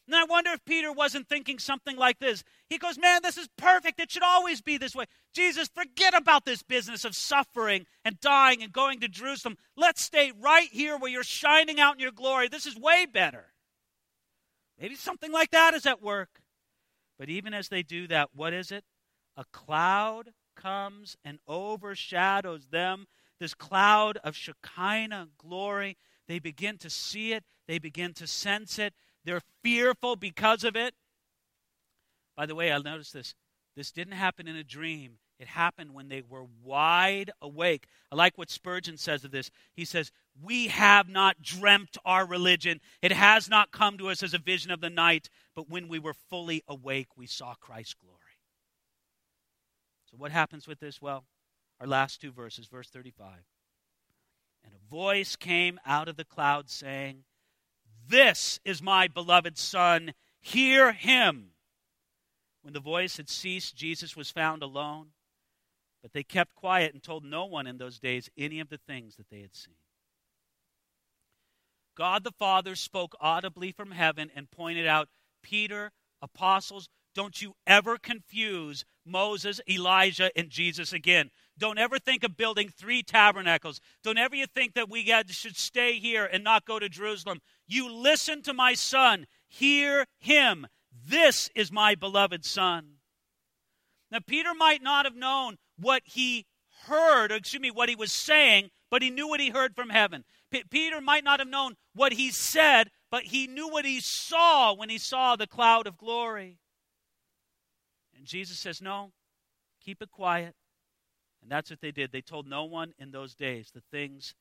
And 0.07 0.15
I 0.15 0.23
wonder 0.23 0.51
if 0.51 0.63
Peter 0.63 0.91
wasn't 0.91 1.27
thinking 1.27 1.59
something 1.59 1.97
like 1.97 2.19
this. 2.19 2.43
He 2.69 2.77
goes, 2.77 2.97
Man, 2.97 3.19
this 3.23 3.37
is 3.37 3.49
perfect. 3.57 3.99
It 3.99 4.09
should 4.09 4.23
always 4.23 4.61
be 4.61 4.77
this 4.77 4.95
way. 4.95 5.05
Jesus, 5.33 5.67
forget 5.67 6.13
about 6.13 6.45
this 6.45 6.63
business 6.63 7.03
of 7.03 7.15
suffering 7.15 7.85
and 8.05 8.19
dying 8.21 8.63
and 8.63 8.71
going 8.71 9.01
to 9.01 9.09
Jerusalem. 9.09 9.57
Let's 9.75 10.01
stay 10.01 10.31
right 10.39 10.69
here 10.71 10.97
where 10.97 11.11
you're 11.11 11.23
shining 11.23 11.79
out 11.79 11.95
in 11.95 11.99
your 11.99 12.11
glory. 12.11 12.47
This 12.47 12.65
is 12.65 12.77
way 12.77 13.05
better. 13.05 13.47
Maybe 14.79 14.95
something 14.95 15.31
like 15.31 15.51
that 15.51 15.73
is 15.73 15.85
at 15.85 16.01
work. 16.01 16.41
But 17.19 17.29
even 17.29 17.53
as 17.53 17.67
they 17.67 17.83
do 17.83 18.07
that, 18.07 18.29
what 18.33 18.53
is 18.53 18.71
it? 18.71 18.85
A 19.35 19.43
cloud 19.51 20.29
comes 20.55 21.17
and 21.25 21.39
overshadows 21.47 22.67
them. 22.67 23.07
This 23.39 23.53
cloud 23.53 24.17
of 24.23 24.35
Shekinah 24.35 25.29
glory. 25.37 25.97
They 26.27 26.39
begin 26.39 26.77
to 26.79 26.89
see 26.89 27.33
it, 27.33 27.43
they 27.67 27.79
begin 27.79 28.13
to 28.15 28.27
sense 28.27 28.79
it, 28.79 28.93
They're 29.27 29.41
fearful 29.61 30.15
because 30.15 30.63
of 30.63 30.77
it. 30.77 30.95
By 32.37 32.45
the 32.45 32.55
way, 32.55 32.71
I'll 32.71 32.81
notice 32.81 33.11
this. 33.11 33.35
This 33.75 33.91
didn't 33.91 34.13
happen 34.13 34.47
in 34.47 34.55
a 34.55 34.63
dream. 34.63 35.17
It 35.37 35.49
happened 35.49 35.93
when 35.93 36.07
they 36.07 36.21
were 36.21 36.45
wide 36.63 37.31
awake. 37.41 37.87
I 38.09 38.15
like 38.15 38.37
what 38.37 38.49
Spurgeon 38.49 38.95
says 38.95 39.25
of 39.25 39.31
this. 39.31 39.51
He 39.75 39.83
says, 39.83 40.13
We 40.41 40.67
have 40.67 41.09
not 41.09 41.41
dreamt 41.41 41.97
our 42.05 42.25
religion. 42.25 42.79
It 43.01 43.11
has 43.11 43.49
not 43.49 43.73
come 43.73 43.97
to 43.97 44.07
us 44.07 44.23
as 44.23 44.33
a 44.33 44.39
vision 44.39 44.71
of 44.71 44.79
the 44.79 44.89
night, 44.89 45.29
but 45.57 45.69
when 45.69 45.89
we 45.89 45.99
were 45.99 46.13
fully 46.13 46.63
awake, 46.65 47.09
we 47.17 47.27
saw 47.27 47.53
Christ's 47.55 47.95
glory. 47.95 48.15
So, 50.09 50.15
what 50.15 50.31
happens 50.31 50.67
with 50.67 50.79
this? 50.79 51.01
Well, 51.01 51.25
our 51.81 51.87
last 51.87 52.21
two 52.21 52.31
verses, 52.31 52.67
verse 52.67 52.89
35. 52.89 53.27
And 54.63 54.73
a 54.73 54.89
voice 54.89 55.35
came 55.35 55.81
out 55.85 56.07
of 56.07 56.15
the 56.15 56.23
cloud 56.23 56.69
saying, 56.69 57.25
This 58.07 58.59
is 58.63 58.81
my 58.81 59.07
beloved 59.07 59.57
Son, 59.57 60.13
hear 60.39 60.93
him. 60.93 61.51
When 62.61 62.73
the 62.73 62.79
voice 62.79 63.17
had 63.17 63.29
ceased, 63.29 63.75
Jesus 63.75 64.15
was 64.15 64.31
found 64.31 64.63
alone. 64.63 65.07
But 66.01 66.13
they 66.13 66.23
kept 66.23 66.55
quiet 66.55 66.93
and 66.93 67.03
told 67.03 67.25
no 67.25 67.45
one 67.45 67.67
in 67.67 67.77
those 67.77 67.99
days 67.99 68.29
any 68.37 68.59
of 68.59 68.69
the 68.69 68.77
things 68.77 69.15
that 69.15 69.29
they 69.29 69.41
had 69.41 69.55
seen. 69.55 69.75
God 71.95 72.23
the 72.23 72.31
Father 72.31 72.75
spoke 72.75 73.15
audibly 73.19 73.71
from 73.71 73.91
heaven 73.91 74.29
and 74.35 74.51
pointed 74.51 74.85
out 74.85 75.09
Peter, 75.41 75.91
apostles, 76.21 76.89
don't 77.15 77.41
you 77.41 77.55
ever 77.65 77.97
confuse 77.97 78.85
Moses, 79.03 79.59
Elijah, 79.67 80.29
and 80.37 80.49
Jesus 80.49 80.93
again. 80.93 81.31
Don't 81.57 81.79
ever 81.79 81.97
think 81.97 82.23
of 82.23 82.37
building 82.37 82.69
three 82.69 83.01
tabernacles. 83.01 83.81
Don't 84.03 84.17
ever 84.17 84.35
you 84.35 84.45
think 84.45 84.75
that 84.75 84.89
we 84.89 85.11
should 85.29 85.57
stay 85.57 85.99
here 85.99 86.25
and 86.25 86.43
not 86.43 86.65
go 86.65 86.79
to 86.79 86.87
Jerusalem. 86.87 87.39
You 87.67 87.91
listen 87.91 88.41
to 88.43 88.53
my 88.53 88.73
son. 88.73 89.25
Hear 89.47 90.05
him. 90.19 90.67
This 90.91 91.49
is 91.55 91.71
my 91.71 91.95
beloved 91.95 92.45
son. 92.45 92.97
Now, 94.11 94.19
Peter 94.25 94.53
might 94.53 94.81
not 94.81 95.05
have 95.05 95.15
known 95.15 95.57
what 95.77 96.01
he 96.05 96.45
heard, 96.85 97.31
excuse 97.31 97.61
me, 97.61 97.71
what 97.71 97.89
he 97.89 97.95
was 97.95 98.11
saying, 98.11 98.69
but 98.89 99.01
he 99.01 99.09
knew 99.09 99.27
what 99.27 99.39
he 99.39 99.49
heard 99.49 99.75
from 99.75 99.89
heaven. 99.89 100.23
P- 100.51 100.63
Peter 100.69 101.01
might 101.01 101.23
not 101.23 101.39
have 101.39 101.49
known 101.49 101.75
what 101.93 102.13
he 102.13 102.31
said, 102.31 102.89
but 103.11 103.23
he 103.23 103.47
knew 103.47 103.67
what 103.67 103.85
he 103.85 103.99
saw 103.99 104.73
when 104.73 104.89
he 104.89 104.97
saw 104.97 105.35
the 105.35 105.47
cloud 105.47 105.87
of 105.87 105.97
glory. 105.97 106.59
And 108.15 108.25
Jesus 108.25 108.57
says, 108.57 108.81
No, 108.81 109.11
keep 109.83 110.01
it 110.01 110.11
quiet. 110.11 110.55
And 111.47 111.51
that's 111.53 111.69
what 111.69 111.79
they 111.79 111.91
did. 111.91 112.11
They 112.11 112.19
told 112.19 112.45
no 112.45 112.65
one 112.65 112.93
in 112.99 113.11
those 113.11 113.33
days 113.33 113.71
the 113.73 113.79
things 113.89 114.35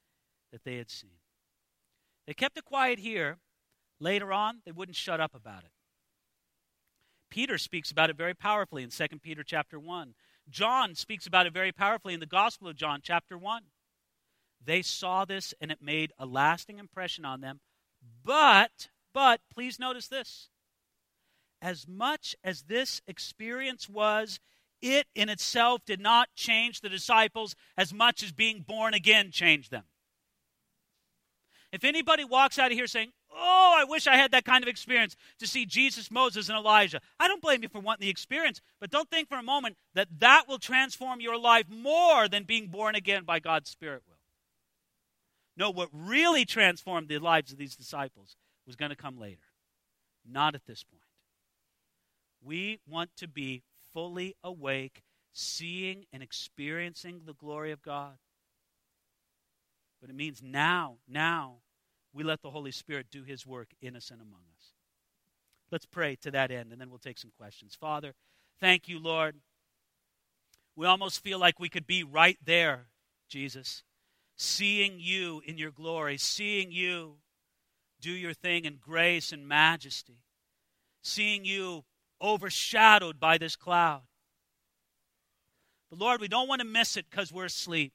that 0.50 0.64
they 0.64 0.74
had 0.74 0.90
seen. 0.90 1.20
They 2.26 2.34
kept 2.34 2.58
it 2.58 2.64
quiet 2.64 2.98
here. 2.98 3.38
Later 4.00 4.32
on, 4.32 4.58
they 4.64 4.72
wouldn't 4.72 4.96
shut 4.96 5.20
up 5.20 5.32
about 5.32 5.62
it. 5.62 5.70
Peter 7.30 7.58
speaks 7.58 7.92
about 7.92 8.10
it 8.10 8.16
very 8.16 8.34
powerfully 8.34 8.82
in 8.82 8.90
2 8.90 9.06
Peter 9.22 9.44
chapter 9.44 9.78
1. 9.78 10.14
John 10.50 10.96
speaks 10.96 11.28
about 11.28 11.46
it 11.46 11.52
very 11.52 11.70
powerfully 11.70 12.12
in 12.12 12.18
the 12.18 12.26
Gospel 12.26 12.66
of 12.66 12.74
John 12.74 12.98
chapter 13.04 13.38
1. 13.38 13.62
They 14.64 14.82
saw 14.82 15.24
this 15.24 15.54
and 15.60 15.70
it 15.70 15.80
made 15.80 16.12
a 16.18 16.26
lasting 16.26 16.80
impression 16.80 17.24
on 17.24 17.40
them. 17.40 17.60
But, 18.24 18.88
but, 19.14 19.42
please 19.54 19.78
notice 19.78 20.08
this. 20.08 20.48
As 21.62 21.86
much 21.86 22.34
as 22.42 22.62
this 22.62 23.00
experience 23.06 23.88
was, 23.88 24.40
it 24.82 25.06
in 25.14 25.28
itself 25.28 25.82
did 25.84 26.00
not 26.00 26.28
change 26.34 26.80
the 26.80 26.88
disciples 26.88 27.54
as 27.76 27.92
much 27.92 28.22
as 28.22 28.32
being 28.32 28.64
born 28.66 28.94
again 28.94 29.30
changed 29.30 29.70
them. 29.70 29.84
If 31.72 31.84
anybody 31.84 32.24
walks 32.24 32.58
out 32.58 32.70
of 32.70 32.76
here 32.76 32.86
saying, 32.86 33.12
Oh, 33.38 33.74
I 33.76 33.84
wish 33.84 34.06
I 34.06 34.16
had 34.16 34.30
that 34.30 34.46
kind 34.46 34.64
of 34.64 34.68
experience 34.68 35.14
to 35.40 35.46
see 35.46 35.66
Jesus, 35.66 36.10
Moses, 36.10 36.48
and 36.48 36.56
Elijah. 36.56 37.00
I 37.20 37.28
don't 37.28 37.42
blame 37.42 37.62
you 37.62 37.68
for 37.68 37.80
wanting 37.80 38.06
the 38.06 38.10
experience, 38.10 38.62
but 38.80 38.90
don't 38.90 39.10
think 39.10 39.28
for 39.28 39.36
a 39.36 39.42
moment 39.42 39.76
that 39.94 40.08
that 40.20 40.44
will 40.48 40.58
transform 40.58 41.20
your 41.20 41.38
life 41.38 41.66
more 41.68 42.28
than 42.28 42.44
being 42.44 42.68
born 42.68 42.94
again 42.94 43.24
by 43.24 43.38
God's 43.38 43.68
Spirit 43.68 44.02
will. 44.08 44.16
No, 45.56 45.70
what 45.70 45.90
really 45.92 46.46
transformed 46.46 47.08
the 47.08 47.18
lives 47.18 47.52
of 47.52 47.58
these 47.58 47.76
disciples 47.76 48.36
was 48.66 48.76
going 48.76 48.90
to 48.90 48.96
come 48.96 49.18
later, 49.18 49.42
not 50.26 50.54
at 50.54 50.66
this 50.66 50.82
point. 50.82 51.02
We 52.42 52.80
want 52.88 53.10
to 53.18 53.28
be 53.28 53.62
fully 53.96 54.36
awake, 54.44 55.02
seeing 55.32 56.04
and 56.12 56.22
experiencing 56.22 57.22
the 57.24 57.32
glory 57.32 57.72
of 57.72 57.80
God. 57.80 58.18
But 60.02 60.10
it 60.10 60.16
means 60.16 60.42
now, 60.42 60.96
now, 61.08 61.60
we 62.12 62.22
let 62.22 62.42
the 62.42 62.50
Holy 62.50 62.72
Spirit 62.72 63.06
do 63.10 63.22
His 63.22 63.46
work 63.46 63.68
in 63.80 63.96
us 63.96 64.10
and 64.10 64.20
among 64.20 64.42
us. 64.54 64.72
Let's 65.72 65.86
pray 65.86 66.14
to 66.16 66.30
that 66.32 66.50
end, 66.50 66.72
and 66.72 66.80
then 66.80 66.90
we'll 66.90 66.98
take 66.98 67.16
some 67.16 67.32
questions. 67.38 67.74
Father, 67.74 68.12
thank 68.60 68.86
you, 68.86 68.98
Lord. 68.98 69.36
We 70.76 70.84
almost 70.84 71.24
feel 71.24 71.38
like 71.38 71.58
we 71.58 71.70
could 71.70 71.86
be 71.86 72.04
right 72.04 72.36
there, 72.44 72.88
Jesus, 73.30 73.82
seeing 74.36 74.96
you 74.98 75.40
in 75.46 75.56
your 75.56 75.70
glory, 75.70 76.18
seeing 76.18 76.70
you 76.70 77.14
do 78.02 78.10
your 78.10 78.34
thing 78.34 78.66
in 78.66 78.76
grace 78.76 79.32
and 79.32 79.48
majesty, 79.48 80.18
seeing 81.00 81.46
you 81.46 81.86
overshadowed 82.20 83.20
by 83.20 83.38
this 83.38 83.56
cloud. 83.56 84.02
But 85.90 85.98
Lord, 85.98 86.20
we 86.20 86.28
don't 86.28 86.48
want 86.48 86.60
to 86.60 86.66
miss 86.66 86.96
it 86.96 87.06
because 87.10 87.32
we're 87.32 87.46
asleep. 87.46 87.92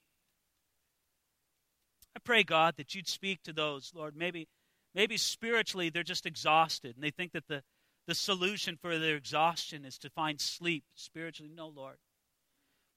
I 2.15 2.19
pray, 2.19 2.43
God, 2.43 2.75
that 2.77 2.93
you'd 2.93 3.07
speak 3.07 3.43
to 3.43 3.53
those, 3.53 3.91
Lord. 3.95 4.15
Maybe, 4.15 4.47
maybe 4.93 5.17
spiritually 5.17 5.89
they're 5.89 6.03
just 6.03 6.25
exhausted 6.25 6.95
and 6.95 7.03
they 7.03 7.11
think 7.11 7.31
that 7.33 7.47
the, 7.47 7.63
the 8.07 8.15
solution 8.15 8.77
for 8.81 8.97
their 8.97 9.15
exhaustion 9.15 9.85
is 9.85 9.97
to 9.99 10.09
find 10.09 10.39
sleep 10.39 10.83
spiritually. 10.95 11.51
No, 11.53 11.67
Lord. 11.67 11.97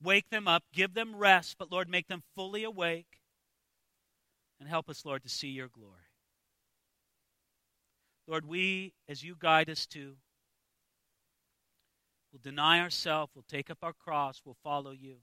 Wake 0.03 0.29
them 0.31 0.49
up, 0.49 0.65
give 0.73 0.95
them 0.95 1.17
rest, 1.17 1.57
but 1.59 1.71
Lord, 1.71 1.89
make 1.89 2.09
them 2.09 2.23
fully 2.35 2.65
awake 2.65 3.21
and 4.59 4.69
help 4.69 4.89
us, 4.89 5.05
Lord, 5.05 5.23
to 5.23 5.29
see 5.29 5.49
your 5.49 5.69
glory. 5.69 5.91
Lord, 8.27 8.47
we, 8.47 8.95
as 9.09 9.23
you 9.23 9.37
guide 9.39 9.71
us 9.71 9.87
to, 9.89 10.17
will 12.35 12.41
deny 12.43 12.81
ourselves, 12.81 13.31
we'll 13.35 13.45
take 13.49 13.71
up 13.71 13.79
our 13.83 13.93
cross, 13.93 14.43
we'll 14.45 14.57
follow 14.65 14.91
you. 14.91 15.19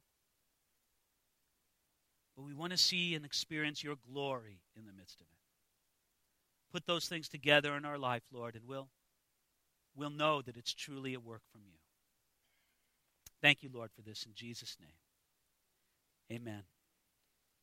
But 2.38 2.44
we 2.44 2.54
want 2.54 2.72
to 2.72 2.78
see 2.78 3.16
and 3.16 3.26
experience 3.26 3.84
your 3.84 3.98
glory 4.12 4.62
in 4.78 4.86
the 4.86 4.94
midst 4.94 5.20
of 5.20 5.28
it. 5.28 6.72
Put 6.72 6.88
those 6.88 7.10
things 7.10 7.28
together 7.28 7.76
in 7.76 7.84
our 7.84 7.98
life, 7.98 8.24
Lord, 8.32 8.56
and 8.56 8.66
we'll, 8.66 8.88
we'll 9.94 10.10
know 10.10 10.42
that 10.42 10.56
it's 10.56 10.74
truly 10.74 11.14
a 11.14 11.20
work 11.20 11.42
from 11.52 11.62
you. 11.66 11.78
Thank 13.42 13.62
you, 13.62 13.70
Lord, 13.74 13.92
for 13.94 14.04
this 14.04 14.26
in 14.26 14.32
Jesus' 14.34 14.78
name. 14.80 16.40
Amen. 16.40 16.64